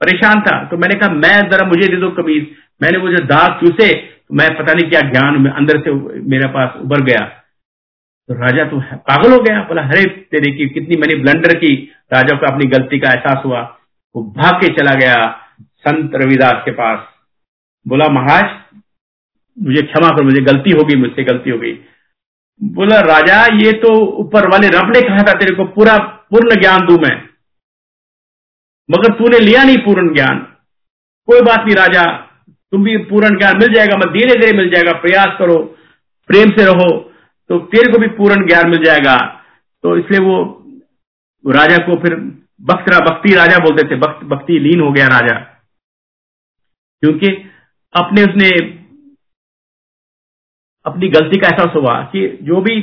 परेशान 0.00 0.40
था। 0.40 0.64
तो 0.64 0.76
मैंने 0.76 0.94
कहा, 0.94 1.08
मैं, 1.08 1.50
जरा 1.50 1.66
मुझे 1.66 1.88
दे 1.88 1.96
दो 1.96 2.10
कमीज। 2.10 2.46
मैंने 2.82 2.98
वो 2.98 3.08
जो 3.08 3.24
दाग 3.24 3.60
चूसे 3.60 4.13
मैं 4.32 4.56
पता 4.56 4.72
नहीं 4.72 4.90
क्या 4.90 5.00
ज्ञान 5.00 5.42
में 5.42 5.50
अंदर 5.50 5.80
से 5.80 5.92
मेरे 6.20 6.48
पास 6.48 6.74
उभर 6.76 7.00
गया। 7.00 7.26
तो 8.28 8.34
राजा 8.34 8.64
तो 8.64 8.80
पागल 8.96 9.32
हो 9.32 9.38
गया। 9.38 9.62
बोला 9.62 9.82
हरे 9.82 10.04
तेरे 10.04 10.52
की 10.52 10.68
कितनी 10.68 10.96
मैंने 10.96 11.14
ब्लंडर 11.14 11.58
की। 11.58 11.92
राजा 12.14 12.36
को 12.36 12.52
अपनी 12.52 12.66
गलती 12.66 12.98
का 12.98 13.08
एहसास 13.10 13.44
हुआ। 13.44 13.78
वो 14.16 14.22
भाग 14.22 14.54
के 14.54 14.66
चला 14.66 14.94
गया 14.94 15.38
संत 15.60 16.10
रविदास 16.14 16.62
के 16.64 16.70
पास। 16.70 16.98
बोला, 17.88 18.08
महाराज, 18.08 18.60
मुझे 19.62 19.82
क्षमा 19.82 20.08
कर, 20.08 20.22
मुझे 20.22 20.40
गलती 20.40 20.70
हो 20.70 20.84
गई, 20.84 20.96
मुझसे 20.96 21.24
गलती 21.24 21.50
हो 21.50 21.58
गई। 21.58 21.78
बोला, 22.62 23.00
राजा, 23.00 23.44
ये 23.44 23.72
तो 23.72 24.06
ऊपर 24.06 24.48
वाले 24.48 24.68
रब 24.68 24.92
ने 24.96 25.00
कहा 25.00 25.18
था 25.18 25.32
तेरे 25.32 25.54
को? 25.54 25.64
पूरा 25.64 25.98
पूर्ण 25.98 26.60
ज्ञान 26.60 26.86
दू 26.86 26.96
मैं। 26.96 27.22
मगर 28.90 29.14
तूने 29.14 29.38
लिया 29.38 29.64
नहीं 29.64 29.78
पूर्ण 29.78 30.14
ज्ञान। 30.14 30.38
कोई 31.26 31.40
बात 31.40 31.64
नहीं, 31.66 31.76
राजा 31.76 32.30
तुम 32.74 32.84
भी 32.84 32.96
पूर्ण 33.06 33.38
ज्ञान 33.38 33.58
मिल 33.58 33.72
जाएगा, 33.74 33.96
मैं 33.96 34.12
धीरे 34.12 34.38
धीरे 34.40 34.56
मिल 34.56 34.70
जाएगा, 34.70 34.92
प्रयास 35.00 35.36
करो, 35.38 35.56
प्रेम 36.30 36.50
से 36.50 36.64
रहो 36.64 36.88
तो 37.50 37.58
तेरे 37.72 37.92
को 37.92 37.98
भी 37.98 38.06
पूर्ण 38.16 38.46
ज्ञान 38.46 38.70
मिल 38.70 38.84
जाएगा। 38.84 39.16
तो 39.84 39.96
इसलिए 39.96 40.20
वो 40.20 40.36
राजा 41.44 41.76
को 41.86 41.96
फिर 42.02 42.14
भक्तरा 42.62 42.98
भक्ति 43.06 43.34
राजा 43.34 43.58
बोलते 43.58 43.86
थे 43.88 43.96
भक्त 43.98 44.24
भक्ति 44.26 44.58
लीन 44.58 44.80
हो 44.80 44.90
गया 44.92 45.06
राजा। 45.08 45.34
क्योंकि 47.02 47.28
अपने 47.94 48.22
उसने 48.22 48.48
अपनी 50.86 51.08
गलती 51.08 51.40
का 51.40 51.48
एहसास 51.48 51.76
हुआ 51.76 52.00
कि 52.12 52.26
जो 52.42 52.60
भी 52.60 52.78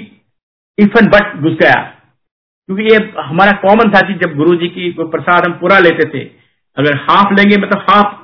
इफ़ 0.78 0.98
एंड 0.98 1.10
बट 1.10 1.36
घुस 1.38 1.58
गया, 1.62 1.82
क्योंकि 2.70 2.84
ये 2.86 2.98
हमारा 3.20 3.52
कॉमन 3.62 3.92
था 3.92 4.08
कि 4.08 4.14
जब 4.20 4.36
गुरु 4.38 4.56
जी 4.56 4.68
की 4.70 4.90
प्रसाद 5.02 5.46
हम 5.46 5.60
पूरा 5.60 5.80
लेते 5.80 6.10
थे, 6.10 6.24
अगर 6.78 6.96
हाफ़ 7.02 7.34
लेंगे 7.34 7.58
मतलब 7.58 7.86
हाफ़ 7.90 8.16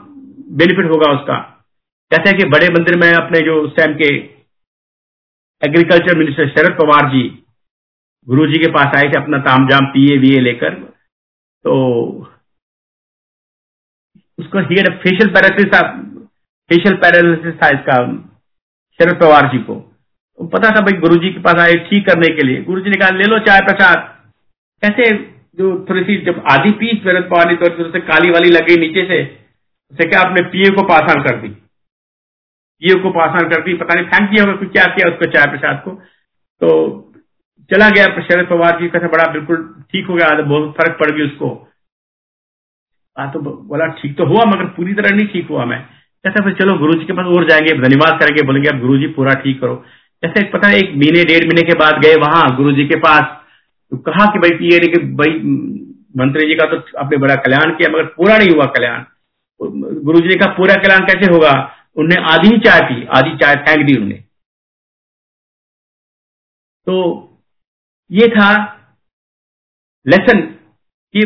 बेनिफिट 0.57 0.85
होगा 0.85 1.11
उसका। 1.11 1.37
हैं 2.11 2.37
कि 2.37 2.45
बड़े 2.49 2.67
मंदिर 2.69 2.95
में 2.95 3.11
अपने 3.13 3.39
जो 3.41 3.55
उस 3.61 3.75
टाइम 3.77 3.93
के 3.93 4.07
एग्रीकल्चर 5.61 6.17
मिनिस्टर 6.17 6.49
शरद 6.49 6.77
पवार 6.77 7.09
जी 7.09 7.23
गुरु 8.27 8.47
जी 8.47 8.59
के 8.59 8.71
पास 8.71 8.95
आए 8.95 9.09
थे 9.09 9.17
अपना 9.17 9.37
तामजाम 9.41 9.85
पिए 9.87 10.17
वीए 10.17 10.39
लेकर। 10.41 10.73
तो 11.65 11.73
उसको 14.39 14.63
फेशियल 14.63 15.29
पैरालिसिस 15.29 15.67
था 15.73 15.81
फेशियल 16.69 16.95
पैरालिसिस 16.97 17.53
था 17.55 17.69
इसका, 17.69 17.97
शरद 18.99 19.19
पवार 19.19 19.51
जी 19.51 19.59
को। 19.59 19.75
तो 19.75 20.47
पता 20.47 20.69
था 20.69 20.81
भाई 20.81 20.99
गुरु 20.99 21.15
जी 21.17 21.29
के 21.33 21.39
पास 21.41 21.59
आए 21.59 21.75
ठीक 21.85 22.05
करने 22.07 22.33
के 22.35 22.47
लिए। 22.47 22.63
गुरु 22.63 22.81
जी 22.81 22.89
ने 22.89 22.97
कहा, 22.97 23.09
ले 23.11 23.23
लो 23.25 23.39
चाय 23.41 23.61
प्रसाद। 23.61 23.99
कैसे 24.83 25.13
जो 25.57 25.69
थोड़ी 25.89 26.03
सी 26.03 26.17
जब 26.25 26.43
आधी 26.51 26.71
पीस 26.79 27.03
शरद 27.03 27.29
पवार 27.29 27.47
ने 27.51 27.55
तो 27.57 27.91
से 27.91 27.99
काली 28.07 28.29
वाली 28.31 28.49
लग 28.49 28.69
नीचे 28.79 29.07
से 29.07 29.23
उसे 29.93 30.09
क्या 30.09 30.19
आपने 30.21 30.41
पीए 30.49 30.69
को 30.71 30.83
पासान 30.87 31.23
कर 31.23 31.41
दी। 31.41 31.55
पीए 32.81 32.99
को 32.99 33.09
पासान 33.09 33.49
कर 33.49 33.61
दी 33.61 33.73
पता 33.73 33.93
नहीं 33.93 34.05
फेंक 34.05 34.29
दिया 34.29 34.43
होगा 34.43 34.67
क्या 34.67 34.85
किया 34.85 35.09
उसको 35.09 35.31
चाय 35.31 35.45
प्रसाद 35.45 35.81
को। 35.85 35.91
तो 36.61 36.69
चला 37.71 37.89
गया 37.89 38.05
शरद 38.05 38.47
पवार 38.47 38.79
जी 38.81 38.87
का 38.87 38.99
बड़ा 38.99 39.31
बिल्कुल 39.31 39.57
ठीक 39.91 40.07
हो 40.07 40.15
गया, 40.15 40.41
बहुत 40.41 40.71
फ़र्क 40.71 40.97
पड़ 40.99 41.11
गई 41.11 41.25
उसको। 41.25 41.67
आ 43.19 43.31
तो 43.31 43.39
बोला 43.39 43.87
ठीक 43.87 44.17
तो 44.17 44.25
हुआ, 44.25 44.43
मगर 44.45 44.65
पूरी 44.65 44.93
तरह 44.93 45.15
नहीं 45.15 45.27
ठीक 45.27 45.47
हुआ 45.49 45.65
मैं। 45.65 45.81
कहता 46.25 46.43
फिर 46.43 46.53
चलो 46.53 46.77
गुरु 46.77 46.93
जी 46.93 47.05
के 47.05 47.13
पास 47.13 47.25
और 47.25 47.49
जाएँगे, 47.49 47.73
धन्यवाद 47.73 48.19
करेंगे, 48.19 48.43
बोलेंगे 48.43 48.69
अब 48.69 48.79
गुरु 48.79 48.97
जी 48.97 49.07
पूरा 49.07 49.33
ठीक 49.33 49.61
करो। 49.61 49.83
ऐसे 50.23 50.43
पता 50.43 50.67
है 50.67 50.77
एक 50.77 50.89
महीने, 50.89 51.23
डेढ़ 51.23 51.45
महीने 51.45 51.61
के 51.61 51.73
बाद 51.73 52.01
गए 52.05 52.15
वहाँ 52.15 52.55
गुरु 52.55 52.71
जी 52.71 52.85
के 52.87 52.95
पास। 52.95 53.23
तो 53.91 53.97
कहा 53.97 54.25
कि 54.25 54.39
भाई, 54.39 54.67
ये 54.67 54.79
कि 54.79 54.99
भाई, 55.13 55.29
मंत्री 56.17 56.47
जी 56.47 56.53
का 56.53 56.65
तो 56.65 56.97
आपने 56.97 57.17
बड़ा 57.17 57.35
कल्याण 57.35 57.75
किया, 57.75 57.89
मगर 57.89 58.03
पूरा 58.03 58.37
नहीं 58.37 58.55
हुआ 58.55 58.65
कल्याण। 58.65 59.03
गुरु 60.03 60.19
जी 60.19 60.35
का 60.35 60.45
पूरा 60.45 60.75
कल्याण 60.75 60.99
कैसे 60.99 61.31
होगा? 61.33 61.73
उनने 61.97 62.15
आधी 62.31 62.49
ही 62.49 62.59
चाय 62.59 62.79
पी, 62.81 63.05
आधी 63.07 63.37
चाय 63.37 63.55
फेंक 63.65 63.85
दी 63.87 63.95
उन्होंने 63.95 64.15
तो 66.87 66.95
ये 68.11 68.27
था 68.29 68.49
लेसन 70.05 70.41
कि 71.13 71.23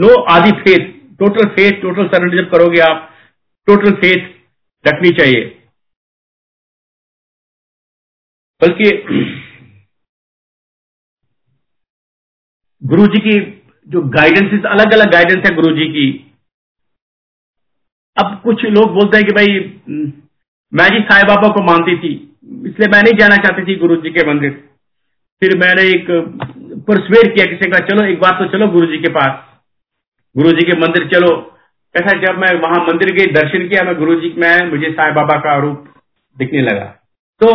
नो 0.00 0.14
आदि 0.30 0.50
faith 0.62 0.92
total 1.18 1.48
faith 1.50 1.80
total 1.82 2.08
surrender 2.08 2.42
जब 2.42 2.50
करोगे 2.50 2.80
आप 2.80 3.10
टोटल 3.68 3.94
फेथ 4.02 4.32
रखनी 4.84 5.10
चाहिए। 5.18 5.44
बल्कि 8.62 8.90
गुरु 12.82 13.06
जी 13.06 13.20
की 13.20 13.40
जो 13.86 14.02
गाइडेंस 14.10 14.64
अलग 14.66 14.92
अलग 14.92 15.10
गाइडेंस 15.12 15.46
है 15.46 15.54
गुरु 15.56 15.74
जी 15.76 15.86
की 15.92 16.06
अब 18.16 18.40
कुछ 18.44 18.64
लोग 18.66 18.92
बोलते 18.94 19.18
हैं 19.18 19.26
कि 19.26 19.32
भाई 19.32 19.48
मैं 20.72 20.88
जी 20.90 21.00
साई 21.04 21.22
बाबा 21.24 21.48
को 21.48 21.62
मानती 21.64 21.96
थी, 21.98 22.12
इसलिए 22.66 22.88
मैं 22.88 23.02
नहीं 23.02 23.18
जाना 23.18 23.36
चाहती 23.38 23.64
थी 23.64 23.76
गुरु 23.78 23.96
जी 23.98 24.10
के 24.10 24.26
मंदिर। 24.28 24.50
फिर 25.42 25.56
मैंने 25.58 25.82
एक 25.88 26.06
परसवेट 26.88 27.34
किया 27.34 27.46
किसी 27.46 27.70
का, 27.70 27.78
चलो, 27.86 28.04
एक 28.04 28.20
बार 28.20 28.32
तो 28.38 28.46
चलो 28.52 28.66
गुरु 28.72 28.86
जी 28.86 28.98
के 28.98 29.08
पास। 29.10 29.32
गुरु 30.36 30.50
जी 30.50 30.66
के 30.66 30.78
मंदिर 30.80 31.08
चलो। 31.08 31.30
ऐसा 31.94 32.12
जब 32.20 32.38
मैं 32.38 32.52
वहाँ 32.60 32.78
मंदिर 32.86 33.10
के 33.16 33.26
दर्शन 33.32 33.68
किया, 33.68 33.82
मैं 33.84 33.94
गुरु 33.96 34.14
जी 34.20 34.34
में, 34.38 34.70
मुझे 34.70 34.90
साई 34.92 35.12
बाबा 35.12 35.36
का 35.40 35.56
रूप 35.58 35.84
दिखने 36.36 36.62
लगा। 36.62 36.84
तो 37.40 37.48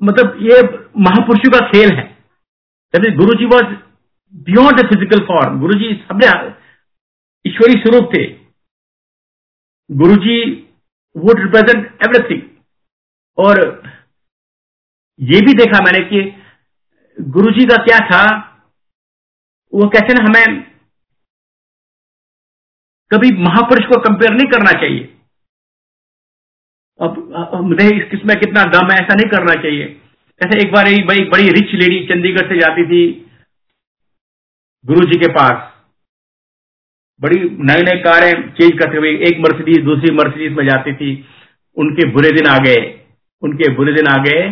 मतलब 0.00 0.36
ये 0.42 0.60
महापुरुषों 0.98 1.50
का 1.52 1.66
खेल 1.68 1.90
है। 1.92 2.04
Guru 3.16 3.34
ji 3.34 3.46
was 3.46 3.74
beyond 4.46 4.80
the 4.80 4.86
physical 4.88 5.24
form 5.26 5.60
Guru 5.60 5.74
ji 5.78 5.92
सबने 6.02 6.26
ईश्वरी 7.44 7.80
स्वरूप 7.80 8.10
थे। 8.14 8.22
गुरु 9.90 10.16
जी 10.24 10.36
वुड 11.16 11.40
रिप्रेजेंट 11.40 12.02
एवरीथिंग 12.04 12.42
और 13.38 13.60
ये 15.20 15.40
भी 15.46 15.54
देखा 15.54 15.80
मैंने 15.84 16.00
कि 16.10 16.20
गुरु 17.18 17.50
जी 17.52 17.64
का 17.66 17.76
क्या 17.84 17.98
था, 18.08 18.22
वो 19.72 19.88
कैसे 19.88 20.14
ना, 20.14 20.24
हमें 20.24 20.62
कभी 23.10 23.30
महापुरुष 23.38 23.86
को 23.86 24.00
कंपेयर 24.00 24.32
नहीं 24.34 24.46
करना 24.50 24.72
चाहिए। 24.80 25.02
अब 27.00 27.54
मुझे 27.64 27.88
इसमें 28.16 28.36
कितना 28.40 28.64
दम 28.72 28.90
है, 28.90 28.98
ऐसा 28.98 29.14
नहीं 29.14 29.30
करना 29.30 29.54
चाहिए। 29.62 29.84
ऐसे 30.40 30.58
एक 30.66 30.72
बार 30.72 30.88
एक 30.88 31.06
बड़ी 31.06 31.24
बड़ी 31.30 31.48
रिच 31.50 31.74
लेडी 31.74 32.06
चंडीगढ़ 32.08 32.48
से 32.48 32.58
जाती 32.60 32.86
थी 32.88 33.02
गुरु 34.84 35.06
जी 35.06 35.18
के 35.20 35.32
पास। 35.32 35.69
बड़ी 37.20 37.38
नई 37.62 37.82
नई 37.82 38.00
कारें 38.02 38.32
चेंज 38.50 38.78
करते 38.78 38.96
हुए 38.96 39.10
एक 39.28 39.40
मर्सिडीज 39.40 39.82
दूसरी 39.84 40.14
मर्सिडीज 40.14 40.52
में 40.52 40.64
जाती 40.66 40.92
थी। 40.94 41.10
उनके 41.76 42.06
बुरे 42.12 42.30
दिन 42.32 42.46
आ 42.48 42.56
गए। 42.60 42.78
उनके 43.42 43.70
बुरे 43.74 43.92
दिन 43.94 44.06
आ 44.08 44.16
गए। 44.24 44.48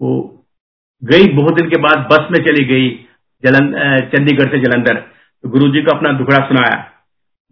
वो 0.00 0.10
गई 1.02 1.28
बहुत 1.34 1.54
दिन 1.54 1.68
के 1.70 1.78
बाद 1.80 2.06
बस 2.10 2.26
में 2.32 2.38
चली 2.46 2.64
गई 2.64 2.88
चंडीगढ़ 3.42 4.48
से 4.50 4.58
जलंधर। 4.60 4.94
तो 4.94 5.48
गुरु 5.48 5.68
जी 5.72 5.82
को 5.82 5.90
अपना 5.90 6.12
दुखड़ा 6.14 6.38
सुनाया। 6.46 6.76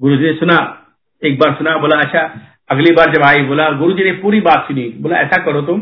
गुरु 0.01 0.17
जी 0.17 0.25
ने 0.25 0.33
सुना, 0.35 0.57
एक 1.23 1.39
बार 1.39 1.55
सुना, 1.55 1.77
बोला 1.79 1.97
अच्छा 1.99 2.23
अगली 2.71 2.93
बार 2.93 3.13
जब 3.15 3.23
आई, 3.25 3.43
बोला 3.45 3.71
गुरु 3.73 3.93
जी 3.93 4.05
ने 4.05 4.13
पूरी 4.23 4.41
बात 4.43 4.67
सुनी। 4.69 4.89
बोला, 5.01 5.17
ऐसा 5.19 5.43
करो 5.45 5.61
तुम 5.63 5.81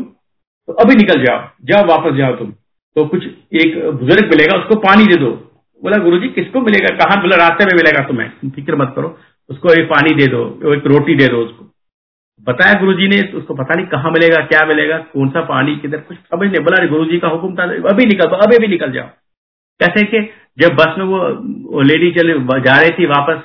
तो 0.67 0.73
अभी 0.75 0.95
निकल 0.95 1.23
जाओ 1.23 1.39
जाओ 1.65 1.85
वापस 1.87 2.15
जाओ 2.17 2.35
तुम 2.35 2.51
तो 2.95 3.05
कुछ 3.07 3.23
एक 3.23 3.75
बुज़ुर्ग 3.91 4.25
मिलेगा, 4.25 4.57
उसको 4.57 4.75
पानी 4.81 5.05
दे 5.05 5.15
दो। 5.17 5.31
बोला 5.81 5.97
गुरु 6.03 6.17
जी 6.17 6.27
किसको 6.29 6.61
मिलेगा? 6.61 6.89
कहा 6.97 7.21
बोला 7.21 7.35
रास्ते 7.37 7.65
में 7.65 7.71
मिलेगा 7.75 8.03
तुम्हें? 8.07 8.29
तुम 8.31 8.49
फ़िक्र 8.49 8.75
मत 8.75 8.93
करो 8.95 9.17
उसको 9.49 9.73
एक 9.73 9.87
पानी 9.87 10.15
दे 10.15 10.27
दो 10.27 10.43
एक 10.73 10.85
रोटी 10.87 11.15
दे 11.15 11.27
दो 11.27 11.41
उसको। 11.45 11.65
बताया 12.47 12.79
गुरु 12.79 12.93
जी 12.93 13.07
ने 13.07 13.21
उसको 13.37 13.53
पता 13.53 13.75
नहीं 13.75 13.85
कहाँ 13.87 14.11
मिलेगा 14.11 14.45
क्या 14.45 14.65
मिलेगा 14.67 14.97
कौन 15.13 15.29
सा 15.29 15.41
पानी 15.45 15.75
किधर 15.75 15.97
कुछ 16.07 16.17
समझ 16.17 16.47
नहीं 16.47 16.63
बोला 16.63 16.85
गुरु 16.87 17.05
जी 17.05 17.19
का 17.19 17.27
हुक्म 17.27 17.55
था 17.55 17.63
अभी 17.91 18.05
निकल 18.05 18.29
दो 18.29 18.35
अभी 18.45 18.57
भी 18.57 18.67
निकल 18.67 18.91
जाओ। 18.91 19.07
कैसे 19.79 20.05
कि 20.05 20.19
जब 20.57 20.75
बस 20.75 20.97
में 20.97 21.05
वो, 21.05 21.19
वो 21.71 21.81
लेडी 21.81 22.11
चले 22.11 22.33
जा 22.61 22.77
रही 22.81 22.91
थी 22.91 23.05
वापस 23.05 23.41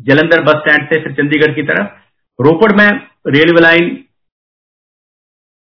जलंधर 0.00 0.42
बस 0.42 0.60
स्टैंड 0.60 0.88
से 0.88 1.00
फिर 1.00 1.12
चंडीगढ़ 1.12 1.54
की 1.54 1.62
तरफ़ 1.62 2.42
रोपड़ 2.42 2.72
में 2.72 2.88
रेलवे 3.26 3.60
लाइन 3.60 3.88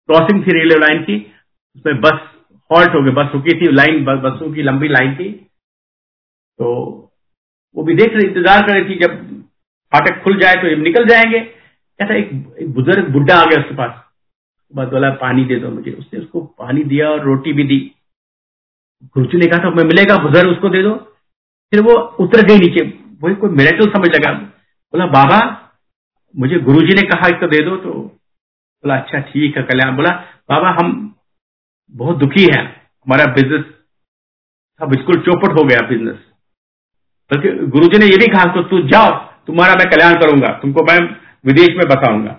क्रॉसिंग 0.09 0.41
थी 0.47 0.51
रेलवे 0.51 0.79
लाइन 0.79 1.03
की 1.03 1.15
उसमें 1.75 1.99
बस 2.01 2.19
हॉल्ट 2.71 2.95
हो 2.95 3.01
गई 3.03 3.11
बस 3.11 3.31
रुकी 3.33 3.59
थी 3.61 3.71
लाइन 3.71 4.03
बसों 4.05 4.53
की 4.53 4.63
लंबी 4.63 4.87
लाइन 4.87 5.15
थी 5.15 5.29
तो 6.59 6.73
वो 7.75 7.83
भी 7.83 7.95
देख 7.95 8.13
रहे 8.13 8.27
इंतज़ार 8.27 8.65
कर 8.67 8.73
रही 8.73 8.89
थी 8.89 8.99
जब 8.99 9.15
फाटक 9.91 10.21
खुल 10.23 10.39
जाए 10.39 10.55
तो 10.55 10.75
निकल 10.77 11.05
जाएँगे। 11.07 11.39
कहता 11.39 12.15
एक, 12.15 12.29
एक 12.59 12.73
बुज़ुर्ग 12.73 13.11
बुढ़ा 13.11 13.35
आ 13.35 13.45
गया 13.45 13.59
उसके 13.59 13.75
पास। 13.75 14.03
बस 14.73 14.87
बोला 14.87 15.09
पानी 15.21 15.45
दे 15.45 15.55
दो 15.55 15.69
मुझे। 15.69 15.91
उसने 15.91 16.19
उसको 16.19 16.41
पानी 16.59 16.83
दिया 16.83 17.09
और 17.09 17.23
रोटी 17.25 17.53
भी 17.53 17.63
दी। 17.63 17.79
गुरुजी 19.07 19.37
ने 19.37 19.47
कहा 19.47 19.63
था 19.63 19.69
मैं 19.69 19.83
मिलेगा 19.83 20.17
बुज़ुर्ग 20.17 20.49
उसको 20.49 20.69
दे 20.69 20.81
दो। 20.83 20.93
फिर 21.73 21.81
वो 21.81 21.95
उतर 22.19 22.45
गई 22.47 22.57
नीचे। 22.57 22.85
वही 23.21 23.35
कोई 23.35 23.49
मेरेकल 23.49 23.91
समझ 23.91 24.09
लगा। 24.15 24.33
बोला 24.33 25.05
बाबा 25.13 25.39
मुझे 26.35 26.59
गुरुजी 26.59 26.93
ने 26.93 27.07
कहा 27.09 27.29
तो 27.39 27.47
दे 27.47 27.63
दो। 27.65 27.75
तो 27.77 27.93
बोला 27.93 28.97
अच्छा 28.97 29.19
ठीक 29.29 29.57
है 29.57 29.63
कल्याण। 29.63 29.95
बोला 29.95 30.11
बाबा 30.49 30.69
हम 30.79 30.93
बहुत 31.93 32.17
दुखी 32.17 32.43
हैं। 32.45 32.63
हमारा 32.63 33.25
बिज़नेस 33.33 33.65
सब 34.81 34.89
बिल्कुल 34.89 35.21
चौपट 35.21 35.59
हो 35.59 35.63
गया 35.63 35.87
बिज़नेस 35.87 36.25
बल्कि 37.31 37.49
गुरुजी 37.67 37.97
ने 37.97 38.05
ये 38.05 38.17
भी 38.17 38.27
कहा 38.27 38.43
तो 38.53 38.61
तू 38.65 38.81
जाओ, 38.87 39.11
तुम्हारा 39.47 39.73
मैं 39.73 39.89
कल्याण 39.89 40.13
करूँगा, 40.15 40.47
तुमको 40.57 40.83
मैं 40.83 40.99
विदेश 41.45 41.69
में 41.77 41.87
बताऊँगा 41.89 42.31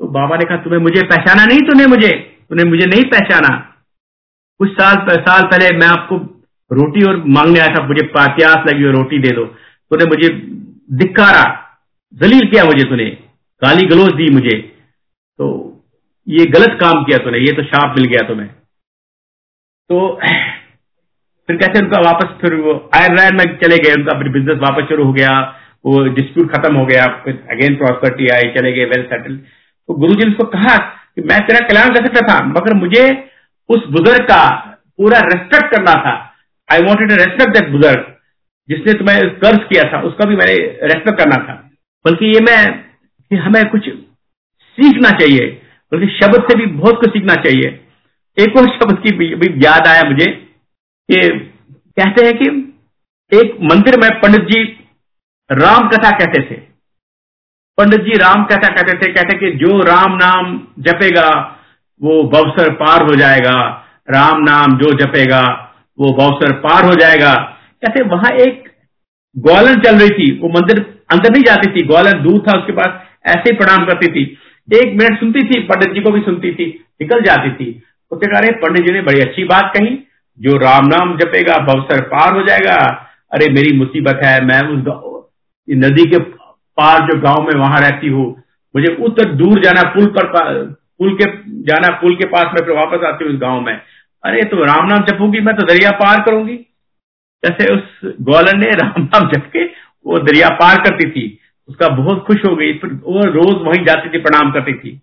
तो 0.00 0.06
बाबा 0.10 0.36
ने 0.36 0.44
कहा, 0.44 0.56
तुम्हें 0.58 0.80
मुझे 0.80 1.02
पहचाना 1.04 1.44
नहीं 1.44 1.60
तूने 1.60 1.86
मुझे? 1.86 2.10
तूने 2.48 2.64
मुझे 2.64 2.86
नहीं 2.86 3.04
पहचाना? 3.10 3.48
कुछ 4.60 4.70
साल 4.72 4.96
साल 5.20 5.42
पहले 5.44 5.68
मैं 5.76 5.86
आपको 5.88 6.16
रोटी 6.70 7.04
और 7.08 7.16
मांगने 7.28 7.60
आया 7.60 7.68
था, 7.68 7.86
मुझे 7.86 8.06
प्यास 8.08 8.66
लगी 8.68 8.84
और 8.84 8.94
रोटी 8.94 9.18
दे 9.18 9.30
दो। 9.30 9.44
तूने 9.44 10.04
मुझे 10.06 10.28
धिक्कारा, 10.98 11.44
जलील 12.14 12.48
किया 12.50 12.64
मुझे 12.64 12.84
तूने 12.84 13.06
गाली 13.62 13.86
गलोज 13.88 14.12
दी 14.14 14.30
मुझे। 14.30 14.56
तो 15.38 15.46
ये 16.26 16.44
गलत 16.48 16.78
काम 16.80 17.02
किया 17.04 17.18
तूने, 17.24 17.38
ये 17.38 17.52
तो 17.52 17.62
शाप 17.64 17.94
मिल 17.98 18.08
गया 18.08 18.26
तुम्हें। 18.28 18.48
तो 19.90 19.96
फिर 21.52 21.60
कैसे 21.60 21.80
उनका 21.80 21.98
वापस 22.00 22.28
फिर 22.40 22.54
वो 22.56 22.72
आयरलैंड 22.94 23.38
में 23.38 23.56
चले 23.58 23.76
गए, 23.78 23.94
उनका 23.94 24.18
फिर 24.18 24.28
बिज़नेस 24.32 24.58
वापस 24.58 24.88
शुरू 24.88 25.04
हो 25.04 25.12
गया, 25.12 25.30
वो 25.84 26.02
डिस्प्यूट 26.10 26.50
खत्म 26.52 26.76
हो 26.76 26.84
गया, 26.86 27.06
फिर 27.24 27.34
अगेन 27.50 27.74
प्रॉस्पर्टी 27.76 28.28
आई, 28.28 28.42
चले 28.52 28.72
गए 28.72 28.84
वेल 28.84 29.02
सेटल 29.02 29.34
तो 29.36 29.94
गुरु 29.94 30.14
जी 30.14 30.24
ने 30.24 30.30
उसको 30.30 30.44
कहा 30.48 30.76
कि 30.76 31.22
मैं 31.22 31.40
तेरा 31.46 31.66
कल्याण 31.68 31.94
कर 31.94 32.06
सकता 32.06 32.26
था, 32.28 32.44
मगर 32.46 32.74
मुझे 32.74 33.02
उस 33.68 33.86
बुज़ुर्ग 33.88 34.22
का 34.22 34.44
पूरा 34.98 35.18
रेस्पेक्ट 35.24 35.74
करना 35.74 35.94
था। 36.04 36.14
आई 36.68 36.82
वॉन्टेड 36.82 37.12
रेस्पेक्ट 37.12 37.52
दैट 37.54 37.68
बुज़ुर्ग, 37.70 38.04
जिसने 38.68 38.92
तुम्हें 38.92 39.18
कर्ज 39.36 39.64
किया 39.64 39.82
था, 39.92 40.00
उसका 40.02 40.28
भी 40.28 40.36
मैंने 40.36 40.54
रेस्पेक्ट 40.84 41.18
करना 41.18 41.36
था। 41.44 41.54
बल्कि 42.04 42.26
ये 42.26 42.40
मैं, 42.40 42.62
कि 43.30 43.36
हमें 43.38 43.64
कुछ 43.68 43.88
सीखना 44.78 45.10
चाहिए, 45.18 45.46
बल्कि 45.92 46.06
शब्द 46.16 46.42
से 46.42 46.58
भी 46.58 46.66
बहुत 46.72 47.00
कुछ 47.00 47.12
सीखना 47.12 47.34
चाहिए। 47.42 47.78
एक 48.38 48.56
और 48.56 48.68
शब्द 48.70 48.98
की 48.98 49.14
भी 49.16 49.52
याद 49.66 49.86
आया 49.86 50.08
मुझे 50.10 50.30
कि 51.10 51.38
कहते 52.00 52.26
हैं 52.26 52.38
कि 52.38 52.46
एक 53.32 53.58
मंदिर 53.62 54.00
में 54.00 54.20
पंडित 54.20 54.40
जी 54.40 54.62
राम 55.52 55.88
कथा 55.88 56.10
कहते 56.10 56.42
थे। 56.42 56.54
पंडित 57.78 58.00
जी 58.00 58.18
राम 58.18 58.44
कथा 58.44 58.68
कहते 58.68 58.92
थे, 58.92 59.12
कहते 59.12 59.38
कि 59.38 59.58
जो 59.58 59.82
राम 59.82 60.12
नाम 60.12 60.66
जपेगा, 60.78 61.58
वो 62.02 62.22
बवसर 62.22 62.72
पार 62.72 63.02
हो 63.02 63.14
जाएगा। 63.14 63.86
राम 64.10 64.42
नाम 64.42 64.78
जो 64.78 64.92
जपेगा, 64.92 65.42
वो 65.98 66.12
बवसर 66.12 66.52
पार 66.52 66.84
हो 66.84 66.94
जाएगा। 66.94 67.34
कहते 67.82 68.04
वहाँ 68.04 68.30
एक 68.30 68.72
ग्वालन 69.38 69.80
चल 69.80 69.98
रही 69.98 70.08
थी, 70.08 70.38
वो 70.38 70.48
मंदिर 70.48 71.02
अंदर 71.10 71.30
नहीं 71.30 71.42
जाती 71.42 71.70
थी, 71.70 71.86
ग्वालन 71.86 72.22
दूर 72.22 72.44
था, 72.48 72.58
उसके 72.58 72.72
पास 72.72 73.02
ऐसे 73.26 73.50
ही 73.50 73.56
प्रणाम 73.56 73.86
करती 73.86 74.06
थी। 74.06 74.38
एक 74.74 74.86
मिनट 74.86 75.20
सुनती 75.20 75.40
थी, 75.40 75.60
पंडित 75.60 75.94
जी 75.94 76.00
को 76.00 76.10
भी 76.10 76.20
सुनती 76.20 76.54
थी, 76.54 76.84
निकल 77.02 77.22
जाती 77.22 77.50
थी। 77.50 77.82
उसके 78.10 78.26
कह 78.26 78.38
रहे 78.38 78.52
पंडित 78.52 78.86
जी 78.86 78.92
ने 78.92 79.00
बड़ी 79.00 79.20
अच्छी 79.20 79.44
बात 79.44 79.72
कही। 79.76 80.08
जो 80.40 80.56
राम 80.56 80.86
नाम 80.86 81.16
जपेगा, 81.16 81.56
बवसर 81.64 82.00
पार 82.08 82.34
हो 82.34 82.42
जाएगा। 82.42 82.76
अरे, 83.32 83.48
मेरी 83.52 83.76
मुसीबत 83.78 84.20
है, 84.24 84.44
मैं 84.44 84.60
उस 84.68 85.28
नदी 85.68 86.04
के 86.10 86.18
पार 86.78 87.00
जो 87.06 87.18
गाँव 87.20 87.42
में 87.42 87.54
वहाँ 87.60 87.80
रहती 87.80 88.08
हूँ, 88.08 88.24
मुझे 88.74 88.94
उतर 89.04 89.32
दूर 89.34 89.60
जाना, 89.62 89.82
पुल 89.90 90.06
पर 90.06 90.26
पुल 90.98 91.14
के, 91.14 91.24
जाना, 91.62 91.88
पुल 91.96 92.14
के 92.16 92.26
पास 92.26 92.46
में 92.46 92.64
फिर 92.66 92.74
वापस 92.76 93.04
आती 93.04 93.24
हूँ 93.24 93.32
उस 93.32 93.38
गाँव 93.40 93.60
में। 93.60 93.74
अरे 94.24 94.42
तो 94.44 94.64
राम 94.64 94.86
नाम 94.88 95.04
जपूँगी, 95.04 95.40
मैं 95.40 95.54
तो 95.56 95.66
दरिया 95.66 95.90
पार 95.90 96.22
करूँगी। 96.22 96.56
जैसे 97.42 97.72
उस 97.74 98.00
ग्वालन 98.20 98.60
ने 98.60 98.70
राम 98.72 99.02
नाम 99.02 99.28
जप 99.30 99.48
के, 99.52 99.64
वो 100.06 100.18
दरिया 100.18 100.48
पार 100.54 100.76
करती 100.76 101.10
थी। 101.10 101.38
उसका 101.68 101.88
बहुत 101.88 102.24
खुश 102.26 102.44
हो 102.46 102.54
गई, 102.56 102.72
फिर 102.72 102.90
वो 103.02 103.24
रोज 103.26 103.66
वहीं 103.66 103.84
जाती 103.84 104.08
थी, 104.08 104.22
प्रणाम 104.22 104.52
करती 104.52 104.74
थी। 104.74 105.00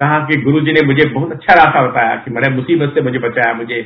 कहा 0.00 0.18
कि 0.20 0.40
गुरु 0.42 0.60
जी 0.60 0.72
ने 0.72 0.80
मुझे 0.86 1.08
बहुत 1.08 1.32
अच्छा 1.32 1.54
रास्ता 1.54 1.86
बताया 1.86 2.16
कि 2.16 2.30
मेरे 2.30 2.50
मुसीबत 2.50 2.94
से 2.94 3.00
मुझे 3.00 3.18
बचाया, 3.18 3.54
मुझे 3.54 3.82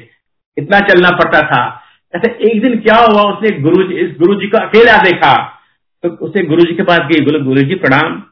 इतना 0.59 0.81
चलना 0.81 1.11
पड़ता 1.11 1.41
था। 1.43 1.83
ऐसे 2.17 2.51
एक 2.51 2.63
दिन 2.63 2.81
क्या 2.81 2.97
हुआ, 2.97 3.23
उसने 3.23 3.61
गुरु 3.61 3.83
जी 3.83 3.95
इस 3.95 4.17
गुरु 4.19 4.41
जी 4.41 4.47
को 4.47 4.59
अकेला 4.59 4.99
देखा। 4.99 5.59
तो 6.03 6.09
उसने 6.09 6.43
गुरु 6.43 6.65
जी 6.65 6.75
के 6.75 6.83
पास 6.83 6.99
गई, 6.99 7.21
बोले 7.25 7.45
गुरु 7.45 7.63
जी 7.63 7.75
प्रणाम। 7.75 8.23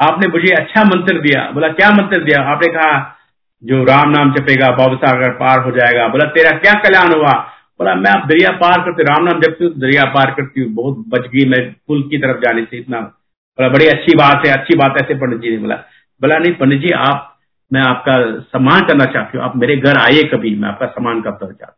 आपने 0.00 0.28
मुझे 0.28 0.54
अच्छा 0.54 0.84
मंत्र 0.84 1.20
दिया। 1.20 1.50
बोला, 1.50 1.68
क्या 1.68 1.90
मंत्र 1.90 2.20
दिया? 2.20 2.42
आपने 2.42 2.72
कहा, 2.72 3.16
जो 3.64 3.84
राम 3.84 4.10
नाम 4.10 4.32
जपेगा, 4.32 4.70
बाबू 4.70 4.96
सागर 4.96 5.30
पार 5.30 5.58
हो 5.60 5.70
जाएगा। 5.70 6.08
बोला, 6.08 6.24
तेरा 6.24 6.50
क्या 6.50 6.72
कल्याण 6.72 7.12
हुआ? 7.12 7.32
बोला, 7.78 7.94
मैं 7.94 8.10
आप 8.10 8.26
दरिया 8.26 8.50
पार 8.50 8.80
करते, 8.80 9.02
राम 9.02 9.24
नाम 9.24 9.40
जपती 9.40 9.64
हूँ, 9.64 9.72
दरिया 9.72 10.04
पार 10.04 10.30
करती 10.30 10.60
हूँ। 10.60 10.72
बहुत 10.72 11.04
बच 11.08 11.20
गई 11.20 11.48
मैं 11.48 11.72
पुल 11.72 12.02
की 12.02 12.18
तरफ़ 12.18 12.36
जाने 12.36 12.62
से 12.62 12.76
इतना। 12.76 13.00
बोला, 13.00 13.68
बड़ी 13.68 13.86
अच्छी 13.86 14.16
बात 14.16 14.46
है, 14.46 14.52
अच्छी 14.52 14.76
बात 14.76 14.94
ऐसे 15.02 15.14
पंडित 15.14 15.40
जी 15.40 15.50
ने 15.50 15.56
बोला। 15.56 15.74
बोला, 16.20 16.38
नहीं, 16.38 16.54
पंडित 16.54 16.80
जी, 16.80 16.90
आप 16.90 17.29
मैं 17.72 17.80
आपका 17.80 18.40
सम्मान 18.40 18.80
करना 18.80 19.04
चाहती 19.04 19.38
हूँ। 19.38 19.44
आप 19.44 19.56
मेरे 19.56 19.76
घर 19.76 19.96
आइए 19.96 20.22
कभी, 20.22 20.56
मैं 20.56 20.68
आपका 20.68 20.86
सम्मान 20.86 21.20
करना 21.20 21.38
चाहती 21.38 21.64
हूँ। 21.64 21.74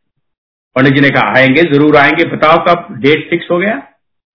पंडित 0.77 0.95
जी 0.95 1.01
ने 1.01 1.11
कहा, 1.11 1.39
आएँगे, 1.39 1.63
ज़रूर 1.63 1.97
आएँगे। 1.97 2.25
बताओ 2.25 2.65
कब 2.69 2.97
डेट 2.99 3.31
फिक्स 3.31 3.47
हो 3.51 3.59
गया। 3.59 3.77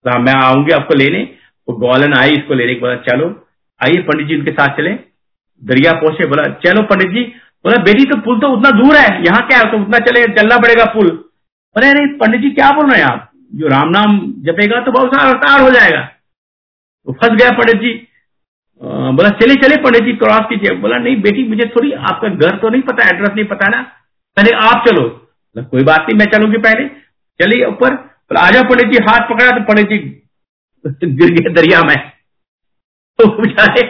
तो 0.05 0.19
मैं 0.19 0.33
आऊँगी 0.33 0.71
आपको 0.71 0.95
लेने। 0.95 1.23
वो 1.69 1.75
ग्वालन 1.75 2.13
आई, 2.13 2.29
इसको 2.29 2.53
लेने 2.53 2.73
के 2.73 2.81
बाद 2.81 3.03
चलो। 3.09 3.47
आइए 3.83 4.01
पंडित 4.01 4.27
जी 4.27 4.35
उनके 4.35 4.51
साथ 4.51 4.77
चले। 4.77 4.89
दरिया 5.63 5.93
पहुँचे, 5.93 6.25
बोला, 6.25 6.43
चलो 6.43 6.81
पंडित 6.81 7.07
जी। 7.07 7.23
बोला, 7.65 7.77
बेटी 7.77 8.05
तो 8.05 8.19
पुल 8.21 8.39
तो 8.39 8.47
उतना 8.47 8.69
दूर 8.71 8.95
है। 8.95 9.25
यहाँ 9.25 9.47
क्या 9.47 9.57
है? 9.57 9.71
तो 9.71 9.77
उतना 9.77 9.99
चले, 9.99 10.23
चलना 10.23 10.57
पड़ेगा 10.57 10.85
पुल। 10.85 11.09
अरे 11.75 11.89
अरे, 11.89 12.05
पंडित 12.05 12.41
जी, 12.41 12.49
क्या 12.49 12.71
बोल 12.71 12.91
रहे 12.91 13.01
हैं 13.01 13.07
आप? 13.07 13.31
जो 13.55 13.67
राम 13.67 13.89
नाम 13.89 14.19
जपेगा 14.37 14.81
तो 14.81 14.91
बहुत 14.91 15.15
सारा 15.15 15.29
अवतार 15.29 15.61
हो 15.61 15.69
जाएगा। 15.71 16.01
तो 17.07 17.13
फंस 17.13 17.29
गया 17.29 17.49
पंडित 17.51 17.75
जी। 17.75 18.07
बोला, 18.81 19.29
चले 19.31 19.53
चले, 19.55 19.75
पंडित 19.83 20.03
जी, 20.03 20.13
क्रॉस 20.15 20.45
कीजिए। 20.49 20.75
बोला, 20.77 20.97
नहीं 20.97 21.15
बेटी, 21.21 21.43
मुझे 21.49 21.65
थोड़ी 21.69 21.91
आपका 21.91 22.29
घर 22.29 22.57
तो 22.57 22.69
नहीं 22.69 22.81
पता, 22.81 23.07
एड्रेस 23.09 23.31
नहीं 23.35 23.45
पता 23.47 23.67
ना। 23.67 23.81
पहले 24.37 24.51
आप 24.67 24.83
चलो। 24.87 25.07
कोई 25.55 25.83
बात 25.83 26.05
नहीं, 26.09 26.17
मैं 26.17 26.25
चलूँगी 26.31 26.57
पहले। 26.59 26.87
चलिए 27.39 27.65
ऊपर। 27.65 27.95
आ 28.37 28.49
जाओ, 28.51 28.63
पंडित 28.63 28.91
जी, 28.91 29.03
हाथ 29.03 29.27
पकड़ा 29.29 29.51
तो 29.51 29.63
पंडित 29.63 29.89
जी, 29.89 29.97
गिर 30.85 31.31
गए 31.31 31.53
दरिया 31.53 31.81
में। 31.81 31.95
तो 33.19 33.27
बेचारे 33.37 33.81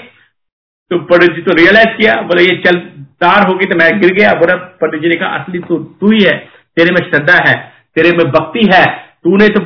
तो 0.91 0.97
पंडित 1.05 1.31
जी 1.31 1.41
तो 1.41 1.53
रियलाइज़ 1.53 1.97
किया, 1.97 2.13
बोले, 2.21 2.43
ये 2.43 2.55
चल, 2.65 2.77
तार 3.21 3.47
होगी 3.47 3.65
तो 3.65 3.75
मैं 3.75 3.89
गिर 4.01 4.13
गया। 4.13 4.33
बोला, 4.33 4.55
पंडित 4.81 5.01
जी 5.01 5.09
ने 5.09 5.15
कहा, 5.15 5.29
असली 5.37 5.59
तो 5.61 5.77
तू 6.01 6.11
ही 6.11 6.23
है, 6.23 6.37
तेरे 6.77 6.91
में 6.91 7.09
श्रद्धा 7.09 7.37
है, 7.47 7.55
तेरे 7.95 8.11
में 8.17 8.25
भक्ति 8.31 8.69
है, 8.73 8.85
तूने 9.23 9.47
तो 9.49 9.61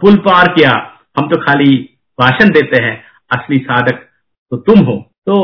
पुल 0.00 0.16
पार 0.26 0.52
किया। 0.52 0.70
हम 1.18 1.28
तो 1.28 1.40
खाली 1.40 1.76
भाषण 2.18 2.50
देते 2.50 2.82
हैं, 2.82 2.96
असली 3.30 3.58
साधक 3.60 4.04
तो 4.52 4.56
तुम 4.56 4.78
हो। 4.80 4.96
तो 5.26 5.42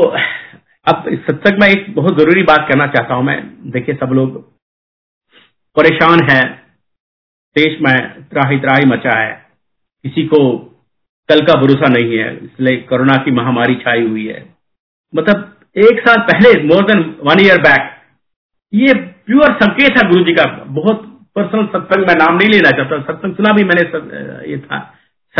अब 0.87 1.03
सत्संग 1.27 1.59
में 1.61 1.67
एक 1.67 1.95
बहुत 1.95 2.17
ज़रूरी 2.19 2.43
बात 2.43 2.67
करना 2.69 2.87
चाहता 2.87 3.13
हूँ 3.13 3.23
मैं। 3.23 3.37
देखिए, 3.71 3.95
सब 3.95 4.11
लोग 4.13 4.41
परेशान 5.75 6.27
है। 6.29 6.41
देश 7.55 7.77
में 7.81 8.23
त्राही 8.23 8.59
त्राही 8.59 8.85
मचा 8.85 9.17
है। 9.19 9.31
किसी 10.03 10.25
को 10.27 10.39
कल 11.29 11.39
का 11.41 11.53
भरोसा 11.61 11.89
नहीं 11.89 12.17
है। 12.17 12.35
इसलिए 12.37 12.77
कोरोना 12.81 13.15
की 13.17 13.31
महामारी 13.31 13.75
छाई 13.75 14.07
हुई 14.07 14.27
है। 14.27 14.45
मतलब 15.15 15.59
एक 15.77 15.99
साल 16.07 16.17
पहले 16.21 16.63
more 16.63 16.85
than 16.85 16.99
one 17.23 17.45
year 17.45 17.61
back 17.61 17.91
ये 18.73 18.93
प्योर 19.25 19.53
संकेत 19.53 19.97
है 19.97 20.09
गुरु 20.09 20.23
जी 20.23 20.33
का। 20.33 20.45
बहुत 20.79 21.03
पर्सनल 21.35 21.65
सत्संग 21.67 22.07
में 22.07 22.13
नाम 22.15 22.37
नहीं 22.37 22.49
लेना 22.49 22.71
चाहता। 22.71 23.01
सत्संग 23.01 23.35
सुना 23.35 23.53
भी 23.53 23.63
मैंने 23.63 24.51
ये 24.51 24.57
था। 24.59 24.79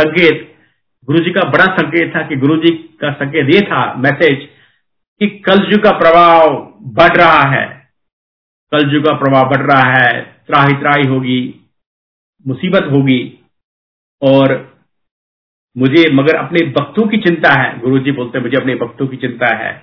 संकेत। 0.00 0.55
गुरु 1.06 1.18
जी 1.18 1.30
का 1.30 1.50
बड़ा 1.50 1.64
संकेत 1.64 2.16
था 2.16 2.22
कि 2.22 2.36
गुरु 2.36 2.56
जी 2.56 2.70
का 3.00 3.12
संकेत 3.12 3.54
ये 3.54 3.60
था 3.60 3.94
मैसेज 3.94 4.48
कि 5.20 5.26
कलजु 5.26 5.78
का 5.78 5.90
प्रभाव 5.90 6.74
बढ़ 6.82 7.16
रहा 7.16 7.50
है। 7.50 7.88
कलजु 8.72 9.02
का 9.02 9.12
प्रभाव 9.12 9.44
बढ़ 9.44 9.72
रहा 9.72 9.92
है, 9.96 10.22
त्राही 10.22 10.76
त्राही 10.76 11.08
होगी, 11.08 11.54
मुसीबत 12.46 12.82
होगी। 12.82 13.38
और 14.22 14.74
मुझे, 15.78 16.12
मगर 16.12 16.36
अपने 16.36 16.66
भक्तों 16.66 17.08
की 17.08 17.16
चिंता 17.16 17.62
है 17.62 17.78
गुरु 17.78 17.98
जी 17.98 18.12
बोलते 18.12 18.40
मुझे 18.40 18.56
अपने 18.56 18.74
भक्तों 18.74 19.06
की 19.06 19.16
चिंता 19.16 19.56
है। 19.56 19.82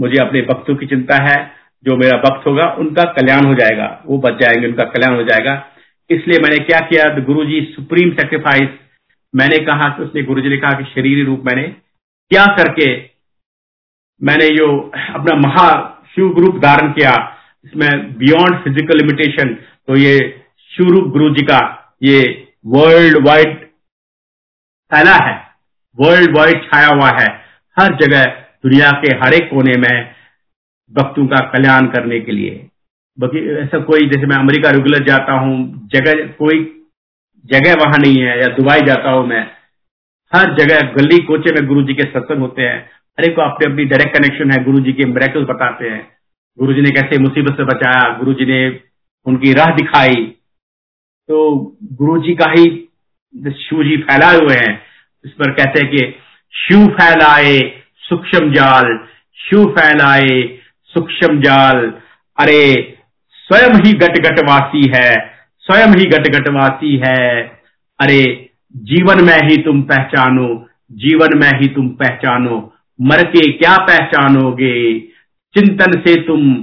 मुझे 0.00 0.26
अपने 0.26 0.42
भक्तों 0.42 0.76
की 0.76 0.86
चिंता 0.86 1.24
है, 1.24 1.52
जो 1.84 1.96
मेरा 1.96 2.18
भक्त 2.18 2.46
होगा, 2.46 2.66
उनका 2.66 3.02
कल्याण 3.02 3.44
हो 3.44 3.54
जाएगा। 3.54 4.02
वो 4.06 4.18
बच 4.18 4.32
जाएँगे, 4.32 4.68
उनका 4.68 4.84
कल्याण 4.84 5.14
हो 5.14 5.22
जाएगा। 5.22 5.66
इसलिए 6.10 6.38
मैंने 6.42 6.64
क्या 6.64 6.80
किया 6.80 7.18
गुरु 7.18 7.44
जी 7.44 7.72
सुप्रीम 7.76 8.10
सेक्रीफाइस 8.10 8.68
मैंने 9.34 9.58
कहा 9.66 9.88
कि 9.88 10.02
उसने 10.02 10.22
गुरु 10.22 10.40
जी 10.40 10.48
ने 10.48 10.56
कहा 10.58 10.78
कि 10.78 10.84
शरीर 10.92 11.24
रूप 11.26 11.42
मैंने 11.46 11.62
क्या 12.30 12.44
करके 12.56 12.88
मैंने 14.20 14.48
जो 14.56 14.66
अपना 15.14 15.34
महा 15.38 15.68
शिव 16.14 16.38
रूप 16.38 16.56
धारण 16.62 16.92
किया, 16.92 17.12
इसमें 17.64 18.18
बियॉन्ड 18.18 18.56
फ़िज़िकल 18.64 18.98
लिमिटेशन 18.98 19.54
तो 19.88 19.96
ये 19.96 20.18
शिवरूप 20.70 21.08
गुरु 21.12 21.28
जी 21.34 21.42
का 21.44 21.58
ये 22.02 22.20
वर्ल्ड 22.68 23.16
वाइड 23.26 23.56
फैला 24.90 25.14
है 25.18 25.36
वर्ल्ड 25.98 26.36
वाइड 26.36 26.62
छाया 26.64 26.88
हुआ 26.88 27.08
है। 27.10 27.28
हर 27.76 27.94
जगह 27.96 28.24
दुनिया 28.64 28.90
के 29.02 29.14
हर 29.16 29.34
एक 29.34 29.48
कोने 29.50 29.76
में 29.78 30.14
भक्तों 30.92 31.26
का 31.26 31.38
कल्याण 31.50 31.86
करने 31.88 32.20
के 32.20 32.32
लिए। 32.32 32.50
बाकी 33.18 33.38
ऐसा 33.58 33.78
कोई, 33.80 34.06
जैसे 34.08 34.26
मैं 34.26 34.36
अमेरिका 34.36 34.70
रेगुलर 34.70 35.04
जाता 35.06 35.32
हूँ, 35.34 35.88
जगह 35.88 36.26
कोई 36.38 36.58
जगह 37.46 37.74
वहाँ 37.74 37.98
नहीं 37.98 38.22
है 38.22 38.40
या 38.40 38.46
दुबई 38.46 38.80
जाता 38.86 39.10
हूँ 39.10 39.26
मैं, 39.26 39.50
हर 40.34 40.54
जगह 40.54 40.80
गली 40.80 41.18
कोचे 41.18 41.52
में 41.52 41.66
गुरु 41.68 41.82
जी 41.82 41.94
के 41.94 42.02
सत्संग 42.02 42.38
होते 42.38 42.62
हैं। 42.62 42.90
हर 43.18 43.24
एक 43.24 43.36
को 43.36 43.42
अपनी 43.42 43.72
अपनी 43.72 43.84
डायरेक्ट 43.84 44.18
कनेक्शन 44.18 44.50
है 44.50 44.64
गुरु 44.64 44.80
जी 44.80 44.92
के 44.92 45.04
मेरेकल 45.04 45.44
बताते 45.44 45.88
हैं। 45.88 46.08
गुरु 46.58 46.72
जी 46.72 46.80
ने 46.80 46.90
कैसे 46.90 47.18
मुसीबत 47.18 47.56
से 47.56 47.64
बचाया 47.64 48.18
गुरु 48.18 48.34
जी 48.34 48.44
ने 48.44 48.80
उनकी 49.26 49.52
राह 49.52 49.66
दिखाई। 49.66 50.34
तो 51.28 51.54
गुरु 51.92 52.22
जी 52.22 52.34
का 52.34 52.50
ही 52.50 52.64
शिव 53.52 53.82
जी 53.84 53.96
फैलाए 53.96 54.36
हुए 54.36 54.54
हैं। 54.54 54.82
इस 55.24 55.30
पर 55.30 55.50
कहते 55.50 55.80
हैं 55.80 55.90
कि 55.90 56.14
शिव 56.54 56.86
फैलाए 56.86 57.82
सूक्ष्म 57.98 58.52
जाल 58.52 59.00
शिव 59.34 59.64
फैलाए 59.66 60.58
सूक्ष्म 60.84 61.40
जाल। 61.40 61.94
अरे, 62.38 62.98
स्वयं 63.34 63.74
ही 63.74 63.92
गट 63.92 64.18
गटवासी 64.18 64.92
है। 64.96 65.39
स्वयं 65.60 65.94
ही 65.94 66.04
गट 66.04 66.28
गटवासी 66.28 67.02
है। 67.06 67.42
अरे, 68.00 68.50
जीवन 68.76 69.24
में 69.24 69.48
ही 69.48 69.56
तुम 69.56 69.82
पहचानो, 69.82 70.68
जीवन 70.92 71.38
में 71.38 71.60
ही 71.60 71.68
तुम 71.68 71.88
पहचानो, 71.88 72.74
मर 73.00 73.22
के 73.22 73.52
क्या 73.52 73.76
पहचानोगे? 73.76 75.00
चिंतन 75.54 76.00
से 76.00 76.20
तुम, 76.22 76.54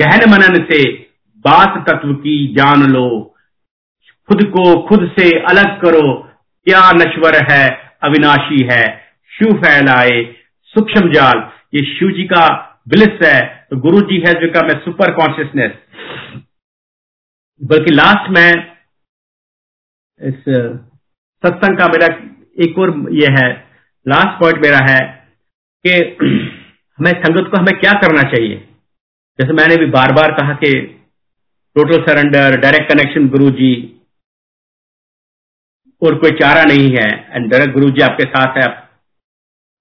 गहन 0.00 0.30
मनन 0.30 0.66
से 0.72 0.92
बात 1.38 1.84
तत्व 1.88 2.12
की 2.12 2.54
जान 2.54 2.92
लो। 2.92 3.34
खुद 4.28 4.44
को 4.44 4.82
खुद 4.82 5.10
से 5.18 5.38
अलग 5.38 5.80
करो, 5.80 6.28
क्या 6.64 6.92
नश्वर 6.92 7.46
है, 7.50 7.92
अविनाशी 8.02 8.68
है, 8.72 9.00
शिव 9.38 9.52
फैलाए, 9.52 10.34
सूक्ष्म 10.62 11.12
जाल। 11.12 11.50
ये 11.74 11.84
शिव 11.84 12.10
जी 12.10 12.22
का 12.22 12.72
ब्लिस 12.88 13.28
है 13.28 13.66
तो 13.70 13.76
गुरु 13.76 14.00
जी 14.00 14.22
है 14.26 14.34
जो 14.34 14.50
का 14.52 14.60
मैं 14.62 14.80
सुपर 14.80 15.12
कॉन्शियसनेस। 15.12 15.72
बल्कि 17.60 17.94
लास्ट 17.94 18.30
में 18.30 18.76
इस 20.20 20.42
सत्संग 21.42 21.78
का 21.78 21.86
मेरा 21.88 22.06
एक 22.64 22.78
और 22.78 22.90
ये 23.14 23.28
है 23.32 23.48
लास्ट 24.06 24.38
पॉइंट 24.40 24.62
मेरा 24.62 24.78
है 24.84 25.00
कि 25.84 25.92
हमें 26.98 27.12
संगत 27.14 27.50
को 27.50 27.60
हमें 27.60 27.78
क्या 27.80 27.92
करना 28.02 28.22
चाहिए? 28.30 28.56
जैसे 29.38 29.52
मैंने 29.52 29.76
भी 29.76 29.86
बार 29.90 30.12
बार 30.12 30.32
कहा 30.32 30.52
कि 30.54 30.72
टोटल 31.76 32.02
सरेंडर 32.04 32.56
डायरेक्ट 32.60 32.92
कनेक्शन 32.92 33.28
गुरु 33.28 33.50
जी 33.58 33.72
और 36.02 36.18
कोई 36.18 36.30
चारा 36.40 36.62
नहीं 36.64 36.88
है 36.90 37.08
एंड 37.30 37.50
डायरेक्ट 37.50 37.74
गुरु 37.74 37.90
जी 37.90 38.02
आपके 38.02 38.24
साथ 38.26 38.56
है, 38.58 38.66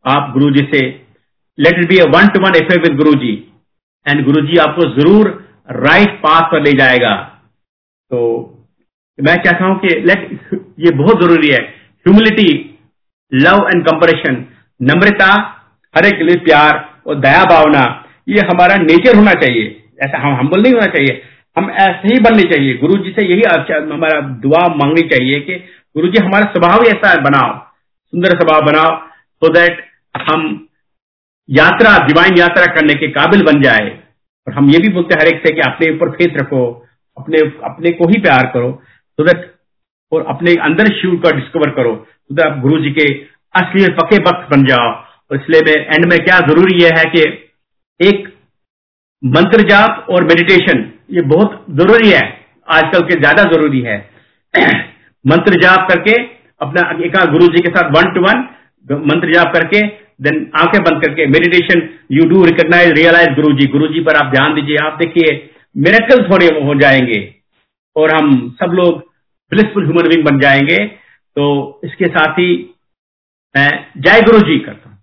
आप 0.05 0.31
गुरु 0.33 0.49
जी 0.51 0.65
से 0.73 0.81
let 1.57 1.79
it 1.79 1.87
be 1.89 1.97
a 1.97 2.09
one 2.15 2.27
to 2.29 2.39
one 2.39 2.55
effect 2.55 2.87
with 2.87 2.97
Guru 2.97 3.13
ji 3.21 3.31
and 4.05 4.25
गुरु 4.25 4.45
जी 4.47 4.57
आपको 4.59 4.89
ज़रूर 4.95 5.29
राइट 5.79 6.19
पाथ 6.23 6.51
पर 6.51 6.61
ले 6.63 6.73
जाएगा। 6.79 7.13
तो 8.11 8.21
मैं 9.19 9.35
चाहता 9.35 9.65
हूँ 9.65 9.79
कि 9.79 9.99
लेट 9.99 10.49
ये 10.79 10.91
बहुत 10.95 11.21
ज़रूरी 11.21 11.49
है। 11.49 11.59
ह्यूमिलिटी 12.05 12.49
लव 13.31 13.67
एंड 13.67 13.85
कंपरेशन 13.85 14.45
नम्रता, 14.79 15.27
हर 15.95 16.05
एक 16.05 16.21
लिए 16.21 16.35
प्यार 16.35 16.83
और 17.07 17.15
दया 17.19 17.43
भावना, 17.45 17.83
ये 18.29 18.41
हमारा 18.41 18.75
नेचर 18.77 19.15
होना 19.15 19.33
चाहिए। 19.33 19.65
ऐसा 20.03 20.17
हम 20.17 20.35
हम्बल 20.35 20.61
नहीं 20.61 20.73
होना 20.73 20.85
चाहिए। 20.85 21.21
हम 21.57 21.69
ऐसे 21.71 22.07
ही 22.07 22.19
बनने 22.19 22.43
चाहिए। 22.43 22.73
गुरु 22.77 22.97
जी 23.03 23.11
से 23.11 23.25
यही 23.25 23.41
हमारा 23.91 24.19
दुआ 24.41 24.67
मांगनी 24.75 25.07
चाहिए 25.09 25.39
कि 25.39 25.55
गुरु 25.95 26.07
जी 26.07 26.23
हमारा 26.25 26.45
स्वभाव 26.45 26.83
ऐसा 26.85 27.15
बनाओ। 27.21 27.53
सुंदर 28.13 28.37
स्वभाव 28.37 28.61
बनाओ 28.61 28.95
सो 29.41 29.53
दैट 29.53 29.83
हम 30.29 30.43
यात्रा 31.49 31.97
डिवाइन 32.07 32.37
यात्रा 32.37 32.65
करने 32.75 32.93
के 32.93 33.07
काबिल 33.11 33.43
बन 33.43 33.61
जाए। 33.61 33.89
और 34.47 34.53
हम 34.53 34.69
ये 34.69 34.79
भी 34.79 34.89
बोलते 34.89 35.15
हर 35.15 35.27
एक 35.27 35.45
से 35.47 35.53
कि 35.53 35.61
अपने 35.61 35.91
ऊपर 35.93 36.09
फेथ 36.11 36.37
रखो। 36.37 36.63
अपने 37.17 37.39
अपने 37.65 37.91
को 37.93 38.07
ही 38.09 38.21
प्यार 38.21 38.51
करो 38.53 38.71
सो 39.19 39.23
दैट 39.25 39.51
और 40.11 40.25
अपने 40.29 40.53
अंदर 40.63 40.87
शिव 40.95 41.15
का 41.23 41.31
डिस्कवर 41.37 41.69
करो 41.75 41.95
तो 41.95 42.35
दैट 42.35 42.45
आप 42.45 42.59
गुरु 42.61 42.81
जी 42.83 42.91
के 42.91 43.05
असली 43.55 43.81
में 43.81 43.95
पक्के 43.97 44.17
वक्त 44.23 44.47
बन 44.51 44.65
जाओ। 44.65 44.89
और 45.31 45.35
इसलिए 45.35 45.61
में 45.67 45.85
एंड 45.87 46.05
में 46.05 46.17
क्या 46.19 46.39
ज़रूरी 46.47 46.81
यह 46.81 46.97
है 46.97 47.03
कि 47.11 47.21
एक 47.99 48.27
मंत्र 49.23 49.67
जाप 49.69 50.05
और 50.09 50.23
मेडिटेशन 50.25 50.83
ये 51.11 51.21
बहुत 51.27 51.65
ज़रूरी 51.71 52.09
है, 52.09 52.21
आजकल 52.67 53.01
के 53.07 53.19
ज़्यादा 53.19 53.43
ज़रूरी 53.51 53.79
है। 53.81 53.97
मंत्र 55.25 55.59
जाप 55.61 55.87
करके 55.89 56.13
अपना 56.61 56.81
एक 57.05 57.15
गुरु 57.31 57.47
जी 57.47 57.61
के 57.61 57.69
साथ 57.69 57.89
वन 57.95 58.13
टू 58.13 58.21
वन 58.21 58.43
मंत्र 59.05 59.33
जाप 59.33 59.53
करके 59.53 59.81
देन 60.21 60.35
आँखें 60.57 60.81
बंद 60.83 61.03
करके 61.03 61.25
meditation 61.29 61.81
you 62.11 62.25
do 62.29 62.43
recognise 62.45 62.91
realise 62.97 63.33
Guru 63.35 63.53
ji 63.57 63.67
Guru 63.69 63.87
जी 63.89 64.01
पर 64.01 64.15
आप 64.17 64.31
ध्यान 64.31 64.53
दीजिए, 64.55 64.77
आप 64.79 64.97
देखिए 64.99 65.33
मेरेकल 65.75 66.23
थोड़े 66.29 66.45
हो 66.45 66.75
जाएँगे 66.79 67.35
और 67.95 68.13
हम 68.15 68.49
सब 68.63 68.71
लोग 68.71 68.99
ब्लिसफुल 69.51 69.83
ह्यूमन 69.83 70.07
बींग 70.09 70.25
बन 70.25 70.39
जाएँगे। 70.39 70.85
तो 71.35 71.81
इसके 71.83 72.07
साथ 72.07 72.33
ही 72.33 72.75
मैं 73.55 73.69
जय 73.97 74.21
गुरु 74.21 74.39
जी 74.39 74.59
करता 74.59 74.89
हूँ। 74.89 74.94